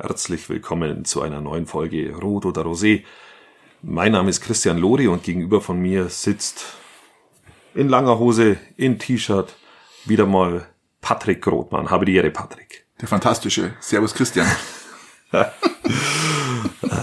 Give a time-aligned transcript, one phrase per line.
[0.00, 3.02] Herzlich willkommen zu einer neuen Folge Rot oder Rosé.
[3.82, 6.66] Mein Name ist Christian Lori und gegenüber von mir sitzt
[7.74, 9.56] in langer Hose, in T-Shirt,
[10.04, 10.68] wieder mal
[11.00, 11.90] Patrick Rothmann.
[11.90, 12.86] Habe die Ehre, Patrick.
[13.00, 13.74] Der fantastische.
[13.80, 14.46] Servus Christian.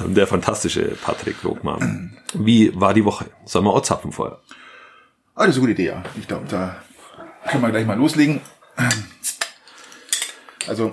[0.05, 2.17] Der fantastische Patrick Rothmann.
[2.33, 3.25] Wie war die Woche?
[3.43, 4.39] Sollen wir auch zapfen vorher?
[5.35, 6.03] Ah, das ist eine gute Idee, ja.
[6.17, 6.77] Ich glaube, da
[7.49, 8.39] können wir gleich mal loslegen.
[10.65, 10.91] Also,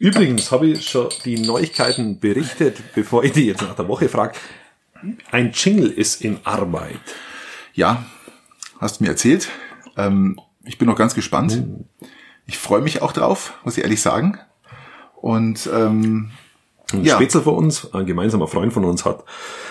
[0.00, 4.32] Übrigens habe ich schon die Neuigkeiten berichtet, bevor ich die jetzt nach der Woche frage.
[5.30, 6.98] Ein Jingle ist in Arbeit.
[7.74, 8.04] ja,
[8.80, 9.48] hast du mir erzählt.
[9.98, 11.62] Ähm, ich bin noch ganz gespannt.
[12.46, 14.38] Ich freue mich auch drauf, muss ich ehrlich sagen.
[15.16, 16.30] Und ähm,
[16.94, 17.16] Ein Ja.
[17.16, 19.22] Spätzle von uns, ein gemeinsamer Freund von uns, hat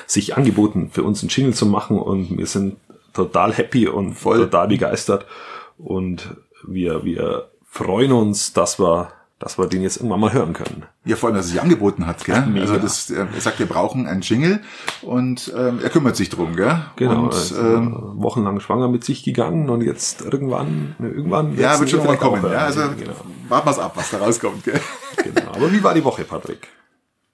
[0.05, 2.77] sich angeboten, für uns einen Jingle zu machen und wir sind
[3.13, 4.37] total happy und Voll.
[4.37, 5.25] total begeistert
[5.79, 6.35] und
[6.67, 10.83] wir, wir freuen uns, dass wir, dass wir den jetzt irgendwann mal hören können.
[11.05, 12.25] ja, vor allem, dass er sich angeboten hat.
[12.25, 12.45] Gell?
[12.45, 12.65] Mega.
[12.65, 14.61] Also das, er sagt, wir brauchen einen Jingle
[15.01, 16.55] und ähm, er kümmert sich drum.
[16.55, 16.81] Gell?
[16.97, 21.57] Genau, Und, also, ähm, wochenlang schwanger mit sich gegangen und jetzt irgendwann, irgendwann.
[21.57, 22.43] ja, wird schon vielleicht kommen.
[22.43, 23.13] Ja, also genau,
[23.47, 24.63] warten wir's ab, was da rauskommt.
[24.65, 24.79] Gell?
[25.23, 25.51] genau.
[25.53, 26.67] Aber wie war die Woche, Patrick?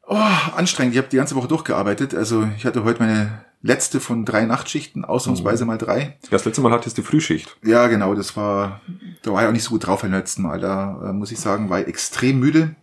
[0.07, 0.19] Oh,
[0.55, 0.93] anstrengend.
[0.93, 2.13] Ich habe die ganze Woche durchgearbeitet.
[2.13, 6.17] Also ich hatte heute meine letzte von drei Nachtschichten, ausnahmsweise mal drei.
[6.29, 7.57] Das letzte Mal hattest du Frühschicht.
[7.63, 8.81] Ja, genau, das war,
[9.23, 10.59] da war ich auch nicht so gut drauf beim letzten Mal.
[10.59, 12.75] Da äh, muss ich sagen, war ich extrem müde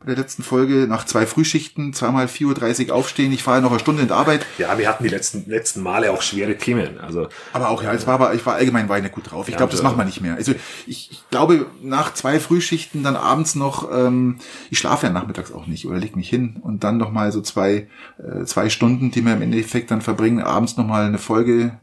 [0.00, 0.86] bei der letzten Folge.
[0.88, 3.32] Nach zwei Frühschichten, zweimal 4.30 Uhr aufstehen.
[3.32, 4.44] Ich fahre noch eine Stunde in die Arbeit.
[4.58, 6.98] Ja, wir hatten die letzten, letzten Male auch schwere Themen.
[7.00, 9.48] Also, Aber auch, ja, es war aber, ich war allgemein war ich nicht gut drauf.
[9.48, 10.34] Ich Ja, glaube, das also- machen wir nicht mehr.
[10.34, 10.52] Also
[10.86, 14.36] ich, ich glaube, nach zwei Frühschichten dann abends noch, ähm,
[14.70, 17.40] ich schlafe ja nachmittags auch nicht oder leg mich hin und dann noch mal so
[17.40, 21.78] zwei, äh, zwei Stunden, die wir im Endeffekt dann verbringen, abends noch mal eine Folge.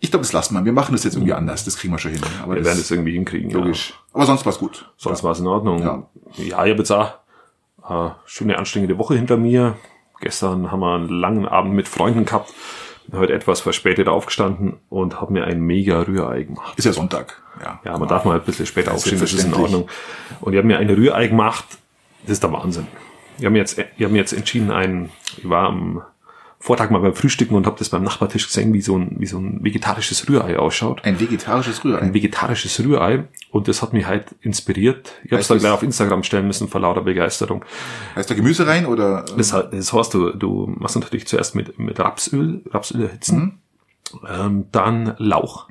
[0.00, 0.64] Ich glaube, das lassen wir.
[0.64, 1.64] Wir machen das jetzt irgendwie anders.
[1.64, 2.20] Das kriegen wir schon hin.
[2.42, 3.50] Aber wir werden das irgendwie hinkriegen.
[3.50, 3.58] ja.
[3.58, 3.94] logisch.
[4.12, 4.90] Aber sonst war's gut.
[4.96, 5.78] Sonst war es in Ordnung.
[5.80, 6.02] Ja.
[6.38, 7.12] Ja, ich habe jetzt auch
[7.92, 9.76] eine schöne anstrengende Woche hinter mir.
[10.20, 12.52] Gestern haben wir einen langen Abend mit Freunden gehabt.
[13.08, 16.78] Bin heute etwas verspätet aufgestanden und habe mir ein mega Rührei gemacht.
[16.78, 17.42] Ist ja Sonntag.
[17.60, 19.54] Ja, Ja, man darf mal ein bisschen später aufstehen, das ist in.
[19.54, 19.88] Ordnung.
[20.40, 21.64] Und ich habe mir ein Rührei gemacht.
[22.22, 22.86] Das ist der Wahnsinn.
[23.38, 26.02] Ich habe mir jetzt, ich mir jetzt entschieden, ein, ich war am
[26.62, 29.36] Vortag mal beim Frühstücken und habe das beim Nachbartisch gesehen, wie so ein, wie so
[29.36, 31.98] ein vegetarisches Rührei ausschaut Ein vegetarisches Rührei.
[31.98, 35.10] ein vegetarisches Rührei und das hat mich halt inspiriert.
[35.24, 37.64] Ich habe es dann gleich auf Instagram stellen müssen vor lauter Begeisterung.
[38.14, 39.24] Heißt da Gemüse rein oder?
[39.36, 43.60] Das, das heißt, du, du machst natürlich zuerst mit, mit Rapsöl, Rapsöl erhitzen,
[44.32, 45.66] ähm, dann Lauch,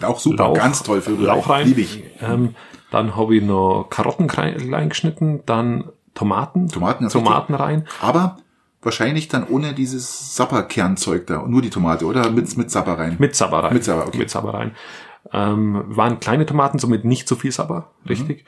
[0.00, 1.26] Auch super, Lauch, ganz toll für Rührei.
[1.26, 1.66] Lauch rein.
[1.66, 2.04] Liebe ich.
[2.22, 2.54] Ähm,
[2.90, 7.86] dann habe ich noch Karotten klein, geschnitten, dann Tomaten, Tomaten, Tomaten rein.
[8.00, 8.38] Aber
[8.82, 11.46] wahrscheinlich dann ohne dieses Sapperkernzeug da.
[11.46, 12.30] Nur die Tomate, oder?
[12.30, 13.16] Mit, mit Sapper rein.
[13.18, 13.74] Mit Sabber rein.
[13.74, 14.18] Mit Sabber, okay.
[14.18, 14.72] Mit Sabber rein.
[15.32, 18.44] Ähm, waren kleine Tomaten, somit nicht so viel Sabber, richtig.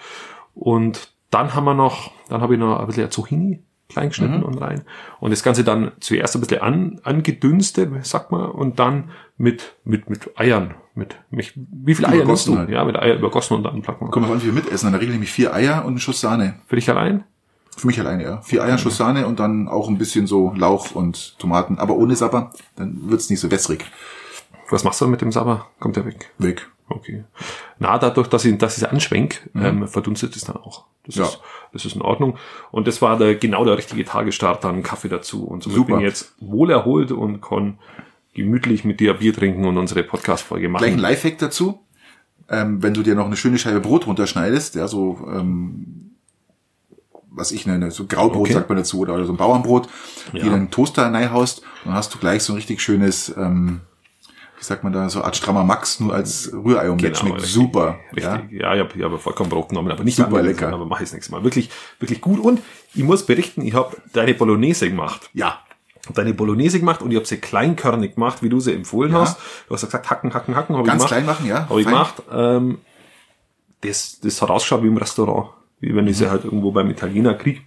[0.55, 4.61] Und dann haben wir noch, dann habe ich noch ein bisschen Zucchini klein geschnitten und
[4.61, 4.83] rein.
[5.21, 10.09] Und das Ganze dann zuerst ein bisschen an, angedünstet, sagt man, und dann mit, mit,
[10.09, 12.57] mit Eiern, mit, mit wie viel Eier nimmst du?
[12.57, 12.71] halt.
[12.71, 14.11] Ja, mit Eier übergossen und dann packt man.
[14.11, 14.93] Kommt auf an, wie wir mitessen.
[14.95, 16.61] Regel nehme ich vier Eier und einen Schuss Sahne.
[16.67, 17.25] Für dich allein?
[17.77, 18.41] Für mich alleine, ja.
[18.43, 21.79] Vier Eier, Schuss Sahne und dann auch ein bisschen so Lauch und Tomaten.
[21.79, 23.85] Aber ohne Sapper, dann wird's nicht so wässrig.
[24.71, 25.67] Was machst du mit dem Sabber?
[25.81, 26.31] Kommt der weg?
[26.39, 26.69] Weg.
[26.89, 27.25] Okay.
[27.79, 30.85] Na, dadurch, dass ich, dass ich es anschwenk, ähm, verdunstet es dann auch.
[31.07, 31.23] Das, Mhm.
[31.23, 31.29] Ja.
[31.29, 31.41] ist,
[31.73, 32.37] das ist in Ordnung.
[32.71, 35.45] Und das war der, genau der richtige Tagesstart, dann Kaffee dazu.
[35.45, 35.87] Und so Super.
[35.97, 37.79] bin ich jetzt wohl erholt und kann
[38.35, 40.83] gemütlich mit dir Bier trinken und unsere Podcast-Folge machen.
[40.83, 41.81] Gleich ein Lifehack dazu.
[42.51, 46.14] Ähm, wenn du dir noch eine schöne Scheibe Brot runterschneidest, ja, so, ähm,
[47.35, 48.53] was ich nenne, so Graubrot Okay.
[48.55, 49.89] sagt man dazu, oder, so ein Bauernbrot,
[50.33, 50.45] die Ja.
[50.45, 53.81] dann in den Toaster reinhaust, dann hast du gleich so ein richtig schönes, ähm,
[54.59, 57.09] wie sagt man da, so Art strammer Max, nur als Rührei-Omelette.
[57.09, 57.53] Genau, Schmeckt richtig.
[57.53, 57.99] super.
[58.17, 58.35] Ja.
[58.37, 58.61] Richtig.
[58.61, 60.73] Ja, ich habe ich hab vollkommen Brot genommen, aber nicht Super lecker.
[60.73, 61.43] Aber mache ich das nächste Mal.
[61.45, 62.39] Wirklich, wirklich gut.
[62.41, 62.61] Und
[62.95, 65.29] ich muss berichten, ich habe deine Bolognese gemacht.
[65.35, 65.59] ja.
[66.15, 69.21] Deine Bolognese gemacht und ich habe sie kleinkörnig gemacht, wie du sie empfohlen Ja.
[69.23, 69.39] hast.
[69.69, 70.77] Du hast ja gesagt, hacken, hacken, hacken.
[70.77, 71.09] Hab ich Ganz gemacht.
[71.09, 71.67] klein machen, ja.
[71.67, 72.23] Habe ich gemacht.
[72.31, 72.79] Ähm,
[73.81, 75.49] das, das hat ausgeschaut wie im Restaurant.
[75.85, 76.25] Wie wenn ich Mhm.
[76.25, 77.63] sie halt irgendwo beim Italiener krieg.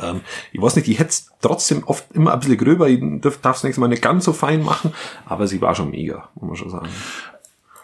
[0.00, 0.20] Ähm,
[0.52, 2.88] ich weiß nicht, ich hätte es trotzdem oft immer ein bisschen gröber.
[2.88, 4.92] Ich darf das nächste Mal nicht ganz so fein machen.
[5.26, 6.88] Aber sie war schon mega, muss man schon sagen.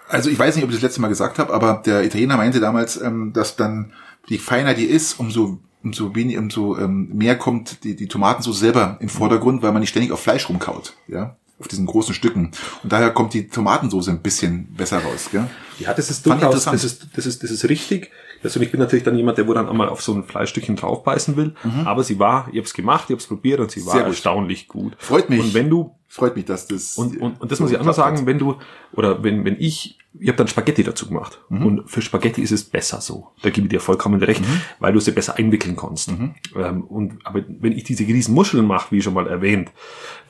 [0.09, 2.61] Also ich weiß nicht, ob ich das letzte Mal gesagt habe, aber der Italiener meinte
[2.61, 3.93] damals, ähm, dass dann
[4.29, 8.97] die feiner die ist, umso umso wenig, umso ähm, mehr kommt die, die Tomatensauce selber
[9.01, 12.53] in den Vordergrund, weil man nicht ständig auf Fleisch rumkaut, ja, auf diesen großen Stücken.
[12.83, 15.47] Und daher kommt die Tomatensauce ein bisschen besser raus, gell?
[15.79, 16.75] Ja, das ist durchaus, interessant.
[16.77, 18.11] das ist, das ist, das ist richtig.
[18.45, 21.37] Also ich bin natürlich dann jemand, der wo dann einmal auf so ein Fleischstückchen draufbeißen
[21.37, 21.55] will.
[21.85, 23.99] Aber sie war, ich habe es gemacht, ich habe es probiert und sie war Mhm.
[23.99, 24.13] Sehr gut.
[24.13, 24.95] erstaunlich gut.
[24.99, 25.41] Freut mich.
[25.41, 26.97] Und wenn du freut mich, dass das.
[26.97, 28.55] Und, und, und das muss ich anders sagen, wenn du,
[28.93, 31.41] oder wenn, wenn ich, ich habe dann Spaghetti dazu gemacht.
[31.49, 31.67] Mhm.
[31.67, 33.33] Und für Spaghetti ist es besser so.
[33.43, 34.61] Da gebe ich dir vollkommen recht, mhm.
[34.79, 36.13] weil du sie besser einwickeln kannst.
[36.13, 36.37] Mhm.
[36.55, 39.73] Ähm, und, aber wenn ich diese riesen Muscheln mache, wie schon mal erwähnt,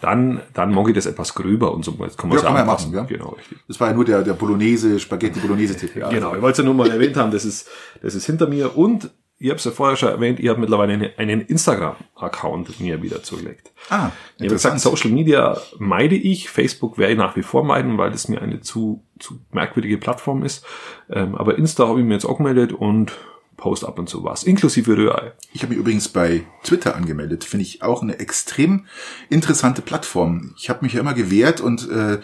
[0.00, 1.94] dann, dann mag ich das etwas gröber und so.
[2.00, 3.02] Jetzt kann man ja, kann man ja machen, ja.
[3.02, 3.58] Genau, richtig.
[3.68, 5.94] Das war ja nur der, der Bolognese, Spaghetti Bolognese Tipp.
[5.96, 7.68] Ja, genau, ich wollte es ja nur mal erwähnt haben, das ist,
[8.00, 10.92] das ist hinter mir und ich habe es ja vorher schon erwähnt, ihr habt mittlerweile
[10.92, 13.72] eine, einen Instagram-Account mir wieder zugelegt.
[13.90, 17.98] Ah, ich habe gesagt, Social Media meide ich, Facebook werde ich nach wie vor meiden,
[17.98, 20.64] weil das mir eine zu, zu merkwürdige Plattform ist.
[21.10, 23.12] Ähm, aber Insta habe ich mir jetzt auch gemeldet und
[23.56, 25.32] post ab und zu was, inklusive Rührei.
[25.52, 27.44] Ich habe mich übrigens bei Twitter angemeldet.
[27.44, 28.86] Finde ich auch eine extrem
[29.30, 30.54] interessante Plattform.
[30.58, 32.18] Ich habe mich ja immer gewehrt und äh,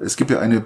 [0.00, 0.64] es gibt ja eine,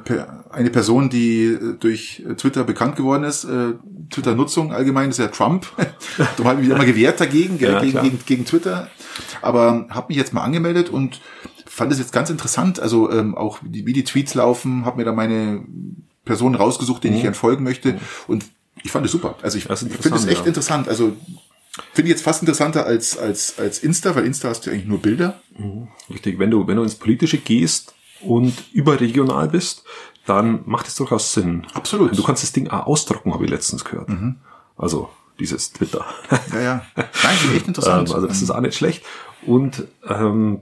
[0.51, 3.45] eine Person, die äh, durch Twitter bekannt geworden ist.
[3.45, 3.75] Äh,
[4.11, 5.67] Twitter-Nutzung allgemein ist ja Trump.
[6.19, 8.91] Darum habe ich mich immer gewehrt dagegen, ja, gegen, gegen, gegen Twitter.
[9.43, 11.21] Aber habe mich jetzt mal angemeldet und
[11.67, 12.81] fand es jetzt ganz interessant.
[12.81, 15.65] Also ähm, auch wie die Tweets laufen, habe mir da meine
[16.25, 17.17] Person rausgesucht, den mhm.
[17.17, 17.99] ich gern folgen möchte.
[18.27, 18.45] Und
[18.83, 19.37] ich fand es super.
[19.43, 20.47] Also ich, finde es echt ja.
[20.47, 20.89] interessant.
[20.89, 21.17] Also
[21.93, 24.99] finde ich jetzt fast interessanter als, als, als Insta, weil Insta hast du eigentlich nur
[24.99, 25.41] Bilder.
[25.57, 25.89] Mhm.
[26.09, 29.85] Richtig, wenn du, wenn du ins Politische gehst und überregional bist,
[30.27, 31.67] dann macht es durchaus Sinn.
[31.75, 32.17] Absolut.
[32.17, 34.09] Du kannst das Ding auch ausdrucken, habe ich letztens gehört.
[34.09, 34.37] Mhm.
[34.77, 36.05] Also dieses Twitter.
[36.53, 36.83] Ja, ja.
[36.97, 38.09] Nein, echt interessant.
[38.09, 39.05] Ähm, also das ist auch nicht schlecht.
[39.47, 40.61] Und ähm,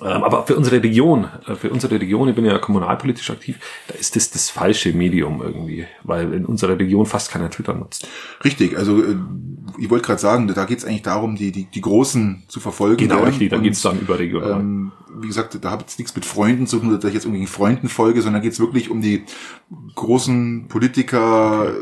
[0.00, 3.58] aber für unsere Region, äh, für unsere Region, ich bin ja kommunalpolitisch aktiv,
[3.88, 8.08] da ist das das falsche Medium irgendwie, weil in unserer Region fast keiner Twitter nutzt.
[8.44, 9.16] Richtig, also äh,
[9.78, 12.96] ich wollte gerade sagen, da geht es eigentlich darum, die, die, die Großen zu verfolgen.
[12.96, 14.60] Genau, richtig, da geht es dann überregional.
[14.60, 17.46] Ähm, wie gesagt, da habe ich nichts mit Freunden zu tun, dass ich jetzt irgendwie
[17.46, 19.24] Freunden folge, sondern geht es wirklich um die
[19.94, 21.72] großen Politiker, okay.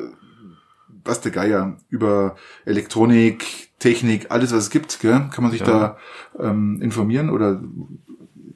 [1.05, 5.29] was der Geier, über Elektronik, Technik, alles was es gibt, gell?
[5.31, 5.67] kann man sich ja.
[5.67, 5.97] da
[6.41, 7.61] ähm, informieren oder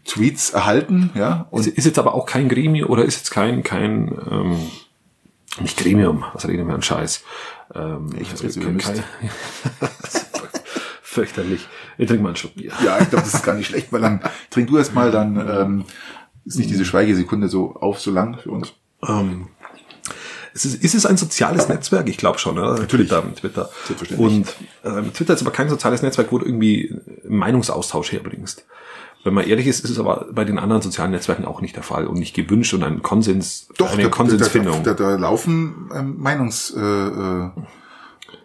[0.06, 1.46] Tweets erhalten, ja.
[1.50, 4.56] Und ist, ist jetzt aber auch kein Gremium oder ist jetzt kein kein ähm,
[5.60, 7.24] nicht Gremium, was reden wir an Scheiß?
[7.74, 9.04] Ähm, ich weiß jetzt kein, kein
[11.02, 11.68] fürchterlich.
[11.98, 12.72] Ich trinke mal einen Schluck Bier.
[12.82, 15.36] Ja, ich glaube, das ist gar nicht schlecht, weil dann trink du erst mal, dann
[15.36, 15.84] ähm,
[16.46, 18.72] ist nicht diese Schweigesekunde so auf so lang für uns.
[19.06, 19.48] Ähm,
[20.64, 22.08] es, ist es ein soziales Netzwerk?
[22.08, 22.78] Ich glaube schon, oder?
[22.78, 23.08] Natürlich.
[23.08, 23.70] Twitter.
[23.86, 24.18] Twitter.
[24.18, 26.94] Und ähm, Twitter ist aber kein soziales Netzwerk, wo du irgendwie
[27.28, 28.64] Meinungsaustausch herbringst.
[29.24, 31.82] Wenn man ehrlich ist, ist es aber bei den anderen sozialen Netzwerken auch nicht der
[31.82, 34.84] Fall und nicht gewünscht und ein Konsens, Doch, eine da, Konsensfindung.
[34.84, 36.74] Da, da, da laufen ähm, Meinungs...
[36.76, 37.50] Äh, äh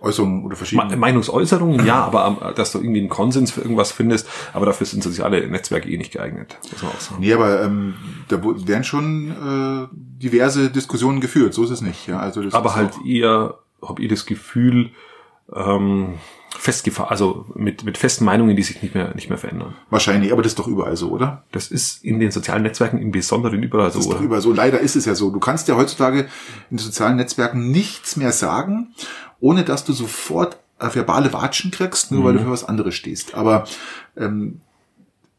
[0.03, 0.97] Äußerungen oder verschiedene.
[0.97, 5.01] Meinungsäußerungen, ja, aber ähm, dass du irgendwie einen Konsens für irgendwas findest, aber dafür sind
[5.01, 7.21] soziale Netzwerke eh nicht geeignet, muss man auch sagen.
[7.21, 7.95] Nee, aber ähm,
[8.27, 12.07] da werden schon äh, diverse Diskussionen geführt, so ist es nicht.
[12.07, 14.91] Ja, also das aber halt eher, hab ich das Gefühl,
[15.55, 16.15] ähm,
[16.63, 19.75] festgefahren, also mit, mit festen Meinungen, die sich nicht mehr, nicht mehr verändern.
[19.89, 21.43] Wahrscheinlich, aber das ist doch überall so, oder?
[21.51, 23.99] Das ist in den sozialen Netzwerken im Besonderen überall so.
[23.99, 24.53] Das ist doch überall so.
[24.53, 25.29] Leider ist es ja so.
[25.29, 26.21] Du kannst ja heutzutage
[26.69, 28.93] in den sozialen Netzwerken nichts mehr sagen
[29.43, 32.25] ohne dass du sofort äh, verbale Watschen kriegst, nur mhm.
[32.25, 32.43] weil du mhm.
[32.45, 33.35] für was anderes stehst.
[33.35, 33.65] Aber
[34.15, 34.61] ähm,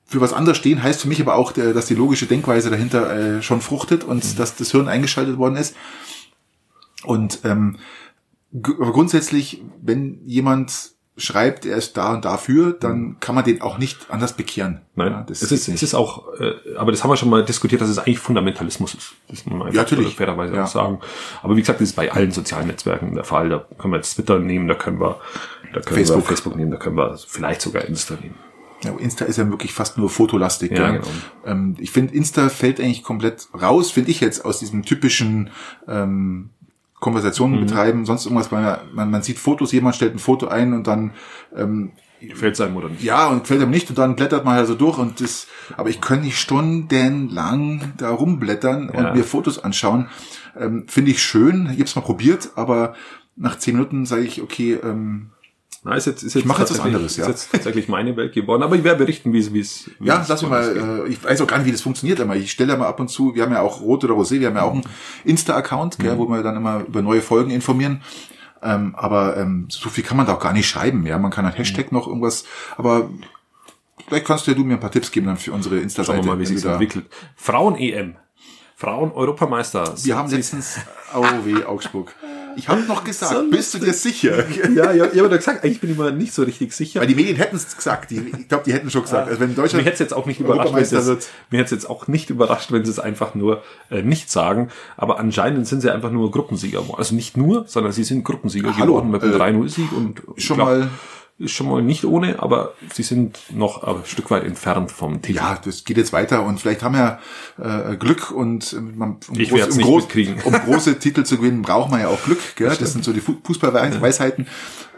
[0.05, 3.43] für was anderes stehen heißt für mich aber auch, dass die logische Denkweise dahinter äh,
[3.43, 4.37] schon fruchtet und mhm.
[4.37, 5.75] dass das Hirn eingeschaltet worden ist.
[7.03, 7.79] Und ähm,
[8.53, 13.17] grundsätzlich, wenn jemand schreibt, er ist da und dafür, dann mhm.
[13.21, 14.81] kann man den auch nicht anders bekehren.
[14.97, 17.45] Nein, ja, das es ist, es ist auch, äh, aber das haben wir schon mal
[17.45, 19.13] diskutiert, dass es eigentlich Fundamentalismus ist.
[19.29, 20.17] Das muss man ja, natürlich.
[20.17, 20.65] fairerweise ja.
[20.65, 20.99] auch sagen.
[21.43, 23.49] Aber wie gesagt, das ist bei allen sozialen Netzwerken der Fall.
[23.49, 25.21] Da können wir jetzt Twitter nehmen, da können wir,
[25.73, 26.23] da können Facebook.
[26.23, 28.35] wir Facebook nehmen, da können wir vielleicht sogar Insta nehmen.
[28.83, 30.73] Ja, Insta ist ja wirklich fast nur fotolastig.
[30.73, 30.91] Ja, ja.
[30.93, 31.07] Genau.
[31.47, 35.51] Ähm, ich finde, Insta fällt eigentlich komplett raus, finde ich jetzt, aus diesem typischen
[35.89, 36.51] ähm,
[37.05, 37.67] Konversationen mhm.
[37.67, 41.13] betreiben, sonst irgendwas, weil man, man sieht Fotos, jemand stellt ein Foto ein und dann
[41.55, 43.03] ähm, Gefällt einem oder nicht?
[43.03, 45.47] Ja, und gefällt einem nicht und dann blättert man also durch und das,
[45.77, 48.99] aber ich könnte nicht stundenlang da rumblättern ja.
[48.99, 50.09] und mir Fotos anschauen.
[50.59, 52.95] Ähm, Finde ich schön, ich habe es mal probiert, aber
[53.37, 55.33] nach zehn Minuten sage ich, okay, ähm,
[55.85, 57.25] na, ist jetzt, ist jetzt ich mache jetzt was anderes, ja.
[57.25, 59.91] Ist jetzt tatsächlich meine Welt geworden, aber ich werde berichten, wie es, wie es.
[60.01, 62.37] Wie ja, lass mich mal, äh, ich weiß auch gar nicht, wie das funktioniert immer.
[62.37, 64.47] Ich stelle ja mal ab und zu, wir haben ja auch Rot oder Rosé, wir
[64.47, 64.85] haben ja auch einen
[65.25, 66.17] Insta-Account, mhm.
[66.17, 68.01] wo wir dann immer über neue Folgen informieren.
[68.63, 71.19] Ähm, aber ähm, so viel kann man da auch gar nicht schreiben, ja.
[71.19, 71.99] Man kann ein Hashtag mhm.
[71.99, 72.47] noch irgendwas,
[72.79, 73.11] aber
[74.09, 76.17] vielleicht kannst du ja du mir ein paar Tipps geben dann für unsere Insta-Seite.
[76.17, 77.05] Schauen wir mal, wie sich entwickelt.
[77.37, 78.17] Frauen-EM.
[78.77, 79.95] Frauen-Europameister.
[80.03, 80.79] Wir haben letztens,
[81.15, 82.15] oh weh, Augsburg.
[82.57, 84.45] Ich habe noch gesagt, so bist du dir sicher?
[84.75, 87.01] ja, ja, ich habe doch gesagt, eigentlich bin ich mir nicht so richtig sicher.
[87.01, 88.11] Weil die Medien hätten es gesagt.
[88.11, 89.29] Die, ich glaube, die hätten schon gesagt.
[89.29, 91.29] Also wenn Deutschland mir hätte es jetzt auch nicht überrascht, wenn wird.
[91.51, 94.71] mir hätte jetzt auch nicht überrascht, wenn sie es einfach nur äh, nicht sagen.
[94.97, 96.83] Aber anscheinend sind sie einfach nur Gruppensieger.
[96.97, 100.57] Also nicht nur, sondern sie sind Gruppensieger Hallo, geworden mit einem äh, 3-0-Sieg und schon
[100.57, 100.91] glaub, mal
[101.39, 105.39] ist schon mal nicht ohne, aber sie sind noch ein Stück weit entfernt vom Titel.
[105.39, 107.19] Ja, das geht jetzt weiter und vielleicht haben wir
[107.61, 110.07] äh, Glück und äh, man, um, Ich groß, um, groß,
[110.45, 112.39] um große Titel zu gewinnen, braucht man ja auch Glück.
[112.55, 112.69] Gell?
[112.79, 114.47] Das, sind so die Fu- Fußballweisheiten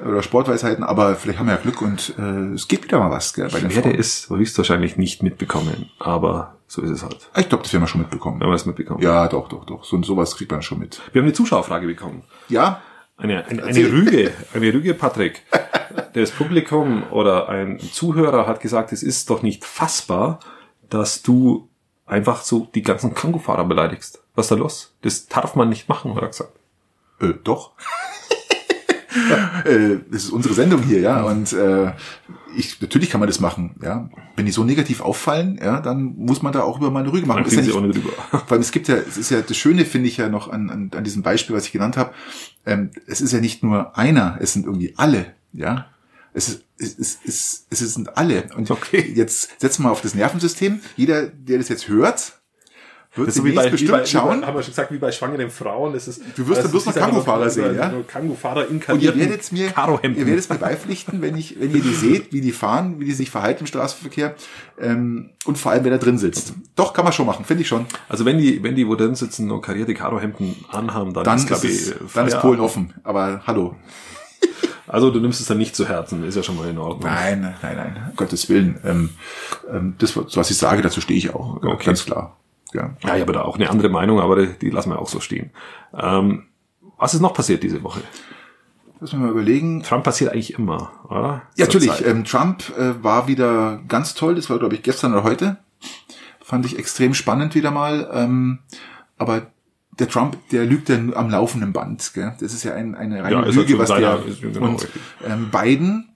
[0.05, 3.33] oder Sportweisheiten, aber vielleicht haben wir ja Glück und äh, es geht wieder mal was
[3.33, 3.95] gell, bei Ich werde Frauen.
[3.99, 7.31] es höchstwahrscheinlich nicht mitbekommen, aber so ist es halt.
[7.39, 8.41] Ich glaube, das werden wir schon mitbekommen.
[8.41, 9.01] Wenn wir es mitbekommen.
[9.03, 9.85] Ja, doch, doch, doch.
[9.85, 11.01] So sowas kriegt man schon mit.
[11.13, 12.25] Wir haben eine Zuschauerfrage bekommen.
[12.51, 12.83] Ja,
[13.17, 13.79] Eine, eine, eine.
[13.91, 15.43] Rüge, eine Rüge, Patrick.
[16.17, 20.41] Das Publikum oder ein Zuhörer hat gesagt, es ist doch nicht fassbar,
[20.89, 21.69] dass du
[22.07, 24.23] einfach so die ganzen Kangofahrer beleidigst.
[24.35, 24.97] Was ist da los?
[25.03, 26.53] Das darf man nicht machen, hat er gesagt.
[27.21, 27.73] Äh, doch.
[29.67, 31.23] äh, das ist unsere Sendung hier, ja.
[31.23, 31.93] Und äh,
[32.57, 34.09] ich natürlich kann man das machen, ja.
[34.37, 37.43] Wenn die so negativ auffallen, ja, dann muss man da auch über meine Rüge machen.
[37.43, 38.13] Dann Ist ja nicht, auch nicht rüber.
[38.31, 40.71] Vor allem, es gibt ja, es ist ja das Schöne, finde ich ja noch an,
[40.71, 42.15] an, an diesem Beispiel, was ich genannt habe.
[42.65, 45.89] Ähm, es ist ja nicht nur einer, es sind irgendwie alle, ja.
[46.37, 48.45] Es ist, es ist, es, sind alle.
[48.55, 49.11] Und Okay.
[49.17, 50.81] jetzt setzen wir auf das Nervensystem.
[50.95, 52.35] Jeder, der das jetzt hört,
[53.15, 54.37] wird so demnächst bestimmt wie bei, schauen.
[54.37, 55.95] Wie bei, haben wir schon gesagt, wie bei schwangeren Frauen.
[55.95, 57.91] Das ist, Du wirst dann bloß noch Kangofahrer sehen, ja?
[58.07, 62.35] Kangofahrer Und ihr werdet mir, ihr werdet mir beipflichten, wenn ich, wenn ihr die seht,
[62.35, 64.35] wie die fahren, wie die sich verhalten im Straßenverkehr,
[64.79, 66.53] ähm, und vor allem, wer da drin sitzt.
[66.75, 67.87] Doch, kann man schon machen, finde ich schon.
[68.11, 71.51] Also wenn die, wenn die wo drin sitzen und karierte Karohemden anhaben, dann, Dann ist,
[71.65, 72.39] ist, ich, dann ist.
[72.41, 72.93] Polen offen.
[73.05, 73.75] Aber hallo.
[74.89, 77.11] Also du nimmst es dann nicht zu Herzen, ist ja schon mal in Ordnung.
[77.11, 78.79] Nein, nein, nein, um Gottes Willen.
[78.85, 79.11] Ähm,
[79.71, 81.57] ähm, das, was ich sage, dazu stehe ich auch.
[81.57, 81.87] Okay.
[81.87, 82.37] Ganz klar.
[82.73, 82.95] Ja.
[83.03, 85.21] Ja, ich habe da auch eine andere Meinung, aber die, die lassen wir auch so
[85.21, 85.51] stehen.
[85.97, 86.45] Ähm,
[86.99, 88.01] was ist noch passiert diese Woche?
[89.01, 89.83] Lass mich mal überlegen.
[89.83, 91.43] Trump passiert eigentlich immer, oder?
[91.57, 92.07] Ja, Zur natürlich.
[92.07, 94.35] Ähm, Trump äh, war wieder ganz toll.
[94.35, 95.59] Das war, glaube ich, gestern oder heute.
[96.41, 98.09] Fand ich extrem spannend wieder mal.
[98.13, 98.61] Ähm,
[99.19, 99.49] aber
[99.99, 102.13] der Trump, der lügt ja nur am laufenden Band.
[102.15, 102.35] Gell?
[102.41, 104.19] Das ist ja ein, eine reine Ja, ist Lüge, halt was der...
[104.19, 104.89] seiner- ist genau und
[105.27, 106.09] ähm, Biden,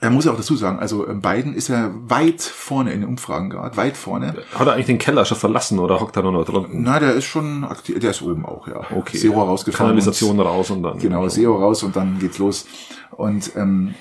[0.00, 3.08] er muss ja auch dazu sagen, also ähm, Biden ist ja weit vorne in den
[3.08, 4.34] Umfragen gerade, weit vorne.
[4.54, 6.82] Hat er eigentlich den Keller schon verlassen oder hockt er nur noch drunten?
[6.82, 8.80] Na, der ist schon aktiv, der ist oben auch, ja.
[8.94, 9.16] Okay.
[9.18, 9.86] Zero rausgefahren.
[9.88, 10.98] Kanalisation raus und dann.
[10.98, 12.66] Genau, SEO raus und dann geht's los.
[13.12, 13.94] Und ähm,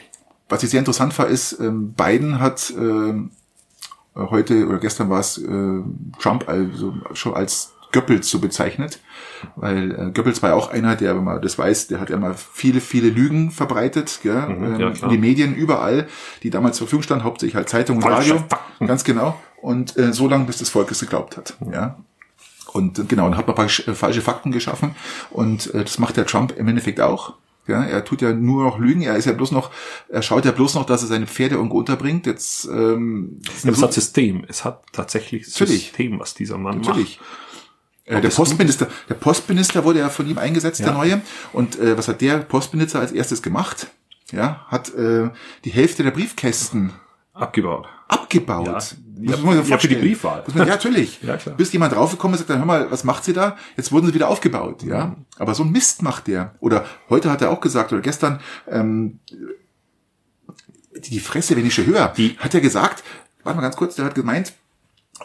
[0.50, 3.32] was ich sehr interessant war, ist, ähm, Biden hat ähm,
[4.16, 5.82] heute oder gestern war es äh,
[6.20, 9.00] Trump also schon als Goebbels so bezeichnet,
[9.56, 12.18] weil äh, Goebbels war ja auch einer, der, wenn man das weiß, der hat ja
[12.18, 14.36] mal viele, viele Lügen verbreitet, gell?
[14.50, 15.04] ähm, ja, klar.
[15.04, 16.08] in die Medien überall,
[16.44, 18.88] die damals zur Verfügung standen, hauptsächlich halt Zeitung und Radio, Fakten.
[18.88, 19.40] ganz genau.
[19.62, 21.98] Und äh, so lange, bis das Volk es geglaubt hat, ja.
[22.74, 24.96] Und äh, genau, dann hat man praktisch äh, falsche Fakten geschaffen.
[25.30, 27.36] Und äh, das macht der Trump im Endeffekt auch.
[27.66, 29.04] Ja, er tut ja nur noch Lügen.
[29.04, 29.72] Er ist ja bloß noch,
[30.10, 32.26] er schaut ja bloß noch, dass er seine Pferde irgendwo unterbringt.
[32.26, 34.44] Jetzt ähm, Es hat System.
[34.50, 35.84] Es hat tatsächlich Natürlich.
[35.84, 37.20] System, was dieser Mann natürlich.
[37.20, 37.30] macht.
[38.06, 40.94] Äh, der Postminister, der Postminister wurde ja von ihm eingesetzt, der Ja.
[40.94, 41.22] neue.
[41.54, 43.88] Und äh, was hat der Postminister als erstes gemacht?
[44.32, 45.30] Ja, hat äh,
[45.64, 46.92] die Hälfte der Briefkästen
[47.34, 47.88] Abgebaut.
[48.10, 48.68] abgebaut.
[48.68, 49.32] Ja.
[49.38, 49.96] Muss man ja, für die.
[49.96, 50.44] Briefwahl.
[50.54, 51.20] Man, ja, natürlich.
[51.24, 51.56] Ja, klar.
[51.56, 53.58] Bis jemand draufgekommen ist und sagt, dann, hör mal, was macht sie da?
[53.78, 55.08] Jetzt wurden sie wieder aufgebaut, ja.
[55.08, 55.26] Mhm.
[55.38, 56.54] Aber so ein Mist macht der.
[56.60, 59.20] Oder heute hat er auch gesagt, oder gestern, ähm,
[60.96, 63.04] die die Fresse, wenn ich schon höre, Die- hat er gesagt,
[63.44, 64.54] warte mal ganz kurz, der hat gemeint,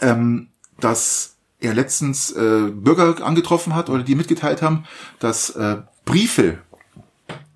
[0.00, 0.48] ähm,
[0.80, 4.84] dass er letztens äh, Bürger angetroffen hat oder die mitgeteilt haben,
[5.18, 6.58] dass äh, Briefe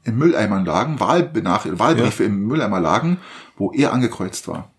[0.05, 3.19] in Mülleimern lagen, Wahlbenach Wahlbriefe im Mülleimer lagen,
[3.57, 4.71] wo er angekreuzt war.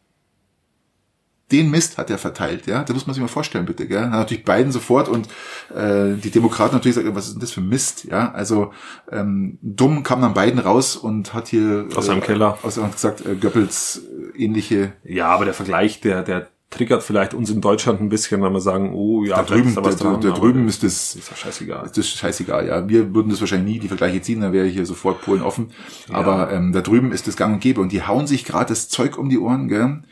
[1.51, 2.84] Den Mist hat er verteilt, ja.
[2.84, 4.01] Das muss man sich mal vorstellen, bitte, gell.
[4.06, 5.27] Hat natürlich Biden sofort und
[5.74, 8.32] äh, die Demokraten natürlich sagen, was ist denn das für Mist, ja.
[8.32, 8.74] Also
[9.12, 12.58] ähm, dumm kam dann Biden raus und hat hier Aus seinem Keller.
[12.63, 14.01] aus, hat gesagt, äh, Goebbels
[14.36, 18.42] äh, ähnliche Ja, aber der Vergleich, der, der triggert vielleicht uns in Deutschland ein bisschen,
[18.42, 21.15] wenn wir sagen, oh ja, da drüben, ist da da, dran, da drüben ist das
[21.15, 21.84] ist ja scheißegal.
[21.88, 22.89] Das ist scheißegal, ja.
[22.89, 25.72] Wir würden das wahrscheinlich nie die Vergleiche ziehen, dann wäre hier sofort Polen offen.
[26.12, 28.89] Aber ähm, da drüben ist das gang und gäbe und die hauen sich gerade das
[28.89, 30.03] Zeug um die Ohren, gell.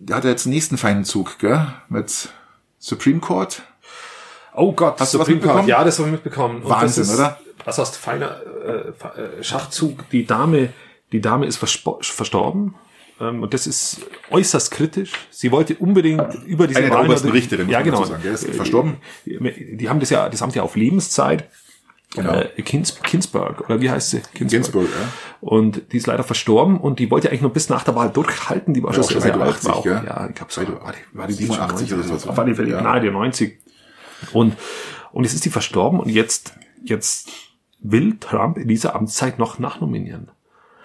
[0.00, 2.28] Der hat ja jetzt den nächsten feinen Zug, gell, mit
[2.78, 3.62] Supreme Court.
[4.54, 5.56] Oh Gott, Hast du was Supreme Court.
[5.56, 5.68] mitbekommen?
[5.68, 6.62] Ja, das habe ich mitbekommen.
[6.62, 7.38] Und Wahnsinn, das ist, oder?
[7.64, 10.08] Was heißt feiner äh, äh, Schachzug?
[10.10, 10.72] Die Dame,
[11.12, 12.74] die Dame ist verstorben.
[13.20, 15.12] Ähm, und das ist äußerst kritisch.
[15.30, 18.04] Sie wollte unbedingt über diese Eine der obersten Richterin, Ja, genau.
[18.04, 18.34] sagen, gell?
[18.34, 18.98] Ist verstorben.
[19.24, 21.48] Die, haben das ja, das haben die auf Lebenszeit.
[22.14, 22.32] Genau.
[22.32, 24.22] Äh, Kins, Kinsberg, oder wie heißt sie?
[24.32, 25.08] Ginsburg, ja.
[25.40, 28.72] Und die ist leider verstorben und die wollte eigentlich noch bis nach der Wahl durchhalten.
[28.72, 29.64] Die war schon sehr, schon sehr weit alt.
[29.64, 30.02] War 80, auch, gell?
[30.06, 32.16] ja, ich glaube so, war die, war die 87 oder so.
[32.16, 32.30] so.
[32.30, 32.80] Auf alle Fälle Ja.
[32.80, 33.58] nahe der 90.
[34.32, 34.56] Und,
[35.12, 37.28] und jetzt ist die verstorben und jetzt, jetzt
[37.80, 40.30] will Trump in dieser Amtszeit noch nachnominieren.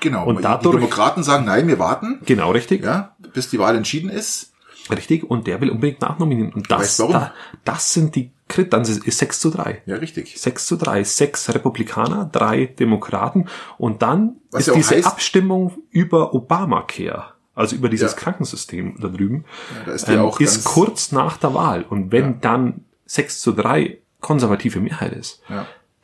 [0.03, 0.25] Genau.
[0.25, 2.83] Und die dadurch- Demokraten sagen, nein, wir warten, Genau, richtig.
[2.83, 4.51] ja, bis die Wahl entschieden ist.
[4.91, 5.23] Richtig.
[5.23, 6.51] Und der will unbedingt nachnominieren.
[6.51, 7.31] Und das, da,
[7.63, 8.31] das sind die
[8.69, 9.81] dann ist es 6 zu 3.
[9.87, 10.39] Ja, richtig.
[10.39, 11.03] 6 zu 3.
[11.03, 13.47] Sechs Republikaner, drei Demokraten.
[13.79, 18.17] Und dann Was ist diese heißt- Abstimmung über Obamacare, also über dieses Ja.
[18.17, 19.45] krankensystem da drüben,
[19.79, 21.83] Ja, da ist die ähm, ist kurz nach der Wahl.
[21.89, 22.37] Und wenn Ja.
[22.41, 25.41] dann 6 zu 3 konservative Mehrheit ist,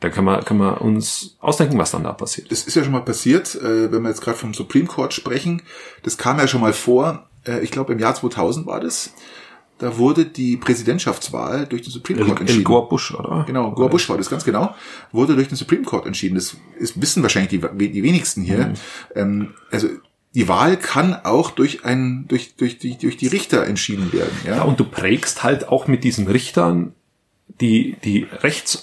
[0.00, 2.50] Dann kann man, kann man uns ausdenken, was dann da passiert.
[2.50, 5.62] Das ist ja schon mal passiert, äh, wenn wir jetzt gerade vom Supreme Court sprechen.
[6.02, 7.28] Das kam ja schon mal vor.
[7.46, 9.12] Äh, ich glaube, im Jahr 2000 war das.
[9.78, 12.64] Da wurde die Präsidentschaftswahl durch den Supreme El, Court El entschieden.
[12.64, 13.44] Gore Bush, oder?
[13.46, 14.74] Genau, Gore Bush war das ganz genau.
[15.12, 16.34] Wurde durch den Supreme Court entschieden.
[16.34, 18.68] Das ist, wissen wahrscheinlich die, die wenigsten hier.
[18.68, 18.74] Mhm.
[19.14, 19.88] Ähm, also
[20.34, 24.32] die Wahl kann auch durch ein durch durch die durch die Richter entschieden werden.
[24.46, 26.94] Ja, Ja, und du prägst halt auch mit diesen Richtern
[27.60, 28.82] die, die, Rechts,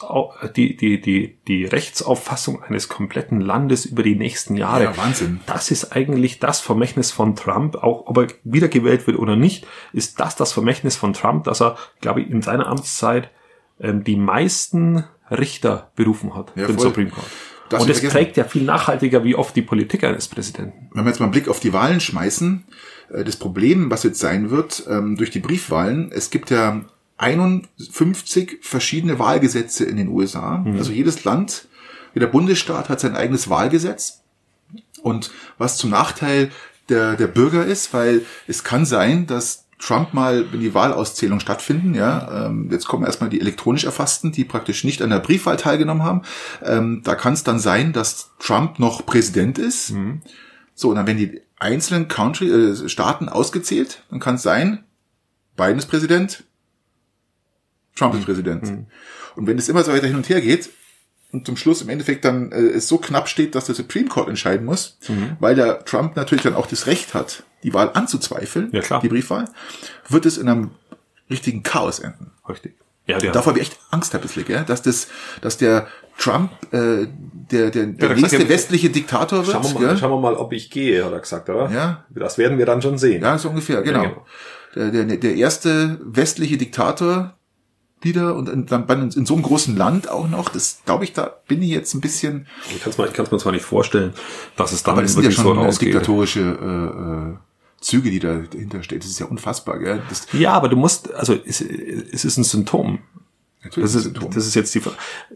[0.56, 4.84] die, die, die, die Rechtsauffassung eines kompletten Landes über die nächsten Jahre.
[4.86, 5.40] Ja, Wahnsinn.
[5.46, 10.20] Das ist eigentlich das Vermächtnis von Trump, auch ob er wiedergewählt wird oder nicht, ist
[10.20, 13.30] das das Vermächtnis von Trump, dass er, glaube ich, in seiner Amtszeit
[13.80, 16.78] ähm, die meisten Richter berufen hat, Ja, den.
[16.80, 17.28] Supreme Court.
[17.70, 18.18] Darfst Und es vergessen.
[18.18, 20.90] prägt ja viel nachhaltiger wie oft die Politik eines Präsidenten.
[20.94, 22.64] wenn wir jetzt mal einen Blick auf die Wahlen schmeißen,
[23.12, 26.82] äh, das Problem, was jetzt sein wird, ähm, durch die Briefwahlen, es gibt ja
[27.18, 30.64] 51 verschiedene Wahlgesetze in den USA.
[30.78, 31.68] Also jedes Land,
[32.14, 34.22] jeder Bundesstaat hat sein eigenes Wahlgesetz.
[35.02, 36.52] Und was zum Nachteil
[36.90, 41.94] der, der Bürger ist, weil es kann sein, dass Trump mal, wenn die Wahlauszählung stattfinden,
[41.94, 46.04] ja, ähm, jetzt kommen erstmal die elektronisch erfassten, die praktisch nicht an der Briefwahl teilgenommen
[46.04, 46.22] haben,
[46.64, 49.94] ähm, da kann es dann sein, dass Trump noch Präsident ist.
[50.74, 54.04] So, und dann werden die einzelnen Country, äh, Staaten ausgezählt.
[54.10, 54.84] Dann kann es sein,
[55.56, 56.44] Biden ist Präsident,
[57.98, 58.86] Trump ist Präsident.
[59.36, 60.70] Und wenn es immer so weiter hin und her geht
[61.32, 64.30] und zum Schluss im Endeffekt dann äh, es so knapp steht, dass der Supreme Court
[64.30, 64.98] entscheiden muss,
[65.40, 69.02] weil der Trump natürlich dann auch das Recht hat, die Wahl anzuzweifeln, Ja, klar.
[69.02, 69.46] die Briefwahl,
[70.10, 70.72] wird es in einem
[71.30, 72.32] richtigen Chaos enden.
[72.48, 72.76] Richtig.
[73.08, 74.66] Ja, der, Davor habe ich echt Angst ein bisschen, gell?
[74.68, 75.08] dass das,
[75.42, 75.88] dass der
[76.18, 79.52] Trump äh, der, der, der der nächste gesagt, ja, westliche Diktator wird.
[79.52, 79.98] Schauen wir, mal, gell?
[79.98, 81.72] schauen wir mal, ob ich gehe, hat er gesagt, oder?
[81.72, 82.06] Ja.
[82.10, 83.24] Das werden wir dann schon sehen.
[83.24, 84.02] Ja, so ungefähr, genau.
[84.02, 84.26] genau.
[84.76, 87.37] Der, der, der erste westliche Diktator
[88.02, 91.14] wieder und in, dann in, in so einem großen Land auch noch, das glaube ich,
[91.14, 94.14] da bin ich jetzt ein bisschen, Ich kann es mir, mir zwar nicht vorstellen,
[94.56, 95.90] dass es ja wirklich schon so rausgeht.
[95.90, 97.38] diktatorische äh, äh,
[97.82, 99.04] Züge, die da dahinter steht.
[99.04, 100.02] Das ist ja unfassbar, gell?
[100.10, 103.00] Das, Ja, aber du musst, also es, es ist ein Symptom.
[103.64, 104.32] natürlich Das ist, Symptom.
[104.32, 104.82] das ist jetzt die,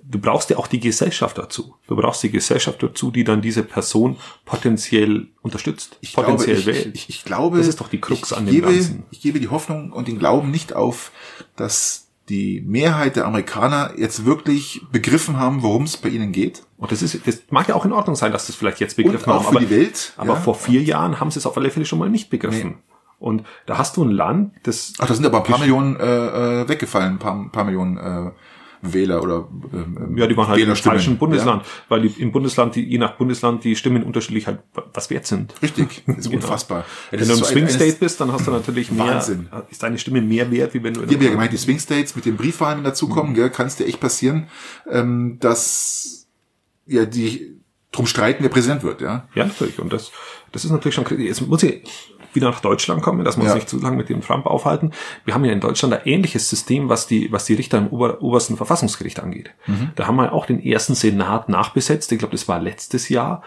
[0.03, 1.75] du brauchst ja auch die Gesellschaft dazu.
[1.87, 6.85] Du brauchst die Gesellschaft dazu, die dann diese Person potenziell unterstützt, ich potenziell glaube, ich,
[6.85, 6.95] wählt.
[6.95, 9.03] ich, ich glaube, Das ist doch die Krux ich, an dem gebe, Ganzen.
[9.11, 11.11] Ich gebe die Hoffnung und den Glauben nicht auf,
[11.55, 16.63] dass die Mehrheit der Amerikaner jetzt wirklich begriffen haben, worum es bei ihnen geht.
[16.77, 19.29] Und das ist, das mag ja auch in Ordnung sein, dass das vielleicht jetzt begriffen
[19.29, 20.13] Und auch haben, für aber, die Welt.
[20.15, 20.39] aber ja.
[20.39, 22.77] vor vier Jahren haben sie es auf alle Fälle schon mal nicht begriffen.
[23.19, 26.61] Und da hast du ein Land, das Ach, da sind aber ein paar Millionen äh,
[26.61, 28.31] äh, weggefallen, ein paar, paar Millionen äh,
[28.81, 32.83] Wähler oder ähm, Ja, die waren halt im falschen Bundesland, weil die, im Bundesland, die,
[32.83, 34.59] je nach Bundesland, die Stimmen unterschiedlich halt
[34.93, 35.51] was wert sind.
[35.53, 36.35] Ja, richtig, ist Genau.
[36.43, 36.85] unfassbar.
[37.11, 39.49] Ja, Wenn du im so Swing State bist, dann hast du natürlich mehr, Wahnsinn.
[39.69, 41.79] ist deine Stimme mehr wert, wie wenn du in Ich habe ja gemeint, die Swing
[41.79, 44.47] States mit den Briefwahlen dazukommen, gell, kann es dir echt passieren,
[44.89, 46.27] ähm, dass
[46.87, 47.57] ja die
[47.91, 49.27] drum streiten, wer Präsident wird, ja.
[49.35, 49.79] Ja, natürlich.
[49.79, 50.11] Und das,
[50.53, 51.25] das ist natürlich schon kritisch.
[51.25, 51.83] Jetzt muss ich
[52.33, 53.55] wieder nach Deutschland kommen, dass wir uns Ja.
[53.55, 54.91] nicht zu lange mit dem Trump aufhalten.
[55.25, 58.21] Wir haben ja in Deutschland ein ähnliches System, was die, was die Richter im Ober,
[58.21, 59.51] obersten Verfassungsgericht angeht.
[59.95, 62.11] Da haben wir auch den ersten Senat nachbesetzt.
[62.11, 63.43] Ich glaube, das war letztes Jahr.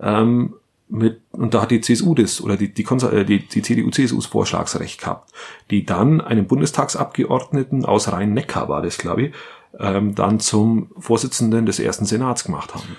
[0.00, 0.54] Ähm,
[0.90, 4.24] mit, und da hat die CSU das, oder die, die, Konser äh, die, die CDU-CSUs
[4.26, 5.32] Vorschlagsrecht gehabt,
[5.70, 9.34] die dann einen Bundestagsabgeordneten aus Rhein-Neckar war das, glaube ich,
[9.78, 12.96] ähm, dann zum Vorsitzenden des ersten Senats gemacht haben.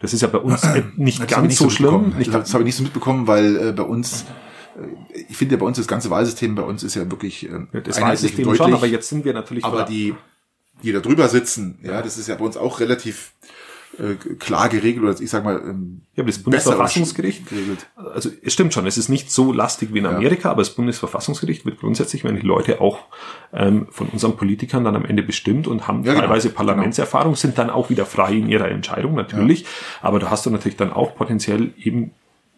[0.00, 1.90] Das ist ja bei uns äh, nicht ganz ich nicht so schlimm.
[1.92, 2.18] mitbekommen.
[2.18, 4.26] Nicht, das habe ich nicht so mitbekommen, weil äh, bei uns,
[5.28, 8.00] ich finde ja bei uns das ganze Wahlsystem bei uns ist ja wirklich äh, das
[8.00, 8.82] Wahlsystem und schon, deutlich.
[8.82, 10.14] aber jetzt sind wir natürlich aber die,
[10.82, 13.32] die da drüber sitzen, ja, das ist ja bei uns auch relativ
[13.98, 17.86] äh, klar geregelt oder ich sag mal ähm, Ja, das Bundesverfassungsgericht, geregelt.
[17.94, 21.64] also es stimmt schon, es ist nicht so lastig wie in Amerika, aber das Bundesverfassungsgericht
[21.64, 22.98] wird grundsätzlich, wenn die Leute auch
[23.52, 26.26] ähm, von unseren Politikern dann am Ende bestimmt und haben Ja, genau.
[26.26, 29.64] teilweise Parlamentserfahrung, sind dann auch wieder frei in ihrer Entscheidung, natürlich.
[30.02, 32.10] Aber da hast du natürlich dann auch potenziell eben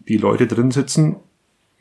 [0.08, 1.16] die Leute drin sitzen,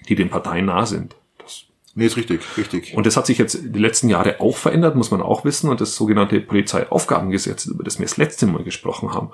[0.10, 1.16] die den Parteien nah sind.
[1.38, 1.66] Das
[1.96, 2.94] Nee, ist richtig, richtig.
[2.96, 5.70] und das hat sich jetzt die letzten Jahre auch verändert, muss man auch wissen.
[5.70, 9.30] Und das sogenannte Polizeiaufgabengesetz, über das wir das letzte Mal gesprochen haben,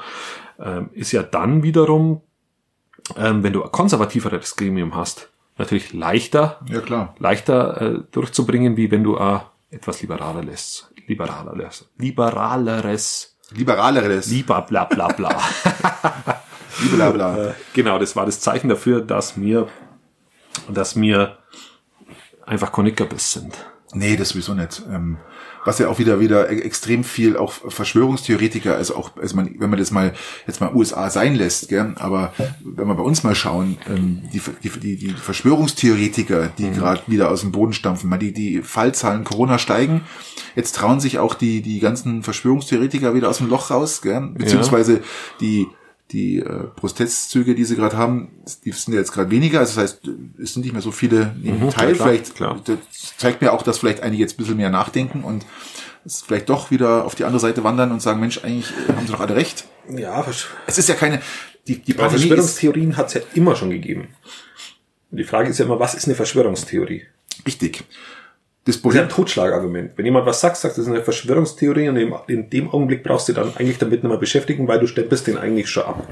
[0.59, 2.21] ähm, ist ja dann wiederum,
[3.17, 7.15] ähm, wenn du ein konservativeres Gremium hast, natürlich leichter, ja, klar.
[7.19, 14.27] leichter äh, durchzubringen, wie wenn du ein etwas liberaleres, liberaleres, liberaleres, Liberaleres.
[14.29, 15.41] lieber bla bla bla.
[16.89, 17.55] Blablabla.
[17.73, 19.67] genau, das war das Zeichen dafür, dass mir,
[20.69, 21.37] dass mir
[22.45, 23.55] einfach Konikabiss sind.
[23.93, 24.83] Nee, das sowieso nicht.
[24.89, 25.17] Ähm,
[25.65, 29.69] was ja auch wieder wieder e- extrem viel auch Verschwörungstheoretiker, also auch, also man, wenn
[29.69, 30.13] man das mal
[30.47, 32.33] jetzt mal USA sein lässt, gell, aber
[32.63, 36.73] wenn wir bei uns mal schauen, ähm, die, die, die Verschwörungstheoretiker, die mhm.
[36.73, 40.01] gerade wieder aus dem Boden stampfen, mal die, die Fallzahlen Corona steigen,
[40.55, 44.93] jetzt trauen sich auch die, die ganzen Verschwörungstheoretiker wieder aus dem Loch raus, gell, beziehungsweise
[44.93, 44.99] ja.
[45.41, 45.67] die
[46.11, 48.31] die äh, Protestzüge, die sie gerade haben,
[48.65, 49.59] die sind ja jetzt gerade weniger.
[49.59, 50.09] Also das heißt,
[50.41, 51.93] es sind nicht mehr so viele im mhm, Teil.
[51.93, 52.61] Klar, vielleicht klar.
[52.65, 52.77] Das
[53.17, 55.45] zeigt mir auch, dass vielleicht einige jetzt ein bisschen mehr nachdenken und
[56.05, 59.05] es vielleicht doch wieder auf die andere Seite wandern und sagen, Mensch, eigentlich äh, haben
[59.05, 59.65] sie doch alle recht.
[59.89, 60.25] Ja,
[60.67, 61.21] es ist ja keine.
[61.67, 64.09] Die, die Pandemie Verschwörungstheorien hat es ja immer schon gegeben.
[65.11, 67.05] Und die Frage ist ja immer, was ist eine Verschwörungstheorie?
[67.45, 67.83] Richtig.
[68.65, 69.91] Das, Problem, das ist ein Totschlagargument.
[69.97, 71.97] Wenn jemand was sagt, sagt, das ist eine Verschwörungstheorie und
[72.27, 75.37] in dem Augenblick brauchst du dann eigentlich damit nicht mehr beschäftigen, weil du stempelst den
[75.37, 76.07] eigentlich schon ab.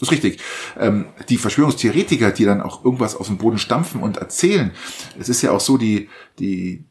[0.00, 0.40] Das ist richtig.
[0.80, 4.72] Ähm, die Verschwörungstheoretiker, die dann auch irgendwas aus dem Boden stampfen und erzählen,
[5.20, 6.08] es ist ja auch so, die,
[6.40, 6.82] die,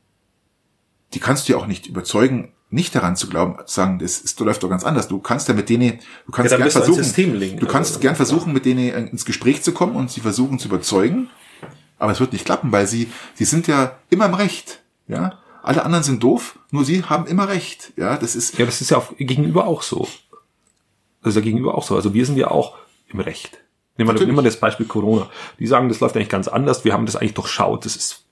[1.13, 4.39] die kannst du ja auch nicht überzeugen, nicht daran zu glauben, zu sagen, das, ist,
[4.39, 5.09] das läuft doch ganz anders.
[5.09, 7.03] Du kannst ja mit denen, du kannst ja, gern versuchen,
[7.59, 10.69] du kannst also, gern versuchen, mit denen ins Gespräch zu kommen und sie versuchen zu
[10.69, 11.29] überzeugen
[12.01, 14.81] aber es wird nicht klappen, weil sie, sie sind ja immer im Recht.
[15.07, 17.93] Ja, alle anderen sind doof, nur sie haben immer Recht.
[17.95, 18.57] Ja, das ist.
[18.57, 20.07] Ja, das ist ja auch gegenüber auch so.
[21.21, 21.95] Das ist ja gegenüber auch so.
[21.95, 22.75] Also wir sind ja auch
[23.07, 23.59] im Recht.
[23.97, 25.29] Nehmen wir, nehmen wir das Beispiel Corona.
[25.59, 26.83] Die sagen, das läuft eigentlich ganz anders.
[26.83, 27.85] Wir haben das eigentlich durchschaut.
[27.85, 28.25] Das ist,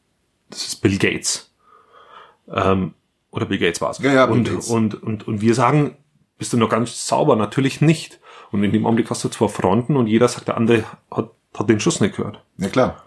[0.49, 1.53] das ist Bill Gates.
[2.51, 2.95] Ähm,
[3.29, 3.99] oder Bill Gates war es.
[3.99, 4.67] Ja, ja, und, Gates.
[4.67, 5.95] und, und, und wir sagen,
[6.39, 7.35] bist du noch ganz sauber?
[7.35, 8.19] Natürlich nicht.
[8.51, 11.69] Und in dem Augenblick hast du zwei Fronten und jeder sagt, der andere hat, hat
[11.69, 12.43] den Schuss nicht gehört.
[12.57, 13.03] Ja, klar.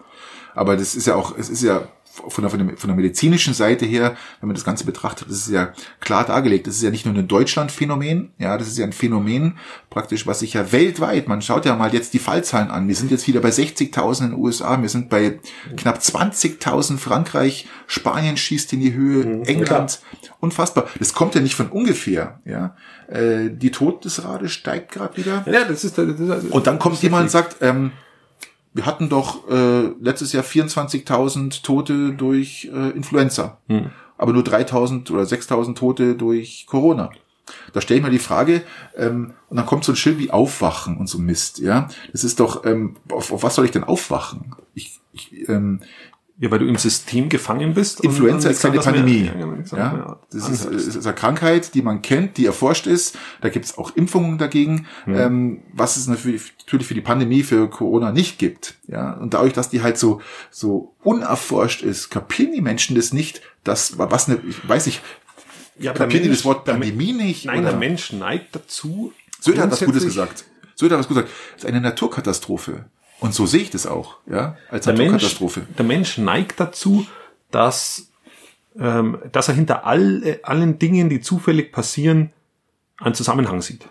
[0.55, 3.55] Aber das ist ja auch, es ist ja von der, von der, von der medizinischen
[3.55, 6.67] Seite her, wenn man das Ganze betrachtet, das ist ja klar dargelegt.
[6.67, 9.57] Das ist ja nicht nur ein Deutschland-Phänomen, ja, das ist ja ein Phänomen
[9.89, 12.87] praktisch, was sich ja weltweit, man schaut ja mal jetzt die Fallzahlen an.
[12.87, 15.39] Wir sind jetzt wieder bei 60.000 in den USA, wir sind bei
[15.75, 20.37] knapp 20.000 Frankreich, Spanien schießt in die Höhe, mhm, England, klar.
[20.39, 20.87] unfassbar.
[20.99, 22.75] Das kommt ja nicht von ungefähr, ja.
[23.07, 25.43] Äh, die Todesrate steigt gerade wieder.
[25.47, 27.91] Ja, das ist, das ist, und dann kommt jemand und sagt, ähm,
[28.73, 33.91] wir hatten doch äh, letztes Jahr 24.000 Tote durch äh, Influenza, hm.
[34.17, 37.11] aber nur 3.000 oder 6.000 Tote durch Corona.
[37.73, 38.63] Da stelle ich mir die Frage,
[38.95, 41.89] ähm, und dann kommt so ein Schild wie Aufwachen und so Mist, ja.
[42.11, 44.55] Das ist doch, ähm, auf, auf was soll ich denn aufwachen?
[44.73, 45.81] Ich, ich, ähm,
[46.39, 48.01] ja, weil du im System gefangen bist.
[48.01, 49.29] Influenza ist keine Pandemie.
[49.71, 53.15] Ja, ja, das ist, ist eine Krankheit, die man kennt, die erforscht ist.
[53.41, 55.15] Da gibt es auch Impfungen dagegen, mhm.
[55.15, 58.75] ähm, was es natürlich für die Pandemie für Corona nicht gibt.
[58.87, 63.41] Ja, und dadurch, dass die halt so so unerforscht ist, kapieren die Menschen das nicht,
[63.63, 65.01] dass was eine, ich weiß nicht,
[65.77, 67.45] ja, kapieren die das Wort Pandemie nicht?
[67.45, 67.69] Nein, oder?
[67.69, 69.13] der Mensch neigt dazu.
[69.39, 70.45] Söder hat was Gutes gesagt.
[70.75, 71.41] Söder hat was Gutes gesagt.
[71.57, 72.85] Es ist eine Naturkatastrophe.
[73.19, 75.61] Und so sehe ich das auch, ja, als der Naturkatastrophe.
[75.61, 77.05] Mensch, der Mensch neigt dazu,
[77.51, 78.09] dass,
[78.77, 82.31] ähm, dass er hinter all, allen Dingen, die zufällig passieren,
[82.99, 83.87] einen Zusammenhang sieht.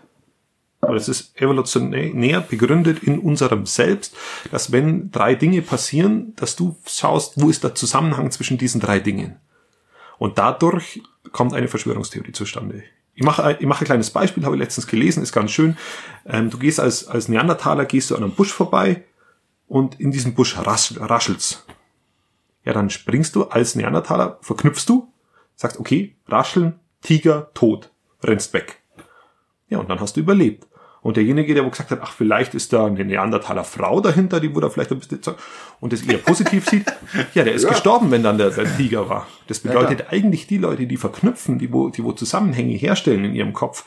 [0.82, 4.16] Aber das ist evolutionär begründet in unserem Selbst,
[4.50, 8.98] dass wenn drei Dinge passieren, dass du schaust, wo ist der Zusammenhang zwischen diesen drei
[8.98, 9.36] Dingen.
[10.18, 12.82] Und dadurch kommt eine Verschwörungstheorie zustande.
[13.14, 15.76] Ich mache, ich mache ein kleines Beispiel, habe ich letztens gelesen, ist ganz schön.
[16.26, 19.04] Ähm, du gehst als, als Neandertaler, gehst du an einem Busch vorbei
[19.72, 21.64] und in diesem Busch rasch, raschelt's.
[22.62, 25.10] Ja, dann springst du als Neandertaler, verknüpfst du,
[25.54, 27.90] sagst, okay, rascheln, Tiger, tot,
[28.22, 28.82] rennst weg.
[29.68, 30.66] Ja, und dann hast du überlebt.
[31.00, 34.54] Und derjenige, der wo gesagt hat, ach, vielleicht ist da eine Neandertaler Frau dahinter, die
[34.54, 35.36] wo da vielleicht ein bisschen
[35.80, 36.84] und das eher positiv sieht,
[37.34, 37.70] ja, der ist ja.
[37.70, 39.26] gestorben, wenn dann der, der, Tiger war.
[39.48, 43.34] Das bedeutet ja, eigentlich die Leute, die verknüpfen, die wo, die wo Zusammenhänge herstellen in
[43.34, 43.86] ihrem Kopf,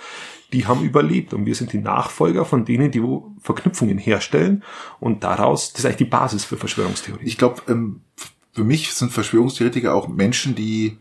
[0.56, 3.04] die haben überlebt und wir sind die Nachfolger von denen, die
[3.42, 4.64] Verknüpfungen herstellen
[5.02, 7.28] und daraus, das ist eigentlich die Basis für Verschwörungstheorien.
[7.28, 8.02] Ich glaube, ähm,
[8.54, 10.98] für mich sind Verschwörungstheoretiker auch Menschen, die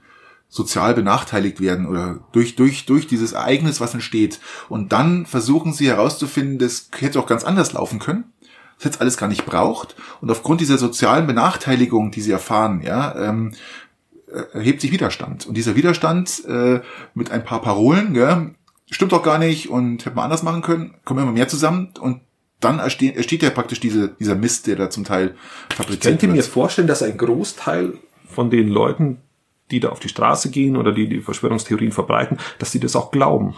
[0.48, 4.40] sozial benachteiligt werden oder durch, durch, durch dieses Ereignis, was entsteht.
[4.68, 8.24] Und dann versuchen sie herauszufinden, das hätte auch ganz anders laufen können.
[8.76, 9.94] Das hätte alles gar nicht braucht.
[10.20, 13.54] Und aufgrund dieser sozialen Benachteiligung, die sie erfahren, ja, ähm,
[14.52, 15.46] erhebt sich Widerstand.
[15.46, 16.80] Und dieser Widerstand äh,
[17.14, 18.50] mit ein paar Parolen, ja,
[18.94, 22.20] stimmt doch gar nicht und hätte man anders machen können, kommen immer mehr zusammen und
[22.60, 25.34] dann entsteht, entsteht ja praktisch diese, dieser Mist, der da zum Teil
[25.68, 26.14] fabriziert wird.
[26.14, 27.94] Ich könnte mir vorstellen, dass ein Großteil
[28.28, 29.18] von den Leuten,
[29.70, 33.10] die da auf die Straße gehen oder die die Verschwörungstheorien verbreiten, dass sie das auch
[33.10, 33.54] glauben.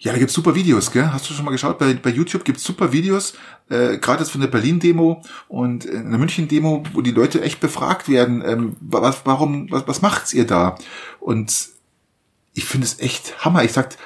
[0.00, 1.10] Ja, da gibt's super Videos, gell?
[1.12, 1.78] Hast du schon mal geschaut?
[1.78, 3.34] Bei, bei YouTube gibt's super Videos,
[3.68, 7.58] äh, gerade jetzt von der Berlin-Demo und äh, in der München-Demo, wo die Leute echt
[7.58, 10.76] befragt werden, ähm, was, warum, was, was macht's ihr da?
[11.18, 11.70] Und
[12.54, 13.64] ich finde es echt Hammer.
[13.64, 13.96] Ich sag,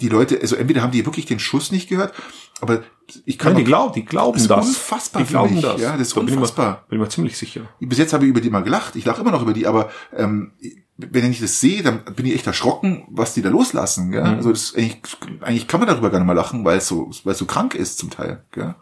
[0.00, 2.12] die Leute, also entweder haben die wirklich den Schuss nicht gehört
[2.60, 2.82] Aber
[3.24, 4.66] ich kann Nein, die, glauben, die glauben Das ist das.
[4.68, 5.62] unfassbar Die für glauben mich.
[5.62, 5.80] das.
[5.80, 6.84] Ja, das ist Da bin ich mir- unfassbar.
[6.88, 7.62] Bin ich mir ziemlich sicher.
[7.80, 8.94] bis jetzt habe ich über die mal gelacht.
[8.96, 10.52] Ich lache immer noch über die, aber ähm,
[10.98, 14.10] wenn ich das sehe, dann bin ich echt erschrocken, was die da loslassen.
[14.12, 14.22] Gell?
[14.22, 14.36] Mhm.
[14.36, 15.00] Also das eigentlich,
[15.40, 17.74] eigentlich kann man darüber gar nicht mal lachen, weil es so, weil es so krank
[17.74, 18.44] ist zum Teil.
[18.52, 18.74] Gell?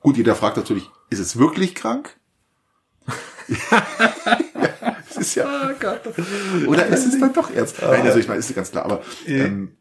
[0.00, 2.16] Gut, jeder fragt natürlich, ist es wirklich krank?
[5.16, 5.70] Es ist ja,
[6.66, 7.80] oder ist es dann doch ernst?
[7.80, 9.76] Nein, also ich meine, ist ganz klar, aber ähm,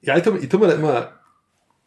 [0.00, 1.12] Ja, ich tu, ich tu mir da immer,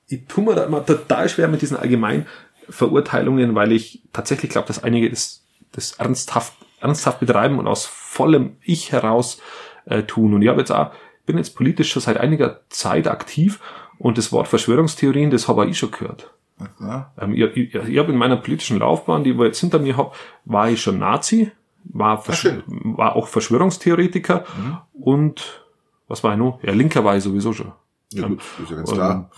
[0.08, 2.28] ich tu mir da immer total schwer mit diesen allgemeinen
[2.70, 8.58] Verurteilungen, weil ich tatsächlich glaube, dass einige das, das ernsthaft, ernsthaft betreiben und aus vollem
[8.62, 9.40] Ich heraus
[9.86, 10.34] äh, tun.
[10.34, 10.92] Und ich habe jetzt auch,
[11.26, 13.60] bin jetzt politisch schon seit einiger Zeit aktiv
[13.98, 16.34] und das Wort Verschwörungstheorien, das habe ich schon gehört.
[16.80, 19.98] ja, Ähm, ich ich, ich habe in meiner politischen Laufbahn, die ich jetzt hinter mir
[19.98, 20.12] habe,
[20.46, 21.52] war ich schon Nazi,
[21.86, 22.64] war, Versch schön.
[22.68, 24.46] war auch Verschwörungstheoretiker
[24.94, 25.64] und
[26.08, 26.60] was war ich noch?
[26.64, 27.72] Ja, Linker war ich sowieso schon.
[28.14, 29.30] ja gut, ist ja ganz Ähm, klar.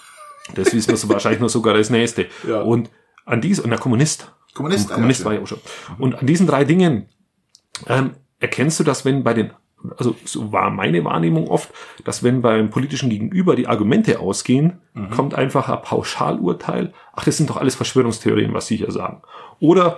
[0.56, 2.28] Das wissen wir so wahrscheinlich noch sogar das nächste.
[2.48, 2.62] Ja.
[2.62, 2.90] Und
[3.26, 4.32] an dies und der Kommunist.
[4.54, 5.60] Kommunist, Kommunist ja, war ich auch schon.
[5.98, 7.08] Und an diesen drei Dingen
[7.88, 9.52] ähm, erkennst du das, wenn bei den,
[9.98, 11.72] also so war meine Wahrnehmung oft,
[12.06, 15.10] dass wenn beim politischen Gegenüber die Argumente ausgehen, Mhm.
[15.10, 16.94] kommt einfach ein Pauschalurteil.
[17.14, 19.22] Ach, das sind doch alles Verschwörungstheorien, was Sie hier sagen.
[19.60, 19.98] Oder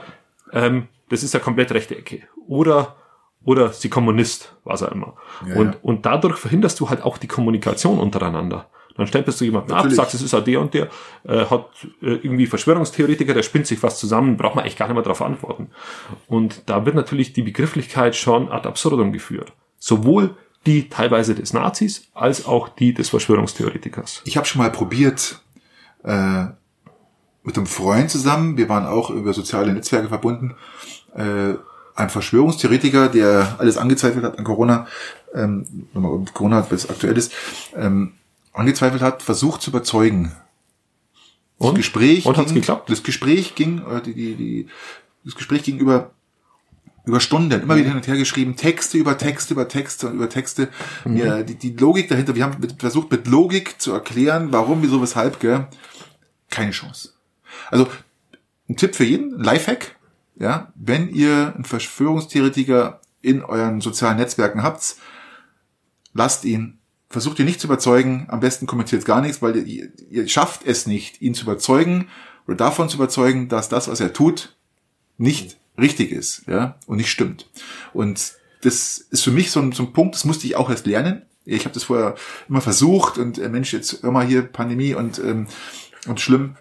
[0.53, 2.23] ähm, das ist ja komplett rechte Ecke.
[2.47, 2.95] Oder
[3.47, 5.13] oder sie Kommunist, was er immer.
[5.47, 5.79] Ja, und, ja.
[5.81, 8.67] und dadurch verhinderst du halt auch die Kommunikation untereinander.
[8.97, 9.95] Dann stempelst du jemanden ab, Natürlich.
[9.95, 10.89] sagst, es ist der und der,
[11.23, 11.69] äh, hat
[12.01, 15.21] äh, irgendwie Verschwörungstheoretiker, der spinnt sich was zusammen, braucht man echt gar nicht mehr darauf
[15.21, 15.69] antworten.
[16.27, 19.53] Und da wird natürlich die Begrifflichkeit schon ad absurdum geführt.
[19.77, 24.23] Sowohl die teilweise des Nazis als auch die des Verschwörungstheoretikers.
[24.25, 25.41] Ich habe schon mal probiert,
[26.03, 26.47] äh,
[27.43, 30.55] mit einem Freund zusammen, wir waren auch über soziale Netzwerke verbunden,
[31.15, 31.53] äh,
[31.97, 34.88] ein Verschwörungstheoretiker, der alles angezweifelt hat an Corona,
[35.33, 35.65] ähm,
[36.33, 37.33] Corona, was aktuell ist,
[37.75, 38.13] ähm,
[38.53, 40.31] angezweifelt hat, versucht zu überzeugen.
[41.60, 41.75] Das Und?
[41.75, 42.89] Gespräch Und hat's ging, geklappt?
[42.89, 44.67] Das Gespräch ging, äh, die, die, die,
[45.25, 46.12] das Gespräch ging über
[47.05, 50.27] über Stunden, immer wieder hin und her geschrieben, Texte über Texte über Texte und über
[50.27, 50.67] Texte.
[51.05, 55.01] Ja, die, die Logik dahinter, wir haben mit, versucht mit Logik zu erklären, warum, wieso,
[55.01, 55.67] weshalb, gell?
[56.49, 57.13] Keine Chance.
[57.71, 57.88] Also,
[58.67, 59.95] ein Tipp für jeden, Lifehack,
[60.39, 64.95] ja, wenn ihr einen Verschwörungstheoretiker in euren sozialen Netzwerken habt,
[66.13, 70.28] lasst ihn, versucht ihn nicht zu überzeugen, am besten kommentiert gar nichts, weil ihr, ihr
[70.28, 72.08] schafft es nicht, ihn zu überzeugen
[72.47, 74.56] oder davon zu überzeugen, dass das, was er tut,
[75.17, 77.50] nicht richtig ist, ja, und nicht stimmt.
[77.93, 80.86] Und das ist für mich so ein, so ein Punkt, das musste ich auch erst
[80.86, 81.23] lernen.
[81.45, 82.15] Ich habe das vorher
[82.50, 85.47] immer versucht und äh, Mensch, jetzt immer hier Pandemie und ähm,
[86.08, 86.56] und schlimm.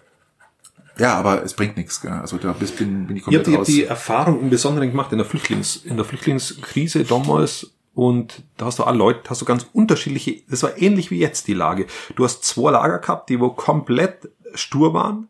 [0.99, 2.01] Ja, aber es bringt nichts.
[2.01, 2.11] Gell?
[2.11, 3.67] Also da bin, bin ich Ich habe komplett die, hab raus.
[3.67, 8.79] die Erfahrung im Besonderen gemacht in der Flüchtlings, in der Flüchtlingskrise damals und da hast
[8.79, 11.87] du alle Leute, hast du ganz unterschiedliche, das war ähnlich wie jetzt die Lage.
[12.15, 15.27] Du hast zwei Lager gehabt, die wo komplett stur waren,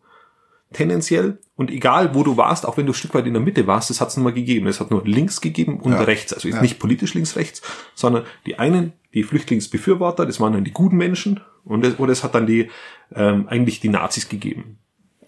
[0.73, 3.67] tendenziell und egal wo du warst, auch wenn du ein Stück weit in der Mitte
[3.67, 4.67] warst, das hat es nur mal gegeben.
[4.67, 6.01] Es hat nur links gegeben und Ja.
[6.01, 6.61] rechts, also jetzt Ja.
[6.61, 7.61] nicht politisch links-rechts,
[7.95, 12.23] sondern die einen, die Flüchtlingsbefürworter, das waren dann die guten Menschen und es, oder es
[12.23, 12.69] hat dann die
[13.15, 14.77] ähm, eigentlich die Nazis gegeben.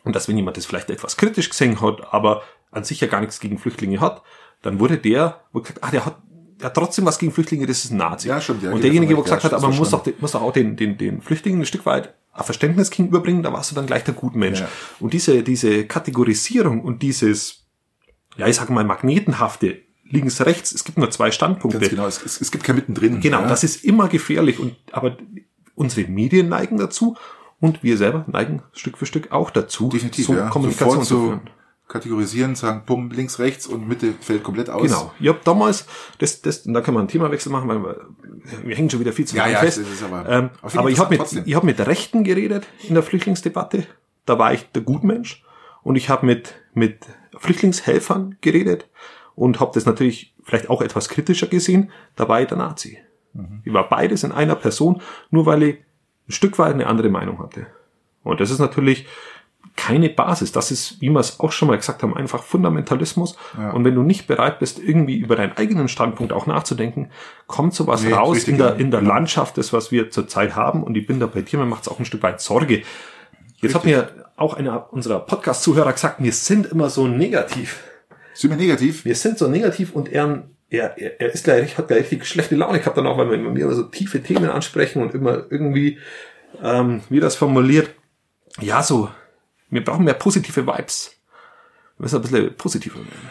[0.04, 3.22] Und dass wenn jemand das vielleicht etwas kritisch gesehen hat, aber an sich ja gar
[3.22, 4.24] nichts gegen Flüchtlinge hat,
[4.62, 6.18] dann wurde der, wo gesagt, ah, der hat,
[6.60, 8.28] der hat trotzdem was gegen Flüchtlinge, das ist ein Nazi.
[8.28, 10.42] Ja, stimmt, ja, und derjenige, wo gesagt ja, hat, aber man muss doch, muss doch
[10.42, 13.86] auch den, den, den Flüchtlingen ein Stück weit ein Verständnis gegenüberbringen, da warst du dann
[13.86, 14.62] gleich der Gutmensch.
[14.62, 14.70] Ja.
[15.00, 17.66] Und diese, diese Kategorisierung und dieses,
[18.38, 21.80] ja, ich sag mal, magnetenhafte links, rechts, es gibt nur zwei Standpunkte.
[21.80, 23.20] Ganz genau, es, es, es gibt kein Mittendrin.
[23.20, 23.48] Genau, ja.
[23.48, 24.60] das ist immer gefährlich.
[24.60, 25.18] Und aber
[25.76, 27.16] unsere Medien neigen dazu
[27.60, 30.50] und wir selber neigen Stück für Stück auch dazu, definitiv, so ja.
[30.50, 31.42] Kommunikation zu führen.
[31.88, 34.84] kategorisieren, sagen, bumm, links, rechts und Mitte fällt komplett aus.
[34.84, 35.12] Genau.
[35.20, 35.86] Ich habe damals,
[36.20, 38.06] das, das, da können wir einen Themawechsel machen, weil wir,
[38.64, 39.82] wir hängen schon wieder viel zu Ja, lange ja, fest.
[40.04, 43.86] aber- ähm, aber ich habe mit, ich hab mit Rechten geredet in der Flüchtlingsdebatte.
[44.26, 45.44] Da war ich der Gutmensch.
[45.82, 47.00] Und ich habe mit, mit
[47.38, 48.88] Flüchtlingshelfern geredet
[49.36, 51.92] und habe das natürlich vielleicht auch etwas kritischer gesehen.
[52.16, 53.00] Da war ich der Nazi.
[53.34, 53.62] Mhm.
[53.66, 55.78] Ich war beides in einer Person, nur weil ich
[56.30, 57.68] ein Stück weit eine andere Meinung hatte.
[58.24, 59.08] Und das ist natürlich
[59.76, 60.52] keine Basis.
[60.52, 63.38] Das ist, wie wir es auch schon mal gesagt haben, einfach Fundamentalismus.
[63.58, 63.72] Ja.
[63.72, 67.12] Und wenn du nicht bereit bist, irgendwie über deinen eigenen Standpunkt auch nachzudenken,
[67.48, 68.76] kommt sowas Nee, raus richtig, in der, ja.
[68.76, 70.84] in der Landschaft, das, was wir zurzeit haben.
[70.84, 72.84] Und ich bin da bei dir, mir macht es auch ein Stück weit Sorge.
[73.62, 77.84] Jetzt hat mir auch einer unserer Podcast-Zuhörer gesagt, wir sind immer so negativ.
[78.34, 79.06] Sind wir negativ?
[79.06, 82.56] Wir sind so negativ und er, er, er er ist gleich, hat gleich richtig schlechte
[82.56, 85.98] Laune gehabt dann auch, weil wir immer mehr so tiefe Themen ansprechen und immer irgendwie,
[86.64, 87.90] ähm, wie das formuliert,
[88.60, 89.10] ja, so,
[89.70, 91.16] wir brauchen mehr positive Vibes.
[91.98, 93.30] Wir müssen ein bisschen positiver werden.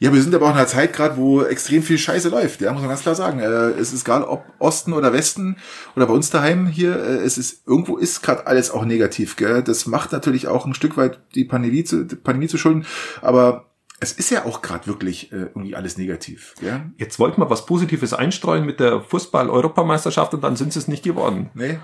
[0.00, 2.72] Ja, wir sind aber auch in einer Zeit gerade, wo extrem viel Scheiße läuft, ja,
[2.72, 3.38] muss man ganz klar sagen.
[3.38, 5.56] Äh, es ist egal, ob Osten oder Westen
[5.94, 9.62] oder bei uns daheim hier, äh, es ist, irgendwo ist gerade alles auch negativ, gell.
[9.62, 12.86] Das macht natürlich auch ein Stück weit die Pandemie zu, die Pandemie zu schulden,
[13.22, 16.90] aber es ist ja auch gerade wirklich äh, irgendwie alles negativ, gell.
[16.96, 21.04] Jetzt wollten wir was Positives einstreuen mit der Fußball-Europameisterschaft und dann sind sie es nicht
[21.04, 21.50] geworden.
[21.54, 21.78] Nee.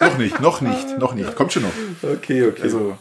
[0.00, 1.36] noch nicht, noch nicht, noch nicht.
[1.36, 1.72] Kommt schon noch.
[2.02, 2.62] Okay, okay.
[2.62, 2.98] Also,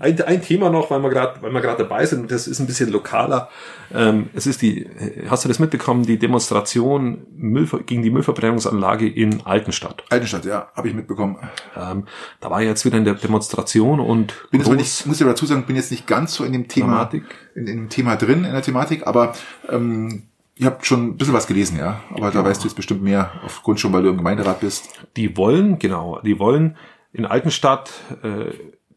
[0.00, 2.58] Ein, ein Thema noch, weil wir gerade, weil wir gerade dabei sind, und das ist
[2.58, 3.50] ein bisschen lokaler.
[3.94, 4.88] Ähm, es ist die,
[5.28, 10.02] hast du das mitbekommen, die Demonstration Müll, gegen die Müllverbrennungsanlage in Altenstadt.
[10.08, 11.36] Altenstadt, ja, habe ich mitbekommen.
[11.76, 12.04] Ähm,
[12.40, 15.44] da war jetzt wieder in der Demonstration und Bin groß- nicht, muss ich aber dazu
[15.46, 17.24] sagen, bin jetzt nicht ganz so in dem Thema, Thematik.
[17.54, 19.34] in, in dem Thema drin, in der Thematik, aber
[19.68, 20.22] ähm,
[20.56, 22.00] ihr habt schon ein bisschen was gelesen, ja.
[22.14, 24.88] Aber da weißt du jetzt bestimmt mehr, aufgrund schon, weil du im Gemeinderat bist.
[25.16, 26.76] die wollen, genau, die wollen
[27.12, 27.90] in Altenstadt,
[28.22, 28.52] äh,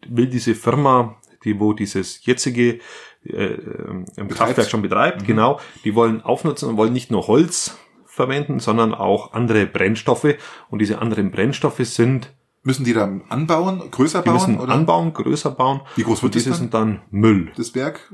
[0.10, 2.80] will diese Firma, die wo dieses jetzige
[3.26, 8.60] äh, ähm, Kraftwerk schon betreibt, genau, die wollen aufnutzen und wollen nicht nur Holz verwenden,
[8.60, 10.36] sondern auch andere Brennstoffe.
[10.70, 12.34] Und diese anderen Brennstoffe sind,
[12.66, 14.36] Müssen die dann anbauen, größer die bauen?
[14.36, 14.72] müssen oder?
[14.74, 15.82] anbauen, größer bauen.
[15.98, 16.64] Wie groß wird und diese das dann?
[16.64, 17.52] sind dann Müll.
[17.58, 18.14] Das Werk?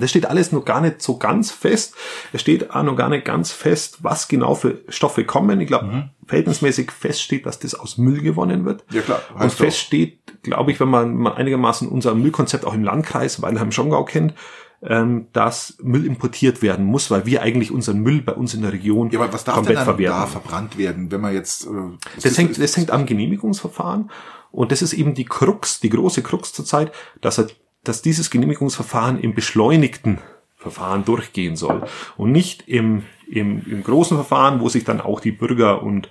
[0.00, 1.94] Das steht alles noch gar nicht so ganz fest.
[2.32, 5.60] Es steht auch noch gar nicht ganz fest, was genau für Stoffe kommen.
[5.60, 6.10] Ich glaube, Mhm.
[6.26, 8.84] verhältnismäßig fest steht, dass das aus Müll gewonnen wird.
[8.90, 9.20] Ja, klar.
[9.38, 14.04] Und fest steht, glaube ich, wenn man, man einigermaßen unser Müllkonzept auch im Landkreis Weilheim-Schongau
[14.04, 14.34] kennt,
[14.80, 18.72] ähm, dass Müll importiert werden muss, weil wir eigentlich unseren Müll bei uns in der
[18.72, 20.20] Region Ja, aber was darf denn komplett dann verwerten.
[20.20, 21.66] da verbrannt werden, wenn man jetzt...
[21.66, 21.70] Äh,
[22.16, 24.10] ist Das hängt, ist- das hängt am Genehmigungsverfahren.
[24.52, 27.48] Und das ist eben die Krux, die große Krux zurzeit, dass, er,
[27.88, 30.18] dass dieses Genehmigungsverfahren im beschleunigten
[30.56, 35.32] Verfahren durchgehen soll und nicht im, im, im großen Verfahren, wo sich dann auch die
[35.32, 36.10] Bürger und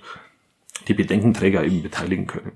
[0.88, 2.52] die Bedenkenträger eben beteiligen können.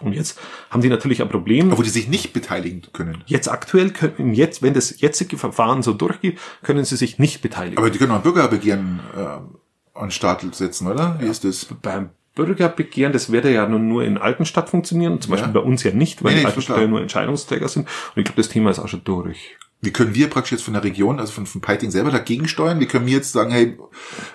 [0.00, 1.76] Und jetzt haben die natürlich ein Problem.
[1.76, 3.24] wo die sich nicht beteiligen können.
[3.26, 7.78] Jetzt aktuell können, jetzt, wenn das jetzige Verfahren so durchgeht, können sie sich nicht beteiligen.
[7.78, 9.48] Aber die können auch ein Bürgerbegehren äh, an
[9.94, 11.16] den Start setzen, oder?
[11.18, 11.66] Wie ist das?
[11.80, 15.36] beim Bürgerbegehren, das werde ja nun nur in Altenstadt funktionieren, zum Ja.
[15.40, 16.80] Beispiel bei uns ja nicht, weil Nee, klar.
[16.80, 17.88] ja nur Entscheidungsträger sind.
[17.88, 19.56] Und ich glaube, das Thema ist auch schon durch.
[19.82, 22.80] Wie können wir praktisch jetzt von der Region, also von, von Peiting selber dagegen steuern?
[22.80, 23.76] Wie können wir jetzt sagen, hey,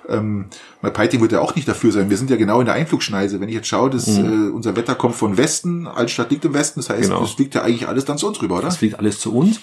[0.07, 0.45] ähm,
[0.81, 2.09] weil Peiting wird ja auch nicht dafür sein.
[2.09, 3.39] Wir sind ja genau in der Einflugschneise.
[3.41, 6.79] Wenn ich jetzt schaue, dass äh, unser Wetter kommt von Westen, Altstadt liegt im Westen,
[6.79, 7.13] das heißt, Mhm.
[7.13, 7.21] Genau.
[7.21, 8.65] das liegt ja eigentlich alles dann zu uns rüber, oder?
[8.65, 9.61] Das fliegt alles zu uns.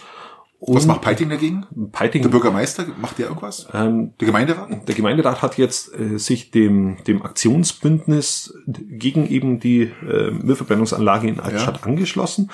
[0.61, 1.67] Und Was macht Peiting dagegen?
[1.93, 2.23] Peiting?
[2.23, 3.69] Der Bürgermeister, macht der irgendwas?
[3.73, 4.89] ähm, Der Gemeinderat?
[4.89, 11.39] der Gemeinderat hat jetzt äh, sich dem, dem Aktionsbündnis gegen eben die äh, Müllverbrennungsanlage in
[11.39, 12.51] Altstadt angeschlossen.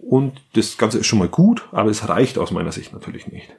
[0.00, 3.54] Und das Ganze ist schon mal gut, aber es reicht aus meiner Sicht natürlich nicht.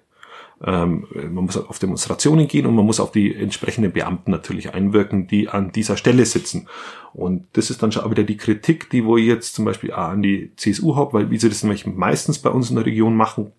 [0.63, 5.27] Ähm, man muss auf Demonstrationen gehen und man muss auf die entsprechenden Beamten natürlich einwirken,
[5.27, 6.67] die an dieser Stelle sitzen.
[7.13, 9.91] Und das ist dann schon auch wieder die Kritik, die wo ich jetzt zum Beispiel
[9.93, 13.15] an die CSU habe, weil wie sie das nämlich meistens bei uns in der Region
[13.15, 13.51] machen,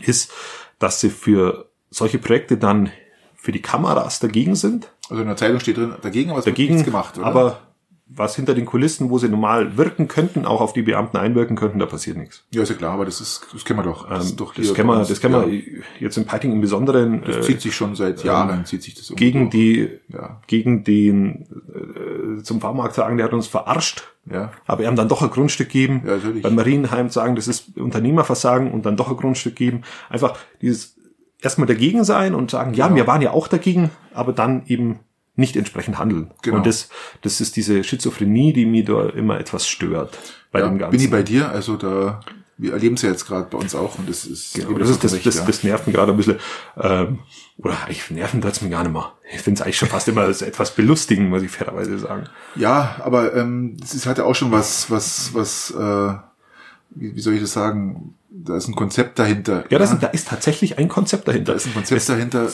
[0.00, 0.32] ist,
[0.78, 2.90] dass sie für solche Projekte dann
[3.36, 6.56] für die Kameras dagegen sind, Also in der Zeitung steht drin, dagegen, aber es wird
[6.56, 7.26] dagegen, nichts gemacht, oder?
[7.26, 7.65] aber
[8.08, 11.80] was hinter den Kulissen, wo sie normal wirken könnten, auch auf die Beamten einwirken könnten,
[11.80, 12.44] da passiert nichts.
[12.52, 14.08] ja, ist ja klar, aber das ist, das kennen wir doch.
[14.08, 15.46] Das, Ähm, doch das kennen wir, das kennen ja.
[15.46, 15.62] wir
[15.98, 19.10] jetzt in Peiting im Besonderen Das äh, zieht sich schon seit Jahren, zieht sich das
[19.10, 20.40] irgendwie gegen die, Ja.
[20.46, 21.46] gegen den
[22.38, 24.04] äh, zum Baumarkt sagen, der hat uns verarscht.
[24.30, 24.52] Ja.
[24.66, 26.02] Aber er haben dann doch ein Grundstück geben.
[26.06, 26.42] Ja, natürlich.
[26.42, 29.82] Beim Marienheim sagen, das ist Unternehmerversagen und dann doch ein Grundstück geben.
[30.08, 30.96] Einfach dieses
[31.40, 32.96] erstmal dagegen sein und sagen, ja, Genau.
[32.96, 35.00] wir waren ja auch dagegen, aber dann eben
[35.36, 36.30] nicht entsprechend handeln.
[36.42, 36.56] Genau.
[36.56, 36.88] Und das,
[37.22, 40.18] das ist diese Schizophrenie, die mir da immer etwas stört
[40.50, 40.92] bei ja, dem Ganzen.
[40.92, 42.20] bin ich bei dir, also da,
[42.58, 45.04] wir erleben es ja jetzt gerade bei uns auch und das ist, Genau, das, ist,
[45.04, 45.44] das, recht, das, ja.
[45.44, 46.36] das nervt mich gerade ein bisschen.
[46.80, 47.18] Ähm,
[47.58, 49.12] oder eigentlich nerven tut's mir gar nicht mehr.
[49.32, 52.28] Ich finde es eigentlich schon fast immer als etwas belustigen, muss ich fairerweise sagen.
[52.54, 56.14] Ja, aber ähm, das ist halt ja auch schon was, was, was, äh,
[56.90, 58.14] wie, wie soll ich das sagen?
[58.30, 59.64] Da ist ein Konzept dahinter.
[59.70, 61.52] Ja, das, da ist tatsächlich ein Konzept dahinter.
[61.52, 62.48] da ist ein Konzept dahinter.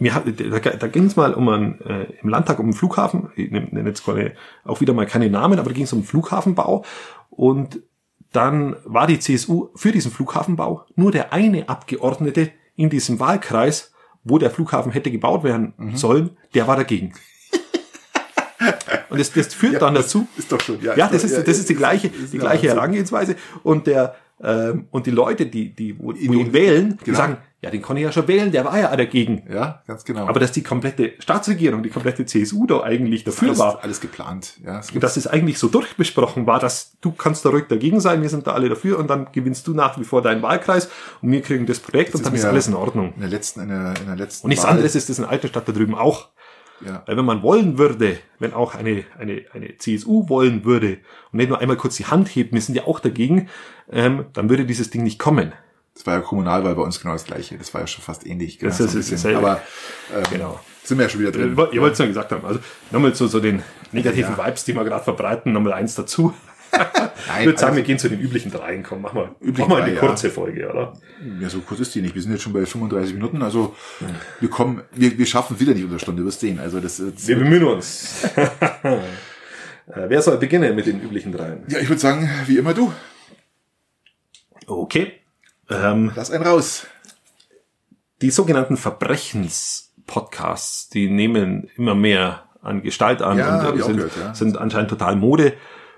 [0.00, 0.12] Mir
[0.60, 3.68] da, da ging es mal um einen, äh, im Landtag um einen Flughafen, ich nenne
[3.70, 4.32] nenn jetzt keine,
[4.64, 6.84] auch wieder mal keine Namen, aber da ging es um einen Flughafenbau
[7.30, 7.80] und
[8.32, 13.92] dann war die CSU für diesen Flughafenbau nur der eine Abgeordnete in diesem Wahlkreis,
[14.24, 15.96] wo der Flughafen hätte gebaut werden Mhm.
[15.96, 17.12] sollen, der war dagegen.
[19.10, 21.74] Und das, das führt dann dazu, Ist doch schon, ja, das ist, das ist die
[21.74, 22.68] gleiche, ist die gleiche.
[22.68, 23.36] Herangehensweise.
[23.62, 27.16] Und der, ähm, und die Leute, die, die, wo, wo In- ihn wählen, die genau.
[27.18, 29.42] sagen, ja, den konnte ich ja schon wählen, der war ja dagegen.
[29.52, 30.26] Ja, ganz genau.
[30.28, 34.54] Aber dass die komplette Staatsregierung, die komplette CSU da eigentlich dafür alles, war, alles geplant.
[34.64, 37.98] Ja, es und dass es eigentlich so durchbesprochen war, dass du kannst da ruhig dagegen
[38.00, 40.88] sein, wir sind da alle dafür und dann gewinnst du nach wie vor deinen Wahlkreis
[41.22, 43.12] und wir kriegen das Projekt und ist dann ist alles in Ordnung.
[43.14, 45.24] in der letzten, in der, in der letzten Und nichts Wahl- anderes ist das in
[45.24, 46.28] Altenstadt da drüben auch.
[46.84, 47.02] Ja.
[47.06, 50.98] Weil wenn man wollen würde, wenn auch eine, eine, eine CSU wollen würde
[51.32, 53.48] und nicht nur einmal kurz die Hand hebt, wir sind ja auch dagegen,
[53.90, 55.52] ähm, dann würde dieses Ding nicht kommen.
[55.96, 57.56] Das war ja Kommunalwahl bei uns genau das gleiche.
[57.56, 58.58] Das war ja schon fast ähnlich.
[58.58, 59.16] Das so ist das bisschen.
[59.18, 59.38] selbe.
[59.38, 59.62] Aber
[60.14, 60.60] ähm, Genau.
[60.84, 61.56] sind wir ja schon wieder drin.
[61.72, 62.44] Ihr wollt es nur gesagt haben.
[62.44, 64.46] Also nochmal zu so den negativen Ja.
[64.46, 66.34] Vibes, die wir gerade verbreiten, nochmal eins dazu.
[66.72, 66.82] Nein,
[67.40, 68.82] Ich würde sagen, also- wir gehen zu den üblichen dreien.
[68.82, 70.00] Komm, mach mal, mach mal eine drei, ja.
[70.00, 70.92] kurze Folge, oder?
[71.40, 72.14] Ja, so kurz ist die nicht.
[72.14, 73.42] Wir sind jetzt schon bei 35 Minuten.
[73.42, 73.74] Also
[74.40, 76.60] wir kommen, wir, wir schaffen wieder nicht unter Stunde, wirst sehen.
[76.60, 78.28] Also das ist, Wir bemühen uns.
[79.88, 81.62] Äh, Wer soll beginnen mit den üblichen dreien?
[81.68, 82.92] ja, ich würde sagen, wie immer du.
[84.66, 85.12] Okay.
[85.70, 86.86] Ähm, Lass einen raus.
[88.22, 94.16] die sogenannten Verbrechens-Podcasts, die nehmen immer mehr an Gestalt an Ja, und äh, sind, gehört,
[94.16, 94.34] ja.
[94.34, 95.54] sind anscheinend total Mode.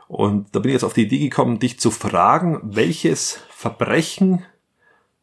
[0.06, 4.44] Und da bin ich jetzt auf die Idee gekommen, dich zu fragen, welches Verbrechen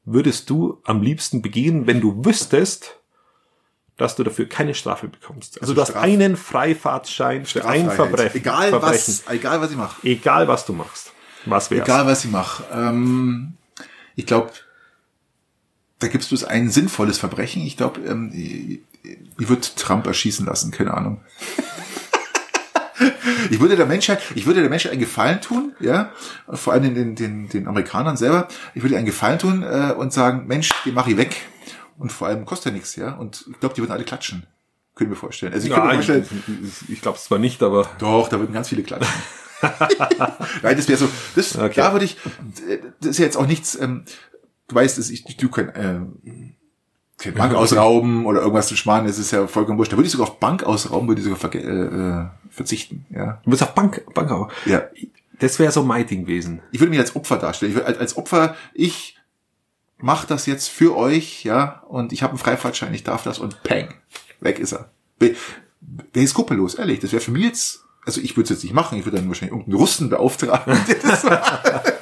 [0.04, 3.00] würdest du am liebsten begehen, wenn du wüsstest,
[3.98, 5.56] dass du dafür keine Strafe bekommst?
[5.56, 7.90] Also, Also du hast Straf- einen Freifahrtschein für ein.
[7.90, 8.38] Verbrechen.
[8.42, 10.08] Egal was, egal was ich mache.
[10.08, 11.12] Egal was du machst.
[11.46, 11.88] Was wär's?
[11.88, 12.64] Egal was ich mache.
[12.72, 13.54] Ähm,
[14.16, 14.52] ich glaube,
[16.00, 17.64] da gibst du es ein sinnvolles Verbrechen.
[17.64, 21.22] Ich glaube, ähm, ich, würde Trump erschießen lassen, keine Ahnung.
[23.50, 26.12] ich würde der Menschheit, ich würde der Menschheit einen Gefallen tun, ja,
[26.50, 28.48] vor allem den, den, den, Amerikanern selber.
[28.74, 31.36] Ich würde einen Gefallen tun äh, und sagen, Mensch, den mache ich weg.
[31.98, 33.14] Und vor allem kostet ja nichts, ja.
[33.14, 34.46] Und ich glaube, die würden alle klatschen.
[34.96, 35.54] Können wir vorstellen.
[35.54, 36.10] Also ich Ja, ich,
[36.90, 39.14] ich glaube es zwar nicht, aber doch, da würden ganz viele klatschen.
[40.62, 41.74] Nein, das wäre so, das, Okay.
[41.76, 42.18] da würde ich,
[43.00, 44.04] das ist ja jetzt auch nichts, ähm,
[44.68, 46.00] du weißt, dass ich, du kein, äh,
[47.18, 49.92] kein Bank ausrauben oder irgendwas zu sparen, das ist ja vollkommen wurscht.
[49.94, 53.40] Da würde ich sogar auf Bank ausrauben, würde ich sogar äh, äh, verzichten, ja.
[53.44, 54.52] du bist auf Bank, Bank auch.
[54.66, 54.84] Ja.
[55.40, 56.62] Das wäre so mein Ding gewesen.
[56.72, 57.72] Ich würde mich als Opfer darstellen.
[57.72, 59.18] Ich würde, als, Opfer, ich
[59.98, 63.62] mach das jetzt für euch, ja, und ich habe einen Freifahrtschein, ich darf das und
[63.64, 63.94] peng,
[64.40, 64.92] weg ist er.
[65.20, 67.00] Der ist skrupellos, ehrlich.
[67.00, 69.28] Das wäre für mich jetzt, also ich würde es jetzt nicht machen, ich würde dann
[69.28, 70.78] wahrscheinlich irgendeinen Russen beauftragen.
[70.88, 71.94] der das macht.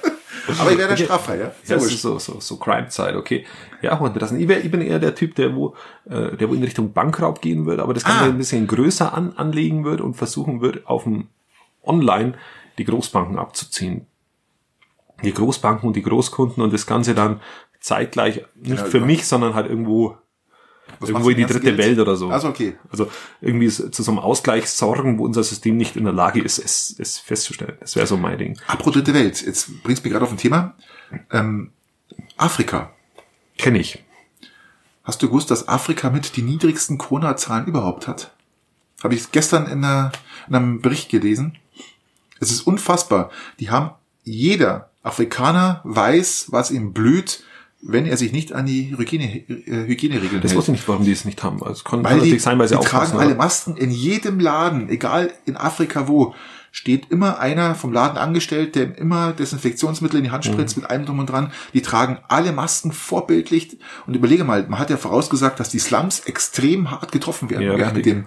[0.59, 1.51] Aber ich wäre dann straffrei, ja.
[1.67, 1.95] Ja, wurscht.
[1.95, 3.45] ist so, so, so Crime-Zeit, okay.
[3.81, 5.73] Ja, und das, ich, wär, ich bin eher der Typ, der wo,
[6.05, 8.27] äh, der wo in Richtung Bankraub gehen würde, aber das Ganze Ah.
[8.27, 11.27] ein bisschen größer an, anlegen würde und versuchen würde, auf dem
[11.83, 12.33] Online
[12.77, 14.05] die Großbanken abzuziehen.
[15.23, 17.39] Die Großbanken und die Großkunden und das Ganze dann
[17.79, 19.05] zeitgleich nicht Ja, für ja.
[19.05, 20.17] mich, sondern halt irgendwo
[20.99, 22.29] Was irgendwo in die dritte Welt oder so.
[22.29, 22.77] Also okay.
[22.91, 23.09] Also
[23.41, 26.95] irgendwie zu so einem Ausgleich sorgen, wo unser System nicht in der Lage ist, es,
[26.97, 27.77] es festzustellen.
[27.79, 28.59] Das wäre so mein Ding.
[28.67, 29.41] Apropos dritte Welt.
[29.41, 30.75] Jetzt bringst du mich gerade auf ein Thema.
[31.31, 31.71] Ähm,
[32.37, 32.91] Afrika.
[33.57, 34.03] Kenne ich.
[35.03, 38.31] Hast du gewusst, dass Afrika mit die niedrigsten Corona-Zahlen überhaupt hat?
[39.03, 40.11] Habe ich gestern in, einer,
[40.47, 41.57] in einem Bericht gelesen.
[42.39, 43.29] Es ist unfassbar.
[43.59, 43.91] Die haben,
[44.23, 47.43] jeder Afrikaner weiß, was ihm blüht,
[47.85, 50.57] wenn er sich nicht an die Hygiene, äh, Hygieneregeln Das hält.
[50.57, 51.61] wusste ich nicht, warum die es nicht haben.
[51.61, 53.35] Also es kann, Weil die, natürlich sein, weil sie die tragen alle?
[53.35, 56.33] Masken in jedem Laden, egal in Afrika wo,
[56.71, 61.05] steht immer einer vom Laden angestellt, der immer Desinfektionsmittel in die Hand spritzt mit allem
[61.05, 61.51] drum und dran.
[61.73, 63.77] Die tragen alle Masken vorbildlich.
[64.07, 67.77] Und überlege mal, man hat ja vorausgesagt, dass die Slums extrem hart getroffen werden.
[67.77, 68.23] Ja, mit dem,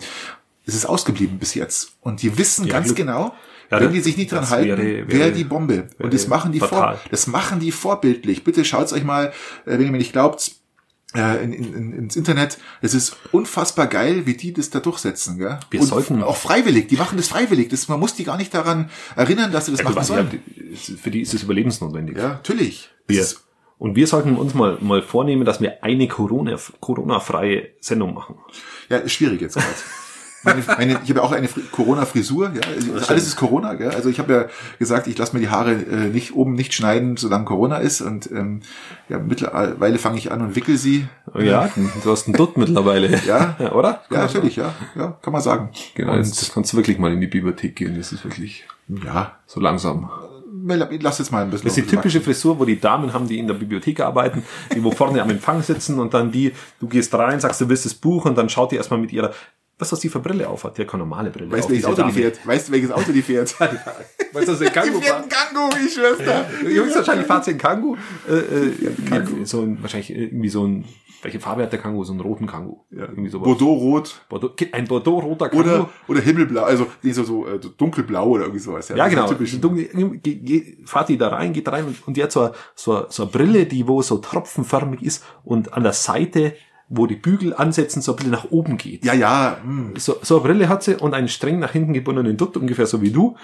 [0.65, 1.97] es ist ausgeblieben bis jetzt.
[2.03, 2.99] Und die wissen Ja, ganz Glück.
[2.99, 3.33] genau,
[3.71, 5.89] Ja, wenn die sich nicht dran halten, wäre- wäre, wäre- die Bombe.
[5.99, 8.45] Und das wäre machen die vor, das machen die vorbildlich.
[8.45, 9.27] Bitte schaut's euch mal,
[9.65, 10.53] äh, wenn ihr mir nicht glaubt,
[11.15, 12.59] äh, in, in, in, ins Internet.
[12.83, 15.39] Es ist unfassbar geil, wie die das da durchsetzen.
[15.39, 15.59] Gell?
[15.71, 16.89] Wir Und sollten- auch freiwillig.
[16.89, 17.69] Die machen das freiwillig.
[17.69, 20.29] Das, man muss die gar nicht daran erinnern, dass sie das Ja, machen sollen.
[20.57, 22.17] ja, für die ist es überlebensnotwendig.
[22.17, 22.91] Ja, natürlich.
[23.09, 23.25] Wir,
[23.79, 28.37] und wir sollten uns mal, mal vornehmen, dass wir eine Corona, Corona-freie Sendung machen.
[28.89, 29.67] Ja, ist schwierig jetzt gerade.
[30.47, 32.61] Meine, meine, ich habe ja auch eine Fri- Corona-Frisur, ja.
[32.95, 33.91] Also alles ist Corona, gell?
[33.91, 34.45] Also ich habe ja
[34.79, 38.01] gesagt, ich lasse mir die Haare äh, nicht oben nicht schneiden, solange Corona ist.
[38.01, 38.61] Und ähm,
[39.09, 41.07] ja, mittlerweile fange ich an und wickel sie.
[41.39, 41.69] Ja,
[42.03, 43.21] du hast einen Dutt mittlerweile.
[43.27, 43.57] Ja.
[43.73, 44.03] oder?
[44.11, 44.73] Ja, natürlich, ja.
[44.95, 45.71] Ja, kann man sagen.
[45.95, 47.97] Genau, Und, jetzt kannst du wirklich mal in die Bibliothek gehen.
[47.97, 50.09] Das ist wirklich ja, so langsam.
[50.65, 51.67] lass jetzt mal ein bisschen.
[51.69, 54.43] Das ist die typische Frisur, wo die Damen haben, die in der Bibliothek arbeiten,
[54.75, 57.85] die wo vorne am Empfang sitzen und dann die, du gehst rein, sagst, du willst
[57.85, 59.33] das Buch und dann schaut die erstmal mit ihrer,
[59.79, 61.51] was was die für Brille auf hat, die hat keine normale Brille.
[61.51, 62.47] Weißt du, welches Auto die fährt?
[62.47, 63.55] Weißt du, welches Auto die fährt?
[64.33, 66.47] Weißt du, was der die Kangoo fährt ein Kango, wie Schwester.
[66.63, 67.97] Höchstwahrscheinlich fahrt sie in Kangoo.
[68.29, 70.85] Äh, äh, So ein, wahrscheinlich irgendwie so ein,
[71.23, 72.05] welche Farbe hat der Kangoo?
[72.05, 72.85] So einen roten Kangoo.
[72.91, 73.45] Ja, irgendwie sowas.
[73.47, 74.23] Bordeaux-rot.
[74.29, 75.63] Bordeaux, ein Bordeaux-roter Kangoo.
[75.65, 78.89] Oder, oder Himmelblau, also nee, so, so äh, dunkelblau oder irgendwie sowas.
[78.89, 79.27] Ja, ist genau.
[79.33, 82.53] Dunkel- ge- ge- Fahrt die da rein, geht rein und, und die hat so, eine-
[82.75, 86.55] so, eine- so eine Brille, die wo so tropfenförmig ist und an der Seite,
[86.89, 89.05] wo die Bügel ansetzen, so ein bisschen nach oben geht.
[89.05, 89.95] Ja, ja, hm.
[89.97, 93.03] So, so eine Brille hat sie und einen streng nach hinten gebundenen Dutt, ungefähr so
[93.03, 93.37] wie du.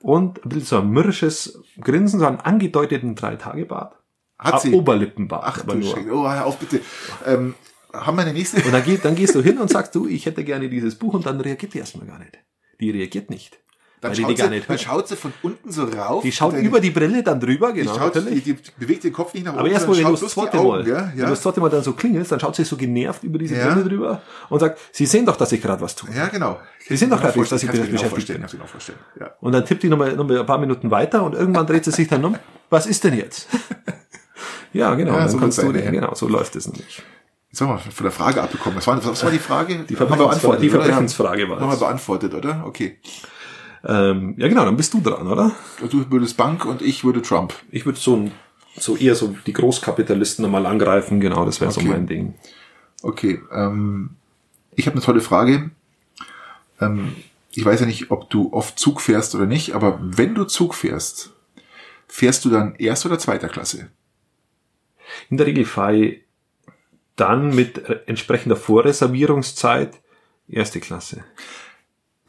[0.00, 3.96] Und ein bisschen so ein mürrisches Grinsen, so einen angedeuteten Drei-Tage-Bart.
[4.38, 4.74] hat sie.
[4.74, 5.44] Oberlippenbart.
[5.46, 5.82] Ach du.
[5.82, 6.12] Scheiße.
[6.12, 6.80] Oh, hör auf bitte.
[7.26, 7.54] Ähm,
[7.92, 8.62] haben wir eine nächste?
[8.62, 11.14] Und dann, geht, dann gehst du hin und sagst, du, ich hätte gerne dieses Buch
[11.14, 12.38] und dann reagiert die erstmal gar nicht.
[12.80, 13.60] Die reagiert nicht.
[14.02, 16.24] Dann, die schaut die gar sie, dann schaut sie von unten so rauf.
[16.24, 17.94] Die schaut über die Brille dann drüber, die, genau.
[17.94, 19.60] schaut, die, die bewegt den Kopf nicht nach oben.
[19.60, 21.84] Aber erstmal, wenn du das zweite die Mal, ja, wenn du das zweite Mal dann
[21.84, 23.68] so klingelst, dann schaut sie so genervt über diese Ja.
[23.72, 26.10] Brille drüber und sagt, Sie sehen doch, dass ich gerade was tue.
[26.12, 26.58] ja, genau.
[26.88, 28.44] Sie sind doch gerade ich dass ich genau beschäftigt bin.
[28.44, 28.64] ich genau.
[29.20, 29.30] Ja.
[29.40, 31.92] Und dann tippt die nochmal noch mal ein paar Minuten weiter und irgendwann dreht sie
[31.92, 32.36] sich dann um.
[32.70, 33.46] Was ist denn jetzt?
[34.72, 35.12] ja, genau.
[35.12, 35.90] Ja, so kannst du, ja.
[35.92, 37.02] genau, so läuft es nämlich.
[37.50, 38.78] Jetzt haben wir von der Frage abbekommen.
[38.78, 39.84] Was war, was war die Frage?
[39.88, 40.70] Die Verbrechensfrage- die?
[40.70, 41.78] Verbrechensfrage war Haben wir es.
[41.80, 42.64] beantwortet, oder?
[42.66, 42.98] Okay.
[43.84, 45.52] Ähm, ja, genau, dann bist du dran, oder?
[45.90, 47.54] Du würdest Bank und ich würde Trump.
[47.70, 48.30] Ich würde so,
[48.76, 51.20] so eher so die Großkapitalisten nochmal angreifen.
[51.20, 51.90] Genau, das wäre so Okay.
[51.90, 52.34] mein Ding.
[53.02, 53.40] Okay.
[53.50, 54.10] Ähm,
[54.76, 55.70] ich habe eine tolle Frage.
[56.80, 57.16] Ähm,
[57.50, 60.74] ich weiß ja nicht, ob du oft Zug fährst oder nicht, aber wenn du Zug
[60.74, 61.32] fährst,
[62.08, 63.90] fährst du dann erster oder zweiter Klasse?
[65.28, 66.22] In der Regel fahre ich
[67.16, 70.00] dann mit äh, entsprechender Vorreservierungszeit
[70.48, 71.24] erste Klasse.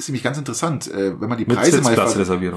[0.04, 1.96] Ist nämlich ganz interessant, äh, wenn man die Preise mal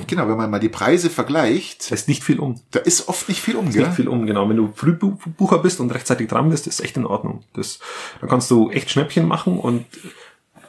[0.07, 2.61] genau, wenn man mal die Preise vergleicht, Da ist nicht viel um.
[2.71, 3.85] da ist oft nicht viel um, gell?
[3.85, 4.49] nicht viel um, genau.
[4.49, 7.43] Wenn du Frühbucher bist und rechtzeitig dran bist, ist echt in Ordnung.
[7.55, 7.79] Das,
[8.21, 9.87] da kannst du echt Schnäppchen machen und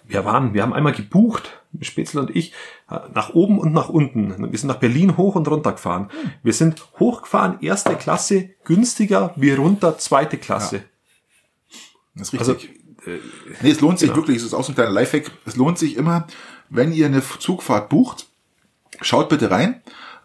[0.07, 2.53] wir waren, wir haben einmal gebucht, Spätzle und ich,
[3.13, 4.51] nach oben und nach unten.
[4.51, 6.09] Wir sind nach Berlin hoch und runter gefahren.
[6.43, 10.83] Wir sind hochgefahren, erste Klasse, günstiger, wie runter, zweite Klasse.
[12.15, 12.71] Das ist Also, richtig.
[13.61, 14.21] nee, es lohnt sich genau.
[14.21, 16.25] wirklich, es ist auch so ein kleiner Lifehack, es lohnt sich immer,
[16.69, 18.27] wenn ihr eine Zugfahrt bucht,
[19.01, 19.81] schaut bitte rein,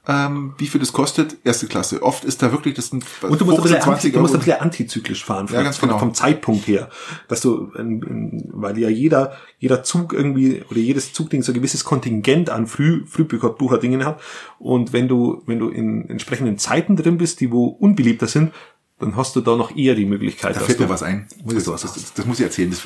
[0.08, 2.02] ähm, wie viel das kostet, erste Klasse.
[2.02, 4.20] Oft ist da wirklich, das sind Und du musst, ein 15, bisschen anti, 20 du
[4.20, 6.00] musst ein bisschen antizyklisch fahren, Ja, ganz vom, genau.
[6.00, 6.88] vom Zeitpunkt her.
[7.28, 11.54] Dass du, in, in, weil ja jeder, jeder Zug irgendwie, oder jedes Zugding so ein
[11.54, 14.20] gewisses Kontingent an Früh, Frühbucherdingen hat.
[14.58, 18.52] Und wenn du, wenn du in entsprechenden Zeiten drin bist, die wo unbeliebter sind,
[18.98, 21.28] dann hast du da noch eher die Möglichkeit, Da fällt mir was ein.
[21.44, 22.70] Muss das, was das, das muss ich erzählen.
[22.70, 22.82] Das,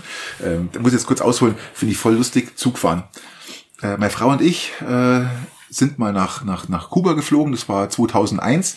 [0.46, 1.54] ähm, da muss ich jetzt kurz ausholen.
[1.72, 2.58] Finde ich voll lustig.
[2.58, 3.04] Zugfahren.
[3.82, 5.26] Äh, meine Frau und ich äh,
[5.68, 7.52] sind mal nach, nach, nach Kuba geflogen.
[7.52, 8.76] Das war 2001.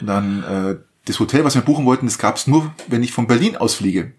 [0.00, 3.26] Und dann äh, das Hotel, was wir buchen wollten, das gab's nur, wenn ich von
[3.26, 4.12] Berlin aus fliege.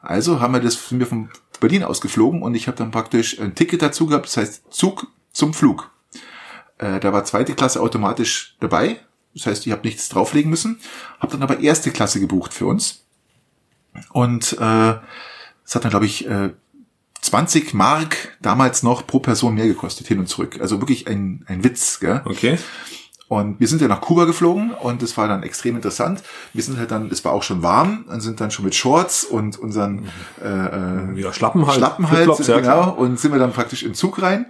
[0.00, 1.30] Also haben wir das sind wir von
[1.60, 4.26] Berlin aus geflogen und ich habe dann praktisch ein Ticket dazu gehabt.
[4.26, 5.90] Das heißt Zug zum Flug.
[6.78, 9.00] Äh, da war zweite Klasse automatisch dabei.
[9.34, 10.80] Das heißt, ich habe nichts drauflegen müssen.
[11.20, 13.04] Habe dann aber erste Klasse gebucht für uns.
[14.10, 14.94] Und äh,
[15.64, 16.50] es hat dann, glaube ich, äh,
[17.26, 20.58] 20 Mark damals noch pro Person mehr gekostet, hin und zurück.
[20.60, 21.98] Also wirklich ein, ein Witz.
[22.00, 22.22] Gell?
[22.24, 22.58] Okay.
[23.28, 26.22] Und wir sind ja nach Kuba geflogen und das war dann extrem interessant.
[26.52, 29.24] Wir sind halt dann, es war auch schon warm, und sind dann schon mit Shorts
[29.24, 30.06] und unseren
[30.40, 31.76] äh, äh, Ja, Schlappen halt.
[31.76, 34.46] Schlappen halt, ja, genau, und sind wir dann praktisch im Zug rein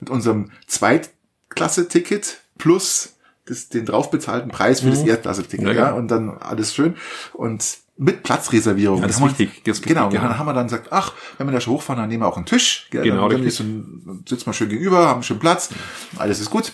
[0.00, 3.10] mit unserem Zweitklasse-Ticket plus
[3.46, 5.72] das, den draufbezahlten Preis für das Erdklasse-Ticket, Mhm.
[5.72, 5.98] Ja, ja, genau.
[5.98, 6.96] und dann alles schön
[7.34, 7.62] und
[7.96, 9.00] mit Platzreservierung.
[9.00, 11.52] Ja, das ist wichtig, das genau, wichtig, dann haben wir dann gesagt, ach, wenn wir
[11.52, 14.46] da schon hochfahren, dann nehmen wir auch einen Tisch, gell, Genau, dann, dann, ein, sitzen
[14.46, 15.70] wir schön gegenüber, haben schön Platz,
[16.16, 16.72] alles ist gut.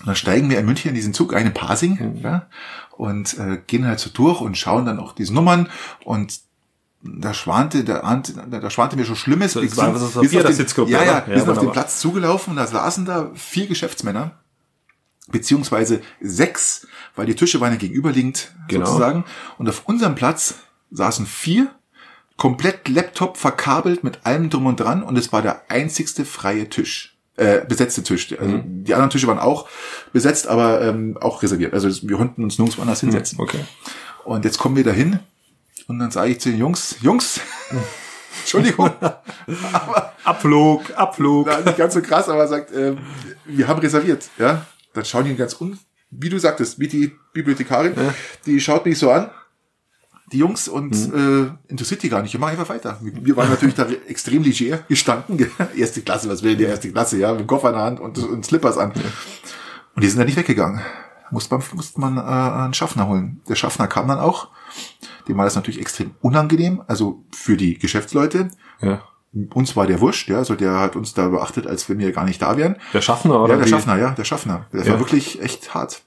[0.00, 2.20] Und dann steigen wir in München in diesen Zug ein, in Pasing, Mhm.
[2.22, 2.46] ja,
[2.96, 5.68] und äh, gehen halt so durch und schauen dann auch diese Nummern
[6.04, 6.40] und
[7.04, 9.54] da schwante, da, da, schwante mir schon Schlimmes.
[9.54, 11.26] Das Wir war sind- wir auf den- Vierer-Sitzgruppe, Ja, ja, oder?
[11.26, 11.72] wir Ja, sind auf den.
[11.72, 14.38] Platz zugelaufen und da saßen da vier Geschäftsmänner,
[15.28, 18.86] beziehungsweise sechs, weil die Tische waren ja gegenüberliegend Genau.
[18.86, 19.24] sozusagen.
[19.58, 20.54] Und auf unserem Platz
[20.90, 21.68] saßen vier,
[22.36, 27.16] komplett Laptop verkabelt mit allem drum und dran und es war der einzigste freie Tisch.
[27.36, 28.32] Äh, besetzte Tisch.
[28.38, 28.84] Also Mhm.
[28.84, 29.66] die anderen Tische waren auch
[30.12, 31.72] besetzt, aber ähm, auch reserviert.
[31.72, 33.40] Also wir konnten uns nirgendwo anders hinsetzen.
[33.40, 33.64] Okay.
[34.24, 35.18] Und jetzt kommen wir dahin
[35.86, 37.40] und dann sage ich zu den Jungs, Jungs,
[38.42, 38.90] Entschuldigung,
[40.24, 41.46] Abflug, Abflug.
[41.48, 42.98] na, nicht ganz so krass, aber er sagt, ähm,
[43.44, 44.66] wir haben reserviert, ja.
[44.94, 45.78] Dann schauen die ganz un,
[46.10, 47.94] wie du sagtest, wie die Bibliothekarin,
[48.46, 49.30] die schaut mich so an,
[50.30, 51.56] die Jungs, und Mhm.
[51.68, 52.98] äh, interessiert die gar nicht, wir machen einfach weiter.
[53.02, 57.32] Wir waren natürlich da extrem leger gestanden, erste Klasse, was will die erste Klasse, ja,
[57.32, 58.92] mit dem Koffer in der Hand und, und Slippers an.
[59.94, 60.80] Und die sind dann nicht weggegangen.
[61.30, 63.40] Musste man, musste man äh, einen Schaffner holen.
[63.48, 64.48] Der Schaffner kam dann auch.
[65.28, 68.50] Dem war das natürlich extrem unangenehm, also für die Geschäftsleute.
[68.80, 69.02] Ja.
[69.54, 72.24] Uns war der wurscht, ja, also der hat uns da beachtet, als wenn wir gar
[72.24, 72.76] nicht da wären.
[72.92, 73.54] Der Schaffner, oder?
[73.54, 73.70] Ja, der wie?
[73.70, 74.66] Schaffner, ja, der Schaffner.
[74.72, 74.92] Der Ja.
[74.92, 76.02] war wirklich echt hart.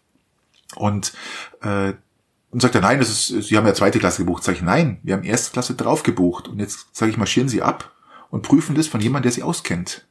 [0.76, 1.14] Und
[1.62, 1.94] äh,
[2.52, 4.44] und sagt er, nein, das ist, Sie haben ja zweite Klasse gebucht.
[4.44, 6.48] Sag ich, nein, wir haben erste Klasse drauf gebucht.
[6.48, 7.92] Und jetzt sage ich, marschieren Sie ab
[8.30, 10.06] und prüfen das von jemandem, der Sie auskennt.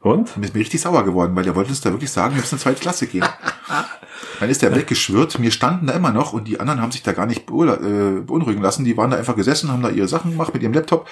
[0.00, 0.34] Und?
[0.36, 2.54] Und ist mir richtig sauer geworden, weil der wollte uns da wirklich sagen, wir müssen
[2.54, 3.24] in zweite Klasse gehen.
[4.40, 5.40] Dann ist der weggeschwirrt.
[5.40, 8.62] Wir standen da immer noch und die anderen haben sich da gar nicht äh, beunruhigen
[8.62, 8.84] lassen.
[8.84, 11.08] Die waren da einfach gesessen, haben da ihre Sachen gemacht mit ihrem Laptop.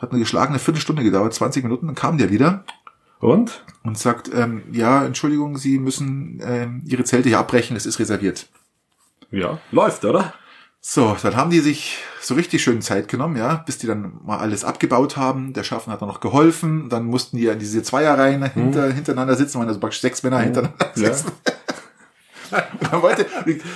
[0.00, 2.64] Hat eine geschlagene Viertelstunde gedauert, 20 Minuten, dann kam der wieder
[3.20, 3.64] Und?
[3.82, 8.46] und sagt, ähm, ja, Entschuldigung, Sie müssen ähm, Ihre Zelte hier abbrechen, es ist reserviert.
[9.30, 9.58] Ja.
[9.72, 10.34] Läuft, oder?
[10.88, 14.38] So, dann haben die sich so richtig schön Zeit genommen, ja, bis die dann mal
[14.38, 15.52] alles abgebaut haben.
[15.52, 16.88] Der Schaffner hat dann noch geholfen.
[16.88, 20.38] Dann mussten die ja in diese Zweierreihen hinter, hintereinander sitzen, waren also praktisch sechs Männer
[20.38, 21.12] hintereinander Ja.
[22.90, 23.26] Man wollte,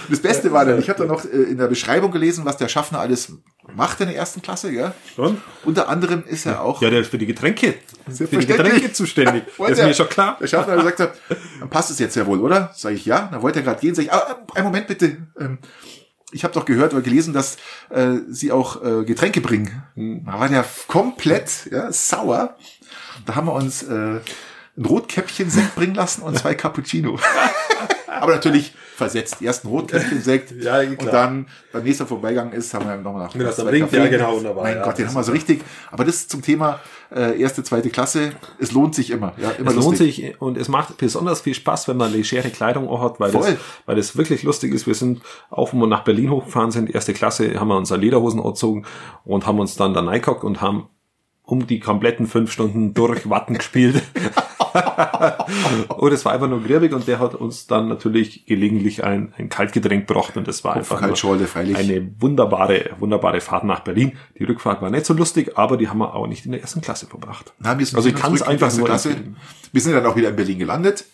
[0.08, 2.68] das Beste war dann, ich habe dann noch äh, in der Beschreibung gelesen, was der
[2.68, 3.32] Schaffner alles
[3.74, 4.94] macht in der ersten Klasse, ja.
[5.16, 5.40] Und?
[5.64, 7.74] Unter anderem ist er auch Ja, der ist für die Getränke,
[8.12, 8.46] für die.
[8.46, 9.44] Getränke zuständig.
[9.58, 10.36] Das ist mir schon klar.
[10.40, 11.12] Der Schaffner gesagt hat,
[11.60, 12.72] dann passt es jetzt ja wohl, oder?
[12.74, 13.28] Sag ich ja.
[13.30, 15.16] Dann wollte er gerade gehen, sag ich, ah, einen Moment bitte.
[15.38, 15.58] Ähm,
[16.32, 17.56] ich habe doch gehört oder gelesen, dass
[17.90, 19.82] äh, sie auch äh, Getränke bringen.
[20.26, 22.56] Da war der komplett ja, sauer.
[23.26, 24.20] Da haben wir uns äh,
[24.76, 27.18] ein Rotkäppchen-Sekt bringen lassen und zwei Cappuccino.
[28.20, 29.40] Aber natürlich versetzt.
[29.40, 33.42] Erst ein Rotkäppchen-Sekt Ja, und dann beim nächsten Vorbeigang ist, haben wir nochmal nach Wenn
[33.46, 34.82] das dann zwei bringt, ja, genau, wunderbar, Mein ja.
[34.84, 35.62] Gott, den haben wir so richtig.
[35.90, 36.80] Aber das zum Thema
[37.14, 38.32] äh, erste, zweite Klasse.
[38.58, 39.32] Es lohnt sich immer.
[39.38, 40.16] Ja, immer Es lohnt lustig.
[40.16, 43.56] sich und es macht besonders viel Spaß, wenn man legere Kleidung auch hat, weil das,
[43.86, 44.86] weil das wirklich lustig ist.
[44.86, 48.40] Wir sind auch, wo wir nach Berlin hochgefahren sind, erste Klasse, haben wir unsere Lederhosen
[48.40, 48.84] angezogen
[49.24, 50.88] und haben uns dann da reingehockt und haben
[51.50, 54.02] um die kompletten fünf Stunden durch Watten gespielt.
[55.88, 59.48] und es war einfach nur griebig und der hat uns dann natürlich gelegentlich ein, ein
[59.48, 60.98] Kaltgetränk gebracht und das war einfach
[61.48, 61.76] freilich.
[61.76, 64.12] eine wunderbare, wunderbare Fahrt nach Berlin.
[64.38, 66.82] Die Rückfahrt war nicht so lustig, aber die haben wir auch nicht in der ersten
[66.82, 67.52] Klasse verbracht.
[67.58, 69.10] Na, wir sind Also ich kann es einfach nur Klasse.
[69.10, 69.36] empfehlen.
[69.72, 71.04] Wir sind dann auch wieder in Berlin gelandet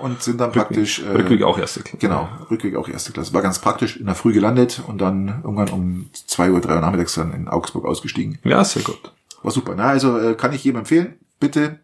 [0.00, 1.98] und sind dann praktisch äh, Rückweg auch erste Klasse.
[1.98, 3.32] Genau, Rückweg auch erste Klasse.
[3.32, 6.80] War ganz praktisch, in der Früh gelandet und dann irgendwann um zwei Uhr, drei Uhr
[6.80, 8.38] nachmittags dann in Augsburg ausgestiegen.
[8.42, 9.12] Ja, sehr gut.
[9.44, 9.74] War super.
[9.76, 11.18] Na, also äh, kann ich jedem empfehlen.
[11.38, 11.78] Bitte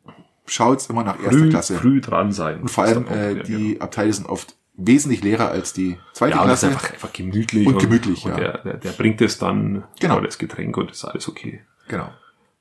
[0.47, 1.75] schaut's immer nach erster Früh, Klasse.
[1.77, 2.63] früh dran sein.
[2.63, 6.35] Und vor allem äh, Punkt, ja, die Abteile sind oft wesentlich leerer als die zweite
[6.37, 6.69] Ja, und Klasse.
[6.69, 7.67] einfach, einfach gemütlich.
[7.67, 8.37] Und gemütlich, und ja.
[8.39, 10.17] Der, der, der bringt es dann, Genau.
[10.17, 10.21] genau.
[10.23, 11.61] das Getränk und ist alles okay.
[11.87, 12.09] Genau.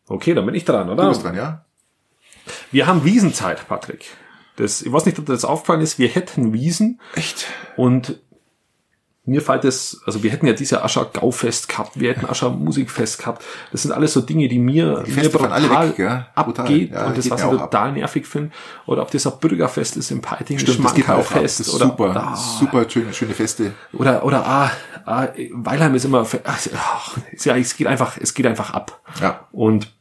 [0.07, 1.03] Okay, dann bin ich dran, oder?
[1.03, 1.65] Du bist dran, ja?
[2.71, 4.05] Wir haben Wiesenzeit, Patrick.
[4.57, 7.47] Das, ich weiß nicht, ob dir das aufgefallen ist, wir hätten Wiesen Echt?
[7.77, 8.19] und
[9.29, 12.49] mir fällt es, also wir hätten ja dieses Jahr Ascher Gaufest gehabt, wir hätten Ascher
[12.49, 13.43] Musikfest gehabt.
[13.71, 15.63] Das sind alles so Dinge, die mir, Die mir brutal
[15.97, 17.71] weg, abgeht Ja, und das, was ich auch ab.
[17.71, 18.51] total nervig finde.
[18.85, 21.31] Oder ob das ein Bürgerfest ist im Peiting, Stimmt, das geht auch.
[21.31, 23.73] Das oder, super, super schöne, schöne Feste.
[23.93, 24.71] oder, oder, ah,
[25.05, 28.99] ah, Weilheim ist immer, ach, ist ja, es geht einfach, es geht einfach ab.
[29.21, 29.47] Ja.
[29.51, 29.93] Und,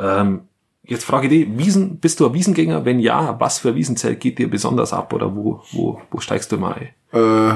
[0.00, 0.42] ähm,
[0.84, 2.84] jetzt frage ich dich, Wiesen, bist du ein Wiesengänger?
[2.84, 6.58] Wenn ja, was für Wiesenzelt geht dir besonders ab oder wo, wo, wo steigst du
[6.58, 6.88] mal ein?
[7.18, 7.54] Äh,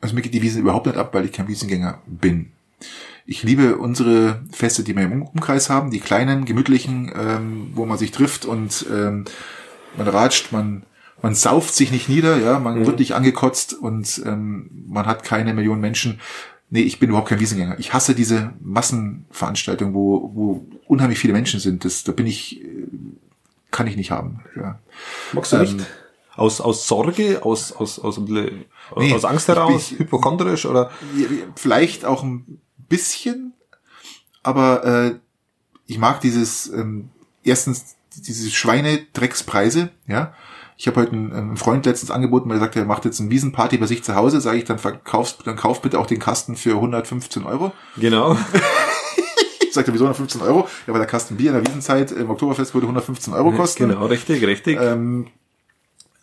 [0.00, 2.52] also mir geht die Wiesen überhaupt nicht ab, weil ich kein Wiesengänger bin.
[3.26, 7.98] Ich liebe unsere Feste, die wir im Umkreis haben, die kleinen, gemütlichen, ähm, wo man
[7.98, 9.24] sich trifft und ähm,
[9.96, 10.84] man ratscht, man
[11.22, 15.54] man sauft sich nicht nieder, ja, man wird nicht angekotzt und ähm, man hat keine
[15.54, 16.20] Millionen Menschen.
[16.68, 17.78] Nee, ich bin überhaupt kein Wiesengänger.
[17.78, 21.84] Ich hasse diese Massenveranstaltungen, wo, wo unheimlich viele Menschen sind.
[21.84, 22.86] Das, da bin ich, äh,
[23.70, 24.40] kann ich nicht haben.
[24.56, 24.78] Ja.
[25.32, 25.86] Magst du Ähm, nicht?
[26.36, 28.64] Aus, aus Sorge, aus, aus, aus, ein bisschen,
[28.96, 30.90] Nee, aus Angst heraus, ich- hypochondrisch oder?
[31.56, 33.54] Vielleicht auch ein bisschen,
[34.42, 35.14] aber äh,
[35.86, 37.08] ich mag dieses ähm,
[37.42, 40.32] erstens diese Schweinedreckspreise, ja.
[40.78, 43.30] Ich habe heute einen, einen Freund letztens angeboten, weil er sagt, er macht jetzt eine
[43.30, 46.54] Wiesenparty bei sich zu Hause, sage ich, dann verkaufst, dann kauf bitte auch den Kasten
[46.54, 47.72] für 115 Euro.
[47.96, 48.36] Genau.
[49.60, 50.66] Ich sagte, wieso 115 Euro?
[50.86, 53.88] Ja, weil der Kasten Bier in der Wiesenzeit im Oktoberfest würde 115 Euro kosten.
[53.90, 54.78] Genau, richtig, richtig.
[54.80, 55.26] Ähm,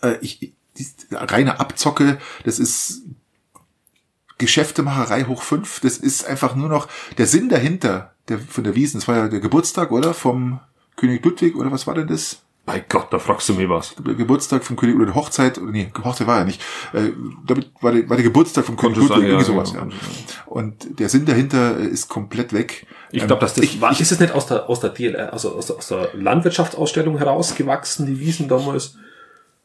[0.03, 3.03] äh, ich, ich- die reine Abzocke, das ist
[4.37, 5.79] Geschäftemacherei hoch fünf.
[5.81, 6.87] Das ist einfach nur noch
[7.17, 8.99] der Sinn dahinter der, von der Wiesen.
[8.99, 10.13] Das war ja der Geburtstag, oder?
[10.13, 10.59] Vom
[10.95, 12.39] König Ludwig, oder was war denn das?
[12.65, 13.93] Bei Gott, da fragst du mich was.
[13.95, 16.61] Der Geburtstag vom König oder die Hochzeit, oder nee, Hochzeit war ja nicht.
[16.93, 17.11] Äh,
[17.45, 19.89] damit war der, war der Geburtstag vom König Ludwig, sein, ja, irgendwie sowas, ja, ja.
[20.45, 22.87] Und der Sinn dahinter äh, ist komplett weg.
[23.11, 25.33] Ich Ähm, glaube, dass das ich, war, ist es nicht aus der, aus der DLR,
[25.33, 28.95] also aus der, aus der Landwirtschaftsausstellung herausgewachsen, die Wiesen damals?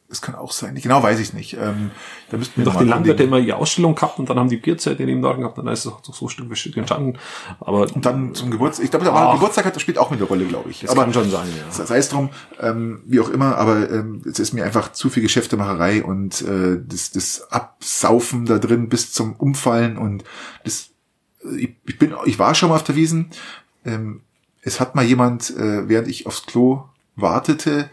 [0.09, 0.73] Das kann auch sein.
[0.73, 1.53] Genau weiß ich nicht.
[1.53, 1.91] Ähm,
[2.31, 5.05] da müssten wir Doch die Landwirte immer ihre Ausstellung gehabt und dann haben die Bierzelte
[5.05, 7.19] neben da gehabt und dann ist es so Stück für Stück entstanden.
[7.59, 8.85] Aber Und dann zum Geburtstag.
[8.85, 9.33] Ich glaube, der.
[9.33, 10.81] Geburtstag hat, das spielt auch mit der Rolle, glaube ich.
[10.81, 11.85] das kann schon sein, ja.
[11.85, 12.29] sei es drum,
[12.59, 16.79] ähm, wie auch immer, aber ähm, es ist mir einfach zu viel Geschäftemacherei und äh,
[16.83, 20.23] das, das Absaufen da drin bis zum Umfallen und
[20.63, 20.89] das
[21.55, 23.29] ich, ich bin ich war schon mal auf der Wiesen.
[23.85, 24.21] Ähm,
[24.61, 26.85] es hat mal jemand, äh, während ich aufs Klo
[27.15, 27.89] wartete,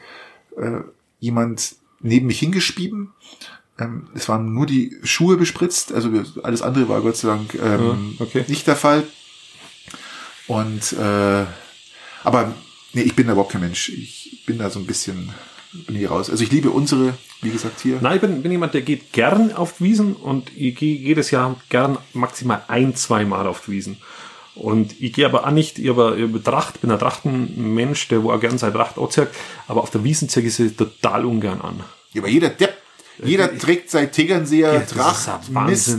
[0.57, 0.81] äh,
[1.21, 3.13] jemand neben mich hingespieben.
[3.79, 6.11] Ähm, es waren nur die Schuhe bespritzt, also
[6.43, 8.45] alles andere war Gott sei Dank ähm, okay.
[8.49, 9.05] nicht der Fall.
[10.47, 11.45] Und äh,
[12.25, 12.55] aber
[12.93, 13.89] nee, ich bin da überhaupt kein Mensch.
[13.91, 15.33] Ich bin da so ein bisschen
[15.87, 16.31] bin hier raus.
[16.31, 17.99] Also ich liebe unsere, wie gesagt hier.
[18.01, 21.31] Nein, ich bin, bin jemand, der geht gern auf die Wiesen und ich gehe jedes
[21.31, 23.97] Jahr gern maximal ein, zwei Mal auf die Wiesen.
[24.55, 28.41] Und ich gehe aber auch nicht über, über Tracht, bin ein Trachtenmensch, der wo auch
[28.41, 29.29] gern seine Tracht anzieht,
[29.69, 31.85] aber auf der Wiesen ziehe ich sie total ungern an.
[32.17, 32.75] Ja, aber jeder Depp,
[33.23, 35.97] Jeder trägt seit Tegernseer Ja, Tracht, Wahnsinn.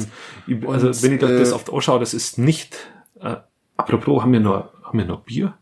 [0.47, 0.67] Mist.
[0.67, 2.75] Also, Und, wenn ich äh, das oft anschaue, das ist nicht,
[3.21, 3.35] äh,
[3.75, 5.53] apropos, haben wir noch, haben wir noch Bier?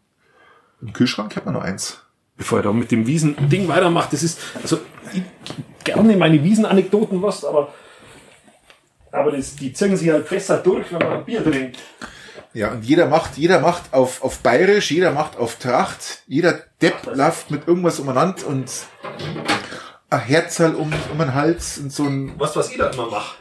[0.81, 2.01] Im Kühlschrank hat man nur eins.
[2.37, 4.79] Bevor ich da mit dem Wiesen-Ding weitermache, das ist, also,
[5.13, 5.23] ich
[5.83, 7.73] gerne meine Wiesen-Anekdoten was, aber,
[9.11, 11.79] aber das, die ziehen sich halt besser durch, wenn man ein Bier trinkt.
[12.53, 17.13] Ja, und jeder macht, jeder macht auf, auf Bayerisch, jeder macht auf Tracht, jeder Depp
[17.13, 18.71] läuft mit irgendwas umeinander und
[20.15, 23.35] ein Herzal um, um den Hals und so ein, Was, was ich da immer mache?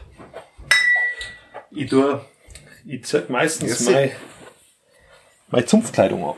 [1.71, 2.23] Ich tue,
[2.85, 4.11] ich zeig meistens Ja, meine,
[5.49, 6.35] meine Zunftkleidung an.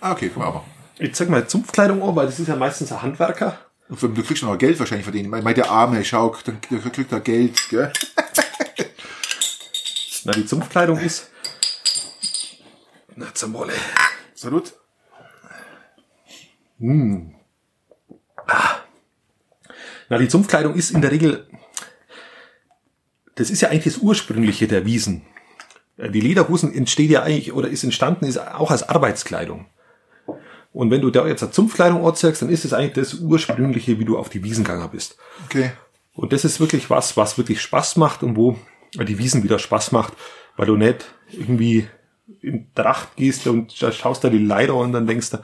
[0.00, 0.64] ah, okay, guck mal, aber.
[0.98, 3.58] Ich zeig meine Zunftkleidung an, weil das ist ja meistens ein Handwerker.
[3.88, 5.32] Und Du kriegst schon noch Geld wahrscheinlich von denen.
[5.32, 7.92] Ich meine, der Arme, schau, dann kriegt er Geld, gell?
[10.24, 11.30] Na, die Zunftkleidung ist,
[13.14, 13.74] na, zum Wolle.
[14.34, 14.72] Salut.
[20.08, 21.46] Na, die Zunftkleidung ist in der Regel,
[23.34, 25.22] das ist ja eigentlich das Ursprüngliche der Wiesen.
[25.98, 29.66] Die Lederhosen entsteht ja eigentlich, oder ist entstanden, ist auch als Arbeitskleidung.
[30.72, 34.04] Und wenn du da jetzt eine Zunftkleidung anzeigst, dann ist es eigentlich das Ursprüngliche, wie
[34.04, 35.16] du auf die Wiesen gegangen bist.
[35.46, 35.72] Okay.
[36.12, 38.58] Und das ist wirklich was, was wirklich Spaß macht und wo
[38.94, 40.12] die Wiesen wieder Spaß macht,
[40.56, 41.88] weil du nicht irgendwie
[42.42, 45.38] in Tracht gehst und schaust da die Leider und dann denkst du,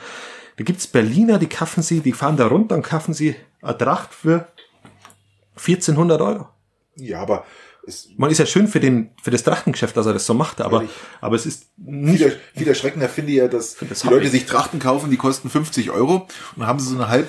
[0.57, 4.13] da gibt's Berliner, die kaufen sie, die fahren da runter und kaufen sie eine Tracht
[4.13, 4.49] für
[5.57, 6.49] 1400 Euro.
[6.97, 7.45] Ja, aber
[7.87, 10.61] es, Man ist ja schön für den, für das Trachtengeschäft, dass er das so macht,
[10.61, 10.85] aber,
[11.21, 14.31] aber es ist nicht, viel, viel erschreckender finde ich ja, dass das die Leute ich.
[14.31, 16.29] sich Trachten kaufen, die kosten 50 Euro und
[16.59, 17.29] dann haben sie so eine halb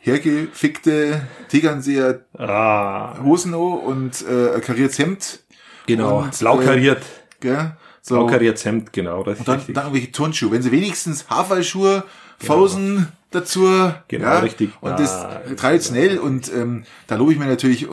[0.00, 5.40] hergefickte Tegernseer ah, Hosen und äh, kariertes Hemd.
[5.86, 7.02] genau, Und, blau äh, kariert,
[7.40, 7.76] Gell?
[8.02, 8.16] So.
[8.16, 9.74] blau kariertes Hemd, genau, das ist Dann, richtig.
[9.74, 10.50] dann irgendwelche Turnschuhe.
[10.50, 12.04] Wenn sie wenigstens Haferschuhe,
[12.38, 13.92] Fausen dazu.
[14.08, 14.70] Genau, richtig.
[14.80, 15.26] Und Ah, das
[15.56, 16.18] traditionell.
[16.18, 17.88] Und ähm, da lobe ich mir natürlich äh,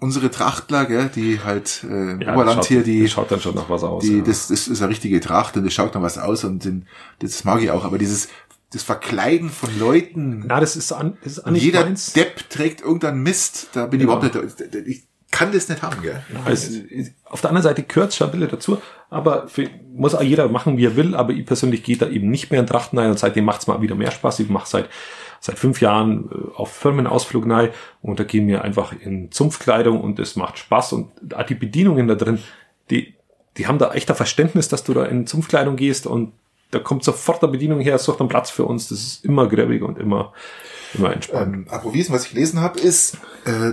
[0.00, 3.54] unsere Trachtler, gell, die halt äh, Ja, Oberland schaut, hier, die, das schaut dann schon
[3.54, 4.04] noch was aus.
[4.04, 4.22] die ja.
[4.24, 6.86] das, das ist eine richtige Tracht und das schaut dann was aus und den,
[7.18, 7.84] das mag ich auch.
[7.84, 8.28] Aber dieses
[8.70, 12.12] das Verkleiden von Leuten, Na, das ist an, das ist an nicht jeder meins.
[12.12, 14.18] Depp trägt irgendeinen Mist, da bin ich Genau.
[14.18, 16.22] überhaupt nicht, ich kann das nicht haben, gell.
[16.46, 16.70] Es,
[17.26, 20.78] auf der anderen Seite gehört schon ein bisschen dazu, aber für, muss auch jeder machen,
[20.78, 23.18] wie er will, aber ich persönlich gehe da eben nicht mehr in Trachten rein und
[23.18, 24.40] seitdem macht's mal wieder mehr Spaß.
[24.40, 24.88] Ich mache seit,
[25.40, 27.70] seit fünf Jahren äh, auf Firmenausflug rein
[28.00, 32.08] und da gehen wir einfach in Zumpfkleidung und es macht Spaß und auch die Bedienungen
[32.08, 32.38] da drin,
[32.90, 33.14] die,
[33.58, 36.32] die haben da echt ein Verständnis, dass du da in Zumpfkleidung gehst und
[36.70, 38.88] da kommt sofort eine Bedienung her, sucht einen Platz für uns.
[38.88, 40.32] Das ist immer gräbig und immer,
[40.94, 41.54] immer entspannt.
[41.54, 43.16] Ähm, apropos was ich gelesen habe, ist,
[43.46, 43.72] äh,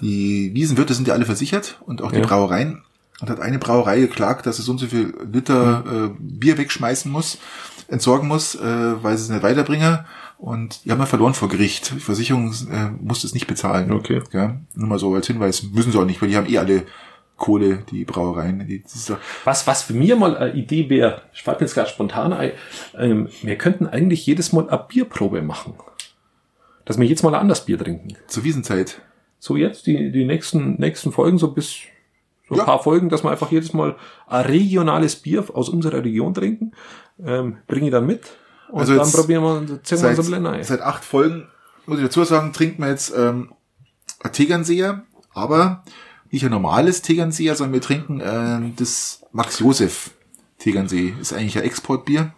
[0.00, 2.26] die Wiesenwirte sind ja alle versichert und auch die Ja.
[2.26, 2.82] Brauereien.
[3.20, 7.10] Und hat eine Brauerei geklagt, dass sie so und so viel Liter äh, Bier wegschmeißen
[7.10, 7.38] muss,
[7.86, 8.60] entsorgen muss, äh,
[9.02, 10.00] weil sie es nicht weiterbringen.
[10.36, 11.92] Und die haben ja verloren vor Gericht.
[11.94, 13.92] Die Versicherung äh, musste es nicht bezahlen.
[13.92, 14.20] Okay.
[14.32, 15.62] Ja, nur mal so als Hinweis.
[15.62, 16.82] Müssen sie auch nicht, weil die haben eh alle
[17.36, 18.66] Kohle, die Brauereien.
[18.66, 22.32] Die, doch, Was, was für mir mal eine Idee wäre, ich mir jetzt gerade spontan
[22.32, 22.50] ein,
[22.98, 25.74] ähm, wir könnten eigentlich jedes Mal eine Bierprobe machen.
[26.84, 28.16] Dass wir jetzt mal ein anderes Bier trinken.
[28.26, 29.00] zur Wiesenzeit.
[29.44, 31.80] So jetzt, die, die nächsten, nächsten Folgen, so bis
[32.48, 32.64] so ein Ja.
[32.64, 36.72] paar Folgen, dass wir einfach jedes Mal ein regionales Bier aus unserer Region trinken.
[37.22, 38.22] Ähm, bringe ich dann mit.
[38.70, 40.64] Und Also dann probieren wir, ziehen wir uns Seit, ein bisschen ein.
[40.64, 41.46] seit acht Folgen,
[41.86, 43.52] muss ich dazu sagen, trinken wir jetzt ähm,
[44.22, 45.02] ein Tegernseher,
[45.34, 45.84] aber
[46.30, 50.10] nicht ein normales Tegernseher, sondern wir trinken äh, das Max Josef
[50.58, 51.12] Tegernsee.
[51.20, 52.32] Ist eigentlich ein Exportbier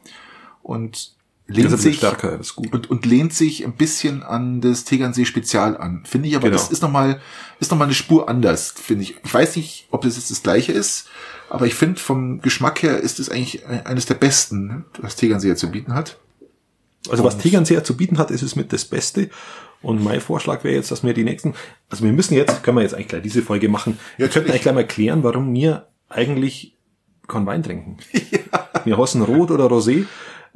[0.62, 1.14] und
[1.48, 2.72] lehnt bisschen sich stärker, das ist gut.
[2.72, 6.02] und, und lehnt sich ein bisschen an das Tegernsee Spezial an.
[6.04, 6.56] Finde ich aber, Genau.
[6.60, 7.20] das ist nochmal,
[7.60, 9.16] ist noch mal eine Spur anders, finde ich.
[9.24, 11.08] Ich weiß nicht, ob das jetzt das gleiche ist,
[11.48, 15.70] aber ich finde vom Geschmack her ist es eigentlich eines der besten, was Tegernseer zu
[15.70, 16.18] bieten hat.
[17.08, 19.30] Also was Tegernseer zu bieten hat, ist es mit das Beste.
[19.82, 21.54] Und mein Vorschlag wäre jetzt, dass wir die nächsten,
[21.88, 23.98] also wir müssen jetzt, können wir jetzt eigentlich gleich diese Folge machen.
[24.16, 26.74] wir könnten eigentlich gleich mal klären, warum wir eigentlich
[27.28, 27.98] keinen Wein trinken.
[28.84, 30.04] Wir hassen Rot oder Rosé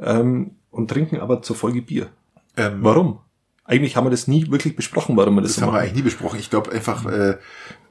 [0.00, 2.08] ähm, und trinken aber zur Folge Bier.
[2.56, 3.20] Ähm, Warum?
[3.64, 5.82] Eigentlich haben wir das nie wirklich besprochen, warum wir das, Das so haben wir machen.
[5.82, 6.40] eigentlich nie besprochen.
[6.40, 7.38] Ich glaube einfach, äh,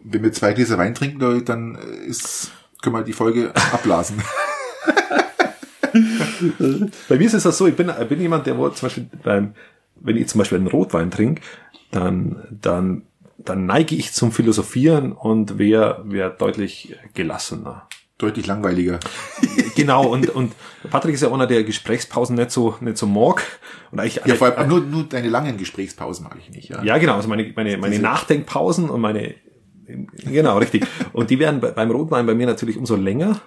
[0.03, 2.51] wenn wir zwei Gläser Wein trinken, dann äh, ist,
[2.81, 4.21] können wir die Folge abblasen.
[7.07, 9.53] Bei mir ist es das so, ich bin, ich bin jemand, der zum Beispiel beim,
[9.95, 11.41] wenn ich zum Beispiel einen Rotwein trinke,
[11.91, 13.03] dann, dann,
[13.37, 17.87] dann neige ich zum Philosophieren und wäre wär deutlich gelassener.
[18.17, 18.99] Deutlich langweiliger.
[19.75, 20.53] Genau, und, und
[20.89, 23.43] Patrick ist ja einer, der Gesprächspausen nicht so, nicht so mag.
[23.91, 26.69] Und eigentlich, Ja, vor allem nur, nur deine langen Gesprächspausen mag ich nicht.
[26.69, 26.83] Ja.
[26.83, 29.35] ja, genau, also meine, meine, meine Nachdenkpausen und meine,
[30.23, 30.85] genau, richtig.
[31.13, 33.39] Und die werden bei- beim Rotwein bei mir natürlich umso länger.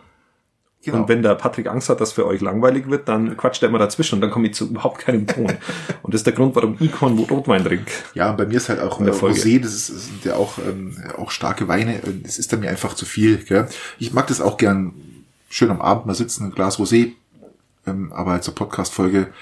[0.84, 0.96] Genau.
[0.98, 3.78] Und wenn der Patrick Angst hat, dass für euch langweilig wird, dann quatscht er immer
[3.78, 5.46] dazwischen und dann komme ich zu überhaupt keinem Ton.
[6.02, 7.92] und das ist der Grund, warum ich keinen Rotwein trinke.
[8.14, 9.38] Ja, bei mir ist halt auch äh, der Folge.
[9.38, 12.00] Rosé, das, ist, das sind ja auch, ähm, auch starke Weine.
[12.24, 13.36] Das ist dann mir einfach zu viel.
[13.36, 13.68] Gell?
[14.00, 14.92] Ich mag das auch gern
[15.52, 17.12] schön am Abend mal sitzen, ein Glas Rosé.
[17.86, 19.32] Ähm, aber zur Podcast-Folge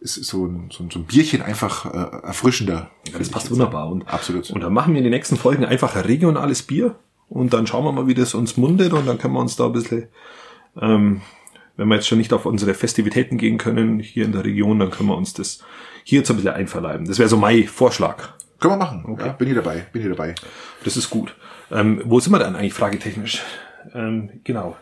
[0.00, 2.90] ist so ein, so ein, so ein Bierchen einfach äh, erfrischender.
[3.12, 3.88] Ja, das passt wunderbar.
[3.88, 4.50] Und, Absolut.
[4.50, 6.96] und dann machen wir in den nächsten Folgen einfach ein regionales Bier
[7.28, 9.66] und dann schauen wir mal, wie das uns mundet und dann können wir uns da
[9.66, 10.08] ein bisschen,
[10.80, 11.20] ähm,
[11.76, 14.90] wenn wir jetzt schon nicht auf unsere Festivitäten gehen können hier in der Region, dann
[14.90, 15.62] können wir uns das
[16.02, 17.06] hier jetzt ein bisschen einverleiben.
[17.06, 18.30] Das wäre so mein Vorschlag.
[18.58, 19.04] Können wir machen.
[19.06, 19.26] Okay.
[19.26, 20.34] Ja, bin ich dabei, bin ich dabei.
[20.84, 21.36] Das ist gut.
[21.70, 23.42] Ähm, wo sind wir dann eigentlich fragetechnisch?
[23.94, 24.76] Ähm, genau.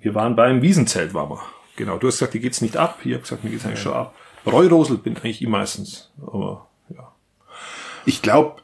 [0.00, 1.42] Wir waren beim Wiesenzelt, waren wir.
[1.76, 1.98] Genau.
[1.98, 2.98] Du hast gesagt, dir geht's nicht ab.
[3.04, 4.14] Ich habe gesagt, mir geht's eigentlich schon ab.
[4.46, 6.10] Reurosel bin eigentlich ich meistens.
[6.20, 7.12] Aber ja.
[8.04, 8.62] Ich glaube,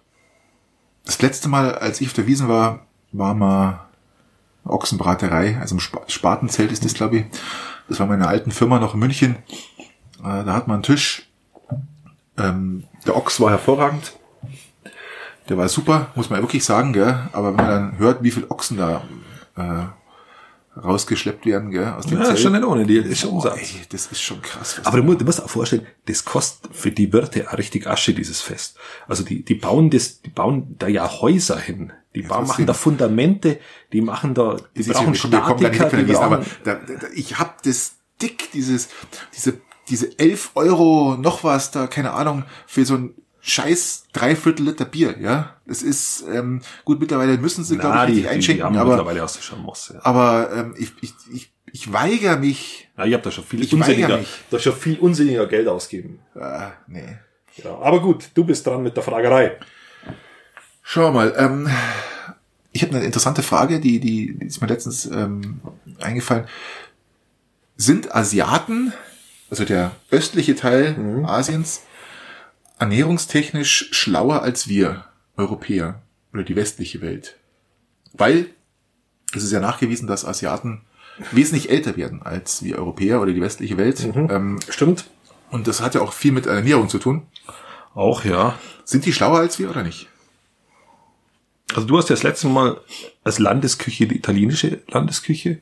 [1.05, 3.87] das letzte Mal, als ich auf der Wiesen war, war mal
[4.65, 7.25] Ochsenbraterei, also im Sp Spartenzelt ist das, glaube ich.
[7.89, 9.37] Das war meine alten Firma noch in München.
[10.21, 11.29] Äh, da hat man einen Tisch.
[12.39, 14.19] Ähm, der Ochs war hervorragend.
[15.49, 17.29] Der war super, muss man wirklich sagen, gell?
[17.33, 19.03] Aber wenn man dann hört, wie viel Ochsen da
[19.57, 19.85] äh,
[20.77, 22.37] rausgeschleppt werden, gell, aus dem Ja, Zelt.
[22.37, 23.05] ist schon nicht ohne Deal.
[23.05, 23.57] Ist Oh, Umsatz.
[23.59, 24.81] ey, das ist schon krass.
[24.85, 28.13] Aber du musst, du musst auch vorstellen, das kostet für die Wirte auch richtig Asche,
[28.15, 28.77] dieses Fest.
[29.07, 31.93] Also die, die bauen das, die bauen da ja Häuser hin.
[32.15, 32.47] Die bauen, trotzdem.
[32.49, 33.59] machen da Fundamente,
[33.93, 36.75] die machen da, die ist brauchen ja- wir kommen nicht Statiker, die Wiesn, aber da,
[36.75, 38.89] da, da, ich hab das dick, dieses,
[39.35, 43.15] diese, diese 11 Euro noch was da, keine Ahnung, für so ein
[43.45, 45.55] scheiß Dreiviertel Liter Bier, ja.
[45.67, 48.97] Das ist, ähm, gut, mittlerweile müssen sie, glaube ich, die, die, die einschenken, haben aber,
[48.97, 50.01] mittlerweile aus der Schamos, ja.
[50.03, 54.21] aber ähm, ich, ich, ich, ich weigere mich, Ja, ich hab da schon viel unsinniger,
[54.51, 56.21] da schon viel unsinniger Geld ausgeben.
[56.35, 57.19] äh, nee.
[57.63, 59.59] Ja, aber gut, du bist dran mit der Fragerei.
[60.83, 61.69] Schau mal, ähm,
[62.73, 65.61] ich habe eine interessante Frage, die, die, die ist mir letztens ähm,
[66.01, 66.47] eingefallen.
[67.77, 68.93] Sind Asiaten,
[69.51, 71.83] also der östliche Teil Asiens,
[72.79, 75.05] ernährungstechnisch schlauer als wir
[75.37, 76.03] Europäer
[76.33, 77.37] oder die westliche Welt?
[78.13, 78.47] Weil
[79.35, 80.83] es ist ja nachgewiesen, dass Asiaten
[81.33, 84.05] wesentlich älter werden als wir Europäer oder die westliche Welt.
[84.05, 85.07] Ähm, Stimmt.
[85.51, 87.23] und das hat ja auch viel mit Ernährung zu tun.
[87.95, 88.59] Auch, ja.
[88.85, 90.09] Sind die schlauer als wir oder nicht?
[91.75, 92.81] Also du hast ja das letzte Mal
[93.23, 95.61] als Landesküche, die italienische Landesküche,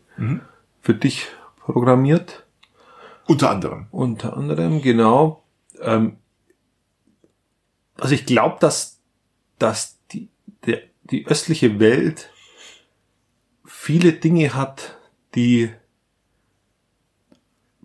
[0.82, 1.26] für dich
[1.58, 2.44] programmiert.
[3.26, 3.86] Unter anderem.
[3.90, 5.42] Unter anderem, genau.
[5.80, 6.16] Ähm,
[8.02, 9.00] also ich glaube, dass,
[9.60, 10.28] dass die,
[10.66, 12.30] der, die östliche Welt
[13.64, 14.98] viele Dinge hat,
[15.36, 15.70] die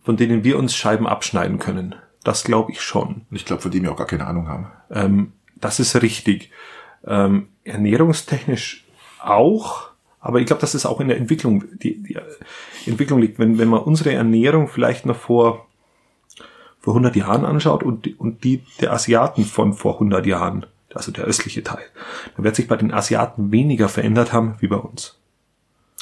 [0.02, 1.94] von denen wir uns Scheiben abschneiden können.
[2.24, 3.28] Das glaube ich schon.
[3.30, 4.72] Ich glaube, von dem wir auch gar keine Ahnung haben.
[4.90, 6.50] Ähm, das ist richtig.
[7.06, 8.88] Ähm, ernährungstechnisch
[9.20, 12.18] auch, aber ich glaube, dass es auch in der Entwicklung, die, die
[12.88, 13.38] Entwicklung liegt.
[13.38, 15.67] Wenn, wenn man unsere Ernährung vielleicht noch vor,
[16.80, 21.12] vor 100 Jahren anschaut und, die- und die der Asiaten von vor 100 Jahren, also
[21.12, 21.84] der östliche Teil,
[22.36, 25.20] dann wird sich bei den Asiaten weniger verändert haben wie bei uns.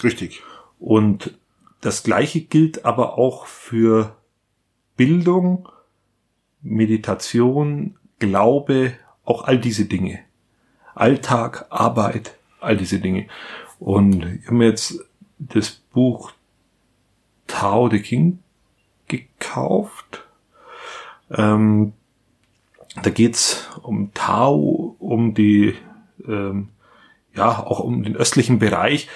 [0.03, 0.41] Richtig.
[0.79, 1.37] Und
[1.81, 4.15] das Gleiche gilt aber auch für
[4.97, 5.69] Bildung,
[6.61, 10.19] Meditation, Glaube, auch all diese Dinge.
[10.93, 13.27] Alltag, Arbeit, all diese Dinge.
[13.79, 14.99] Und ich habe mir jetzt
[15.37, 16.31] das Buch
[17.47, 18.39] Tao the King
[19.07, 20.24] gekauft.
[21.31, 21.93] Ähm,
[23.01, 25.75] da geht's um Tao, um die,
[26.27, 26.69] ähm,
[27.33, 29.09] ja, auch um den östlichen Bereich.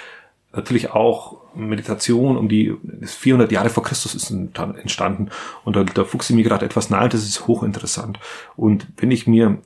[0.52, 5.30] Natürlich auch Meditation um die das 400 Jahre vor Christus ist entstanden
[5.64, 8.20] und da, da fuchse ich mir gerade etwas nahe, das ist hochinteressant.
[8.56, 9.60] Und wenn ich mir,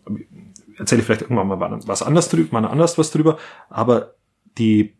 [0.77, 3.37] erzähle ich vielleicht irgendwann mal was anderes drüber, mal anders was drüber,
[3.69, 4.13] aber
[4.57, 4.93] die,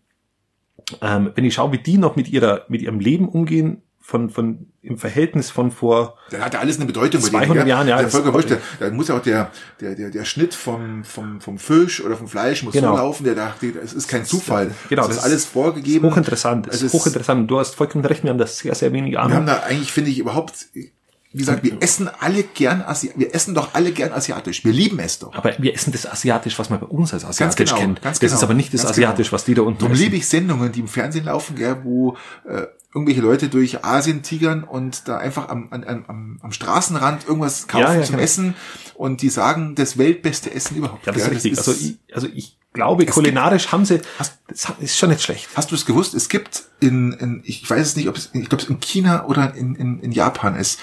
[1.02, 4.68] ähm, wenn ich schaue, wie die noch mit ihrer, mit ihrem Leben umgehen, von, von,
[4.82, 7.22] im Verhältnis von vor, Da hat ja alles eine Bedeutung.
[7.22, 9.50] bei 200 denen, Jahren, ja, Der Volker Wurscht, der, da muss ja auch der,
[9.80, 12.92] der, der, der Schnitt vom, vom, vom Fisch oder vom Fleisch muss Genau.
[12.92, 14.72] so laufen, der dachte, das ist kein Zufall.
[14.90, 16.06] Genau, das ist das alles vorgegeben.
[16.12, 17.50] hochinteressant, Es ist ist- hochinteressant.
[17.50, 19.46] Du hast vollkommen recht, wir haben das sehr, sehr wenig Wir haben Ahnung.
[19.46, 20.92] da eigentlich, finde ich, überhaupt, wie
[21.40, 24.66] gesagt, wir essen alle gern, Asi wir essen doch alle gern asiatisch.
[24.66, 25.34] Wir lieben es doch.
[25.34, 28.02] Aber wir essen das asiatisch, was man bei uns als asiatisch genau, kennt.
[28.02, 29.36] ganz das genau, ist aber nicht das asiatisch, genau.
[29.36, 32.64] was die da unten Darum liebe ich Sendungen, die im Fernsehen laufen, gell, wo äh,
[32.94, 37.84] irgendwelche Leute durch Asien tigern und da einfach am, an, am, am Straßenrand irgendwas kaufen
[37.84, 38.24] Ja, ja, zum genau.
[38.24, 38.56] Essen
[38.96, 41.06] und die sagen, das weltbeste Essen überhaupt.
[41.06, 41.34] Ja, das ist gell.
[41.34, 41.58] richtig.
[41.58, 44.38] also, ich, also ich glaube, kulinarisch haben sie, das
[44.80, 45.50] ist schon nicht schlecht.
[45.56, 46.14] Hast du es gewusst?
[46.14, 49.26] Es gibt in, in ich weiß es nicht, ob es, ich glaube es in China
[49.26, 50.80] oder in, in, in Japan ist.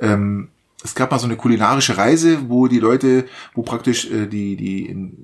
[0.00, 0.48] Ähm,
[0.82, 4.86] es gab mal so eine kulinarische Reise, wo die Leute, wo praktisch äh, die die
[4.86, 5.16] in,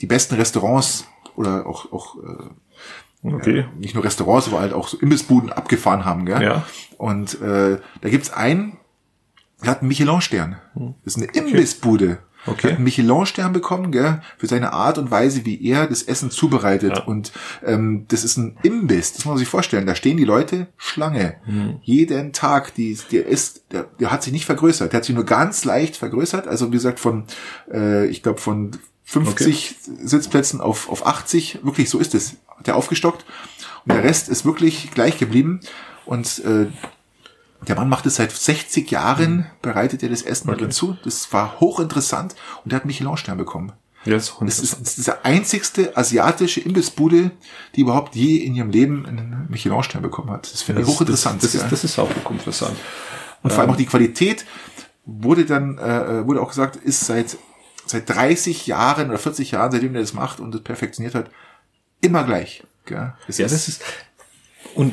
[0.00, 1.06] die besten Restaurants
[1.36, 2.50] oder auch auch äh,
[3.34, 3.60] Okay.
[3.60, 6.26] Äh, nicht nur Restaurants, aber halt auch so Imbissbuden abgefahren haben.
[6.26, 6.42] Gell?
[6.42, 6.64] Ja.
[6.98, 8.78] Und äh, da gibt's einen,
[9.62, 10.56] der hat einen Michelin-Stern.
[11.04, 12.18] Das ist eine Imbissbude.
[12.46, 12.60] Okay.
[12.62, 16.30] Der hat einen Michelin-Stern bekommen, gell, für seine Art und Weise, wie er das Essen
[16.30, 16.96] zubereitet.
[16.96, 17.04] Ja.
[17.04, 17.32] Und
[17.64, 19.86] ähm, das ist ein Imbiss, das muss man sich vorstellen.
[19.86, 21.36] Da stehen die Leute Schlange.
[21.46, 21.80] Mhm.
[21.82, 22.74] Jeden Tag.
[22.74, 24.92] Die, der ist, der, der hat sich nicht vergrößert.
[24.92, 26.46] Der hat sich nur ganz leicht vergrößert.
[26.46, 27.24] Also wie gesagt, von,
[27.72, 28.72] äh, ich glaube, von
[29.04, 31.60] 50 Sitzplätzen auf, auf 80.
[31.62, 32.36] Wirklich, so ist es.
[32.66, 33.24] Hat er aufgestockt.
[33.84, 35.60] Und der Rest ist wirklich gleich geblieben.
[36.04, 36.66] Und äh,
[37.66, 40.96] der Mann macht es seit 60 Jahren, bereitet er das Essen darin zu.
[41.04, 43.72] Das war hochinteressant und er hat Michelin-Stern bekommen.
[44.04, 44.58] Ja, das ist Das
[44.98, 47.32] ist, der einzigste asiatische Imbissbude,
[47.74, 50.52] die überhaupt je in ihrem Leben einen Michelin-Stern bekommen hat.
[50.52, 51.42] Das finde ich hochinteressant.
[51.42, 51.66] Das, das, ja.
[51.66, 52.76] ist, das ist auch hochinteressant.
[53.42, 54.44] und vor allem auch die Qualität
[55.04, 57.36] wurde dann, äh, wurde auch gesagt, ist seit,
[57.84, 61.30] seit 30 Jahren oder 40 Jahren, seitdem er das macht und das perfektioniert hat,
[62.00, 62.62] immer gleich.
[62.84, 63.12] Gell?
[63.26, 63.82] Das Ja, das ist,
[64.74, 64.92] und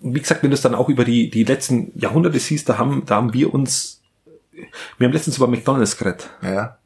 [0.00, 3.04] wie gesagt, wenn du es dann auch über die, die letzten Jahrhunderte siehst, da haben,
[3.06, 4.02] da haben wir uns,
[4.52, 6.30] wir haben letztens über McDonalds geredet.
[6.42, 6.76] ja.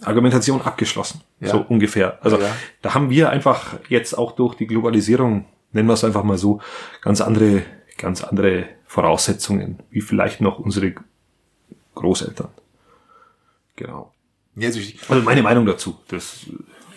[0.00, 1.20] Argumentation abgeschlossen.
[1.38, 1.50] Ja.
[1.50, 2.18] So ungefähr.
[2.24, 2.56] Also Ja.
[2.80, 6.60] da haben wir einfach jetzt auch durch die Globalisierung, nennen wir es einfach mal so,
[7.02, 7.62] ganz andere,
[7.98, 10.94] ganz andere Voraussetzungen, wie vielleicht noch unsere
[11.94, 12.48] Großeltern.
[13.76, 14.12] Genau.
[14.56, 15.98] ja also Also meine Meinung dazu.
[16.08, 16.46] Das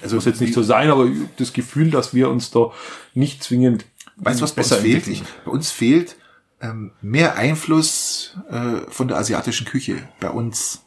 [0.06, 2.72] Also muss jetzt nicht so sein, aber das Gefühl, dass wir uns da
[3.14, 3.86] nicht zwingend
[4.18, 5.08] Weißt du, was bei uns besser fehlt?
[5.08, 6.16] Ich, bei uns fehlt
[6.62, 10.08] ähm, mehr Einfluss äh, von der asiatischen Küche.
[10.20, 10.84] Bei uns.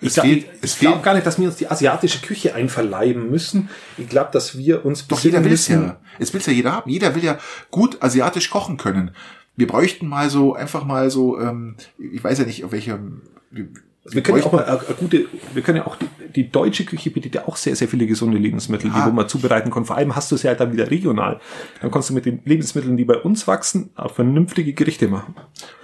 [0.00, 2.54] Ich Es glaube fehlt, es glaub fehlt, gar nicht, dass wir uns die asiatische Küche
[2.54, 3.70] einverleiben müssen.
[3.96, 5.98] Ich glaube, dass wir uns doch jeder will es ja.
[6.18, 6.90] Es will ja jeder haben.
[6.90, 7.38] Jeder will ja
[7.70, 9.12] gut asiatisch kochen können.
[9.56, 13.22] Wir bräuchten mal so, einfach mal so, ähm, ich weiß ja nicht, auf welchem,
[14.04, 16.84] wir, können ja auch mal eine, eine gute, wir können ja auch die, die deutsche
[16.84, 19.06] Küche bietet ja auch sehr, sehr viele gesunde Lebensmittel, die Ja.
[19.06, 19.84] wo man zubereiten kann.
[19.84, 21.40] Vor allem hast du es ja dann wieder regional.
[21.80, 25.34] Dann kannst du mit den Lebensmitteln, die bei uns wachsen, auch vernünftige Gerichte machen.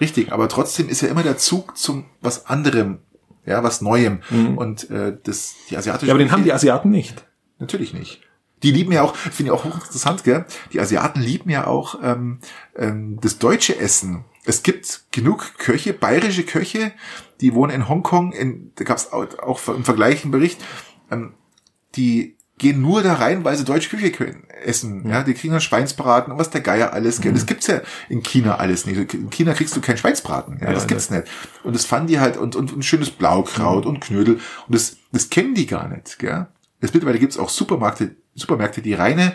[0.00, 2.98] Richtig, aber trotzdem ist ja immer der Zug zum was anderem,
[3.46, 4.20] ja, was Neuem.
[4.56, 6.08] Und äh, das die asiatische Mhm.
[6.08, 7.24] Ja, aber den Küche- haben die Asiaten nicht.
[7.58, 8.20] Natürlich nicht.
[8.62, 10.44] Die lieben ja auch, finde ich auch hochinteressant, gell?
[10.74, 12.40] Die Asiaten lieben ja auch ähm,
[12.76, 14.24] ähm, das deutsche Essen.
[14.44, 16.92] Es gibt genug Köche, bayerische Köche,
[17.40, 20.60] die wohnen in Hongkong, in, da gab es auch, auch im Vergleich einen Bericht,
[21.10, 21.34] ähm,
[21.96, 25.08] die gehen nur da rein, weil sie deutsche Küche können, essen.
[25.08, 27.22] Ja, die kriegen dann Schweinsbraten und was der Geier alles.
[27.22, 27.32] Gell?
[27.32, 27.80] Das gibt's ja
[28.10, 29.14] in China alles nicht.
[29.14, 30.58] In China kriegst du keinen Schweinsbraten.
[30.60, 31.24] Ja, Ja, das gibt's nicht.
[31.64, 34.34] Und das fanden die halt und, und, ein schönes Blaukraut und Knödel.
[34.34, 36.18] Und das, das kennen die gar nicht.
[36.18, 36.48] Gell?
[36.82, 39.32] Jetzt mittlerweile gibt's auch Supermärkte, Supermärkte, die reine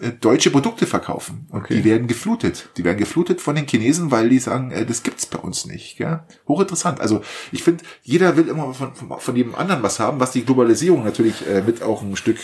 [0.00, 1.46] äh, deutsche Produkte verkaufen.
[1.50, 1.76] Und Okay.
[1.76, 2.68] die werden geflutet.
[2.76, 5.96] Die werden geflutet von den Chinesen, weil die sagen, äh, das gibt's bei uns nicht.
[5.96, 6.20] Gell?
[6.48, 7.00] Hochinteressant.
[7.00, 7.22] Also
[7.52, 11.04] ich finde, jeder will immer von, von, von jedem anderen was haben, was die Globalisierung
[11.04, 12.38] natürlich äh, mit auch ein Stück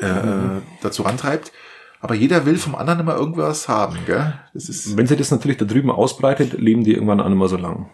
[0.00, 1.52] äh, äh, dazu rantreibt.
[2.00, 3.98] Aber jeder will vom anderen immer irgendwas haben.
[4.06, 4.32] Gell?
[4.54, 7.48] Das ist Wenn sie das natürlich da drüben ausbreitet, leben die irgendwann auch nicht mehr
[7.48, 7.90] so lang.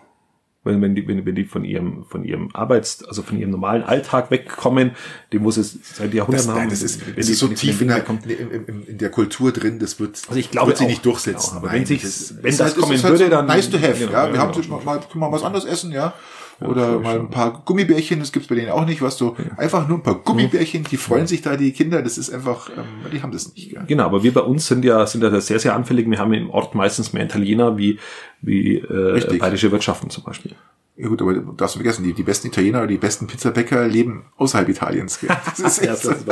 [0.67, 3.83] Wenn, wenn, die, wenn, wenn die von ihrem, von ihrem Arbeits-, also von ihrem normalen
[3.85, 4.91] Alltag wegkommen,
[5.33, 6.71] dem muss es seit das, Jahrhunderten nein, haben.
[6.71, 9.79] das ist, wenn das die- ist so tief in der, in, in, der Kultur drin,
[9.79, 11.49] das wird, Also ich glaube wird sich auch, nicht durchsetzen.
[11.51, 13.71] genau, aber Nein, wenn sich's- ist- wenn das halt, kommen ist halt würde, dann- Nice
[13.71, 14.27] to have, genau, ja.
[14.29, 14.77] Wir ja, haben genau.
[14.77, 16.13] mal, mal, können wir mal was anderes essen, ja.
[16.61, 19.99] Oder mal ein paar Gummibärchen, das gibt's bei denen auch nicht, was du, einfach nur
[19.99, 23.31] ein paar Gummibärchen, die freuen sich da, die Kinder, das ist einfach, ähm, die haben
[23.31, 23.85] das nicht, gell.
[23.87, 26.09] Genau, aber wir bei uns sind ja, sind ja sehr, sehr anfällig.
[26.09, 27.99] Wir haben im Ort meistens mehr Italiener wie,
[28.41, 29.39] wie äh, Richtig.
[29.39, 30.53] bayerische Wirtschaften zum Beispiel.
[30.97, 33.87] Ja gut, aber du darfst du vergessen, die, die besten Italiener oder die besten Pizzabäcker
[33.87, 35.31] leben außerhalb Italiens, gell.
[35.45, 36.11] Das ist echt so.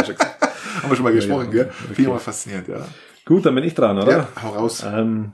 [0.83, 1.65] Haben wir schon mal gesprochen, ja.
[1.65, 1.73] gell?
[1.73, 2.89] Finde ich immer faszinierend, ja.
[3.27, 4.11] Gut, dann bin ich dran, oder?
[4.11, 4.85] Ja, hau raus.
[4.87, 5.33] Ähm,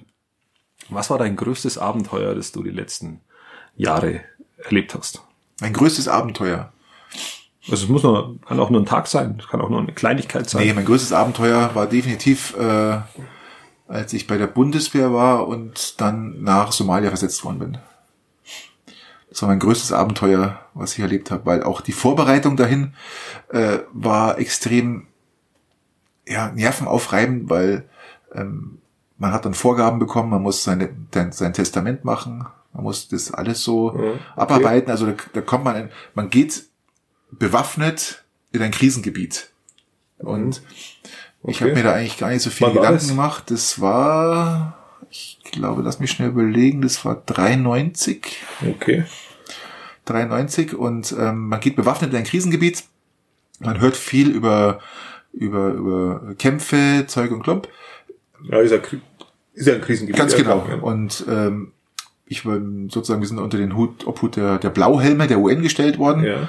[0.89, 3.21] was war dein größtes Abenteuer, das du die letzten
[3.77, 4.21] Jahre
[4.65, 5.23] erlebt hast?
[5.61, 6.73] Mein größtes Abenteuer.
[7.71, 9.93] Also es muss nur, kann auch nur ein Tag sein, es kann auch nur eine
[9.93, 10.67] Kleinigkeit sein.
[10.67, 12.99] Nee, mein größtes Abenteuer war definitiv, äh,
[13.87, 17.79] als ich bei der Bundeswehr war und dann nach Somalia versetzt worden bin.
[19.29, 22.95] Das war mein größtes Abenteuer, was ich erlebt habe, weil auch die Vorbereitung dahin
[23.51, 25.07] äh, war extrem
[26.27, 27.89] ja, nervenaufreibend, weil
[28.35, 28.79] ähm,
[29.19, 33.33] man hat dann Vorgaben bekommen, man muss seine, sein, sein Testament machen, man muss das
[33.33, 34.19] alles so Ja, okay.
[34.37, 34.91] abarbeiten.
[34.91, 36.65] Also da, da kommt man, in, man geht
[37.31, 39.51] bewaffnet in ein Krisengebiet.
[40.19, 41.01] Und ich
[41.43, 41.65] Okay.
[41.65, 43.09] habe mir da eigentlich gar nicht so war Gedanken das?
[43.09, 43.51] gemacht.
[43.51, 44.77] Das war,
[45.11, 48.37] ich glaube, lass mich schnell überlegen, das war 93.
[48.69, 49.05] Okay.
[50.05, 52.85] 93 und ähm, man geht bewaffnet in ein Krisengebiet.
[53.61, 54.81] Man hört viel über,
[55.33, 57.69] über, über Kämpfe, Zeug und Klump.
[58.43, 58.79] Ja, ist ja,
[59.55, 60.19] ist ja ein Krisengebiet.
[60.19, 60.67] Ganz genau.
[60.69, 60.77] ja.
[60.77, 61.73] Und ähm,
[62.31, 62.59] ich war
[62.89, 66.23] sozusagen, wir sind unter den Hut, Obhut der, der Blauhelme der UN gestellt worden.
[66.25, 66.49] Ja.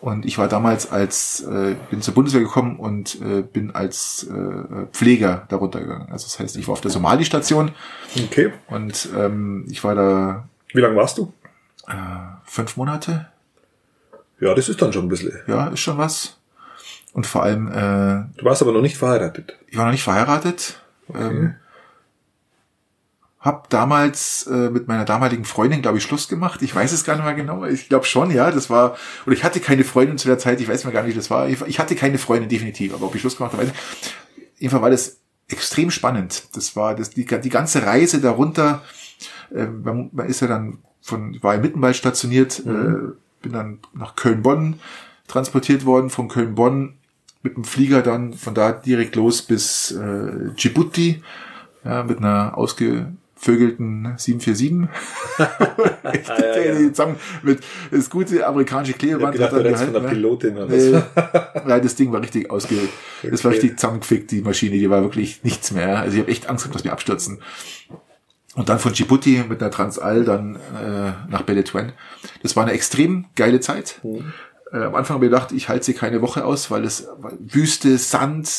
[0.00, 4.86] Und ich war damals als, äh, bin zur Bundeswehr gekommen und äh, bin als äh,
[4.92, 6.08] Pfleger darunter gegangen.
[6.12, 7.72] Also das heißt, ich war auf der Somali-Station
[8.26, 8.52] Okay.
[8.68, 11.32] und ähm, ich war da Wie lange warst du?
[11.88, 11.92] äh,
[12.44, 13.26] fünf Monate.
[14.38, 15.32] Ja, das ist dann schon ein bisschen.
[15.48, 16.38] Ja, ist schon was.
[17.14, 19.56] Und vor allem, äh, Du warst aber noch nicht verheiratet.
[19.66, 20.80] ich war noch nicht verheiratet.
[21.12, 21.54] Ähm,
[23.46, 26.60] hab damals äh, mit meiner damaligen Freundin, glaube ich, Schluss gemacht.
[26.62, 27.64] Ich weiß es gar nicht mehr genau.
[27.64, 28.50] Ich glaube schon, ja.
[28.50, 30.60] Das war, oder ich hatte keine Freundin zu der Zeit.
[30.60, 31.48] Ich weiß mir gar nicht, wie das war.
[31.48, 32.92] Ich, ich hatte keine Freundin, definitiv.
[32.92, 34.50] Aber ob ich Schluss gemacht habe, weiß ich.
[34.58, 35.18] Jedenfalls war das
[35.48, 36.48] extrem spannend.
[36.54, 38.82] Das war das, die, die ganze Reise darunter.
[39.54, 44.16] Äh, man, man ist ja dann von, war in Mittenwald stationiert, äh, bin dann nach
[44.16, 44.80] Köln-Bonn
[45.28, 46.94] transportiert worden, von Köln-Bonn
[47.42, 51.22] mit dem Flieger dann von da direkt los bis äh, Djibouti,
[51.84, 52.58] ja, mit einer
[53.36, 54.88] ausgevögelten 747.
[56.12, 56.74] ich ja, ja.
[56.74, 57.60] die zusammen mit
[57.90, 60.08] das gute amerikanische Klebeband hat dann gehalten, ne?
[60.08, 62.76] Pilotin oder Nee, ja, das Ding war richtig ausge,
[63.22, 63.60] das war Okay.
[63.60, 66.00] richtig zusammengefickt, die Maschine, die war wirklich nichts mehr.
[66.00, 67.40] Also ich habe echt Angst gehabt, dass wir abstürzen.
[68.54, 71.92] Und dann von Djibouti mit einer Transall dann äh, nach Beletwen.
[72.42, 74.00] Das war eine extrem geile Zeit.
[74.72, 77.06] Äh, am Anfang habe ich gedacht, ich halte sie keine Woche aus, weil es
[77.38, 78.50] Wüste, Sand,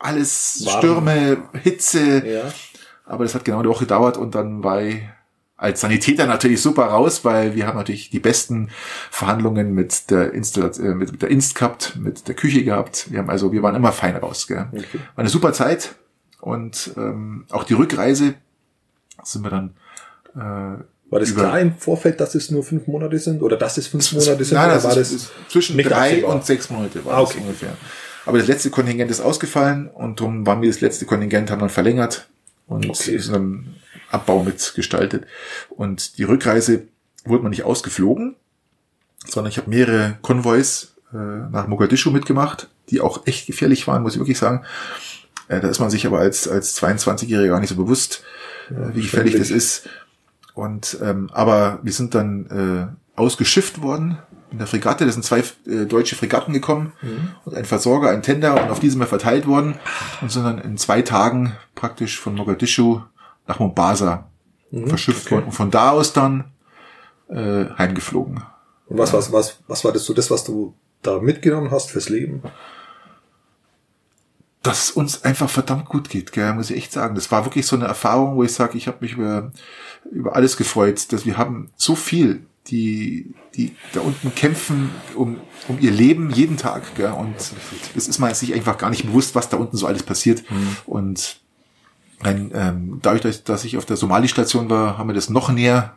[0.00, 0.78] alles Warm.
[0.78, 2.26] Stürme, Hitze.
[2.26, 2.52] Ja.
[3.08, 5.00] Aber das hat genau eine Woche gedauert und dann war ich
[5.56, 8.68] als Sanitäter natürlich super raus, weil wir haben natürlich die besten
[9.10, 13.10] Verhandlungen mit der Installation, äh, mit, der Inst gehabt, mit der Küche gehabt.
[13.10, 14.46] Wir haben also, wir waren immer fein raus.
[14.46, 14.66] Gell?
[14.70, 14.98] Okay.
[15.14, 15.96] War eine super Zeit
[16.40, 18.34] und ähm, auch die Rückreise
[19.24, 19.74] sind wir dann
[20.36, 20.38] äh,
[21.10, 23.42] War das klar im Vorfeld, dass es nur fünf Monate sind?
[23.42, 24.54] Oder dass es fünf Monate sind?
[24.56, 27.40] Nein, das war das ist zwischen drei und sechs Monate war Ah, das okay.
[27.40, 27.76] ungefähr.
[28.26, 31.70] Aber das letzte Kontingent ist ausgefallen und darum waren wir das letzte Kontingent, haben dann
[31.70, 32.28] verlängert
[32.68, 33.16] und Okay.
[33.16, 33.74] ist dann
[34.10, 35.26] Abbau mitgestaltet.
[35.70, 36.84] Und die Rückreise
[37.24, 38.36] wurde man nicht ausgeflogen,
[39.26, 44.14] sondern ich habe mehrere Konvois äh, nach Mogadischu mitgemacht, die auch echt gefährlich waren, muss
[44.14, 44.64] ich wirklich sagen.
[45.48, 48.22] Äh, da ist man sich aber als, als 22-Jähriger gar nicht so bewusst,
[48.70, 49.88] äh, wie gefährlich das ist.
[50.54, 52.46] Und ähm, aber wir sind dann
[53.16, 54.18] äh, ausgeschifft worden
[54.50, 55.04] in der Fregatte.
[55.06, 56.92] Da sind zwei äh, deutsche Fregatten gekommen
[57.44, 59.74] und ein Versorger, ein Tender und auf die sind wir verteilt worden
[60.20, 63.00] und sind dann in zwei Tagen praktisch von Mogadischu
[63.46, 64.28] nach Mombasa
[64.86, 65.36] verschifft okay.
[65.36, 66.52] worden und von da aus dann
[67.28, 68.42] äh, heimgeflogen.
[68.86, 72.08] Und was, was, was, was war das so das, was du da mitgenommen hast fürs
[72.08, 72.42] Leben?
[74.62, 77.14] dass es uns einfach verdammt gut geht, gell, muss ich echt sagen.
[77.14, 79.52] Das war wirklich so eine Erfahrung, wo ich sage, ich habe mich über,
[80.10, 85.38] über alles gefreut, dass wir haben so viel, die, die da unten kämpfen um,
[85.68, 86.94] um ihr Leben jeden Tag.
[86.94, 87.34] Gell, und
[87.94, 90.44] das ist man sich einfach gar nicht bewusst, was da unten so alles passiert.
[90.86, 91.40] Und
[92.20, 95.94] ein, ähm, dadurch, dass, dass ich auf der Somali-Station war, haben wir das noch näher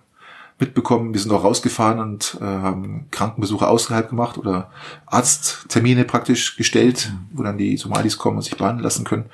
[0.60, 1.14] mitbekommen.
[1.14, 4.70] Wir sind auch rausgefahren und äh, haben Krankenbesuche außerhalb gemacht oder
[5.08, 9.26] Arzttermine praktisch gestellt, wo dann die Somalis kommen und sich behandeln lassen können.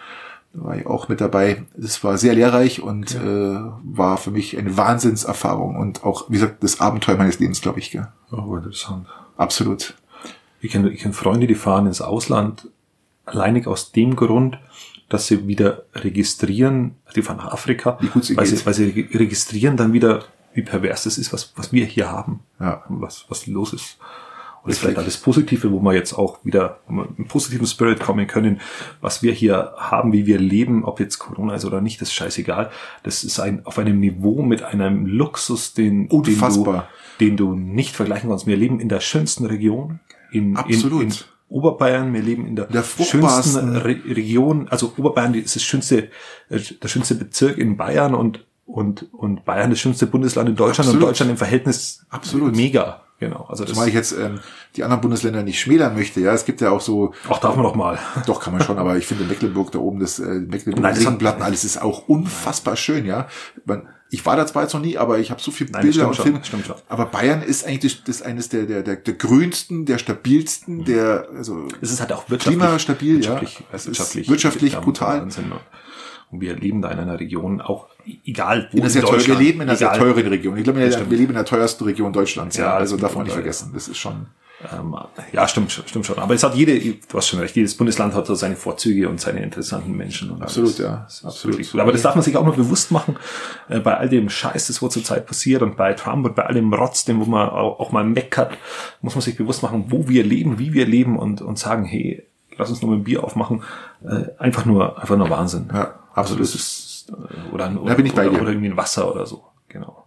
[0.58, 1.64] Da war ich auch mit dabei.
[1.78, 6.64] Das war sehr lehrreich und äh, war für mich eine Wahnsinnserfahrung und auch, wie gesagt,
[6.64, 7.92] das Abenteuer meines Lebens, glaube ich.
[7.92, 8.08] Gell?
[8.32, 9.06] Oh, interessant.
[9.38, 9.94] Absolut.
[10.60, 12.70] Ich kenne ich kenn Freunde, die fahren ins Ausland
[13.26, 14.58] alleinig aus dem Grund,
[15.10, 18.48] dass sie wieder registrieren, die fahren nach Afrika, weil, geht.
[18.48, 20.24] sie, weil sie reg- registrieren dann wieder,
[20.56, 22.84] wie pervers das ist, was, was wir hier haben, Ja.
[22.90, 23.98] was, was los ist.
[24.68, 28.28] Und das ist vielleicht alles Positive, wo wir jetzt auch wieder im positiven Spirit kommen
[28.28, 28.60] können,
[29.00, 32.16] was wir hier haben, wie wir leben, ob jetzt Corona ist oder nicht, das ist
[32.16, 32.70] scheißegal.
[33.04, 36.90] Das ist ein, auf einem Niveau mit einem Luxus, den, Unfassbar.
[37.18, 38.46] den du, den du nicht vergleichen kannst.
[38.46, 40.02] Wir leben in der schönsten Region,
[40.34, 41.02] in, Absolut.
[41.02, 41.16] in, in
[41.48, 46.10] Oberbayern, wir leben in der, Der schönsten Re Region, also Oberbayern ist das schönste,
[46.50, 50.90] äh, der schönste Bezirk in Bayern und, und, und Bayern das schönste Bundesland in Deutschland
[50.90, 51.04] Absolut.
[51.04, 52.54] und Deutschland im Verhältnis Absolut.
[52.54, 53.46] mega, genau.
[53.50, 54.40] Also das, Zumal ich jetzt ähm,
[54.76, 56.20] die anderen Bundesländer nicht schmälern möchte.
[56.22, 57.98] Ja, es gibt ja auch so auch darf man doch mal.
[58.26, 61.00] Doch, kann man schon, aber ich finde Mecklenburg da oben, das äh, Mecklenburg, Nein, das
[61.06, 63.28] hat- Seenplatten, alles ist auch unfassbar schön, ja.
[63.66, 65.96] Man, ich war da zwar jetzt noch nie, aber ich habe so viele Nein, Bilder
[66.14, 66.38] stimmt und Filme.
[66.40, 66.76] das stimmt schon.
[66.88, 71.28] Aber Bayern ist eigentlich das, das eines der, der, der, der grünsten, der stabilsten, der,
[71.36, 73.32] also Es ist halt auch wirtschaftlich, Klimastabil, ja.
[73.32, 75.22] wirtschaftlich, Es ist wirtschaftlich, wirtschaftlich brutal.
[75.24, 75.52] Wahnsinn.
[76.32, 77.88] Und wir leben da in einer Region, auch
[78.26, 80.58] egal wo in einer sehr teuer, wir Deutschland, leben in einer sehr teuren Region.
[80.58, 82.66] Ich glaube, wir, wir leben in der teuersten Region Deutschlands, ja.
[82.66, 83.72] Ja, Also darf man nicht vergessen.
[83.74, 84.28] Das ist schon.
[84.76, 84.96] Ähm,
[85.34, 86.18] ja, stimmt, schon- stimmt schon.
[86.18, 89.22] Aber es hat jede, du hast schon recht, jedes Bundesland hat so seine Vorzüge und
[89.22, 90.32] seine interessanten Menschen.
[90.32, 90.78] Und Absolut, alles.
[90.80, 91.02] ja.
[91.06, 91.58] Das ist Absolut.
[91.72, 91.80] gut.
[91.80, 93.18] Aber das darf man sich auch noch bewusst machen,
[93.70, 96.56] äh, bei all dem Scheiß, das wo zurzeit passiert und bei Trump und bei all
[96.56, 98.58] dem Rotz, dem wo man auch, auch mal meckert,
[99.02, 102.26] muss man sich bewusst machen, wo wir leben, wie wir leben und, und sagen, hey,
[102.58, 103.62] lass uns nur ein Bier aufmachen.
[104.04, 105.70] Äh, einfach nur, einfach nur Wahnsinn.
[105.72, 106.44] Ja, absolut.
[106.44, 107.12] das ist,
[107.52, 108.42] oder, oder, Da bin ich bei oder, dir.
[108.42, 109.44] oder irgendwie ein Wasser oder so.
[109.70, 110.04] Genau.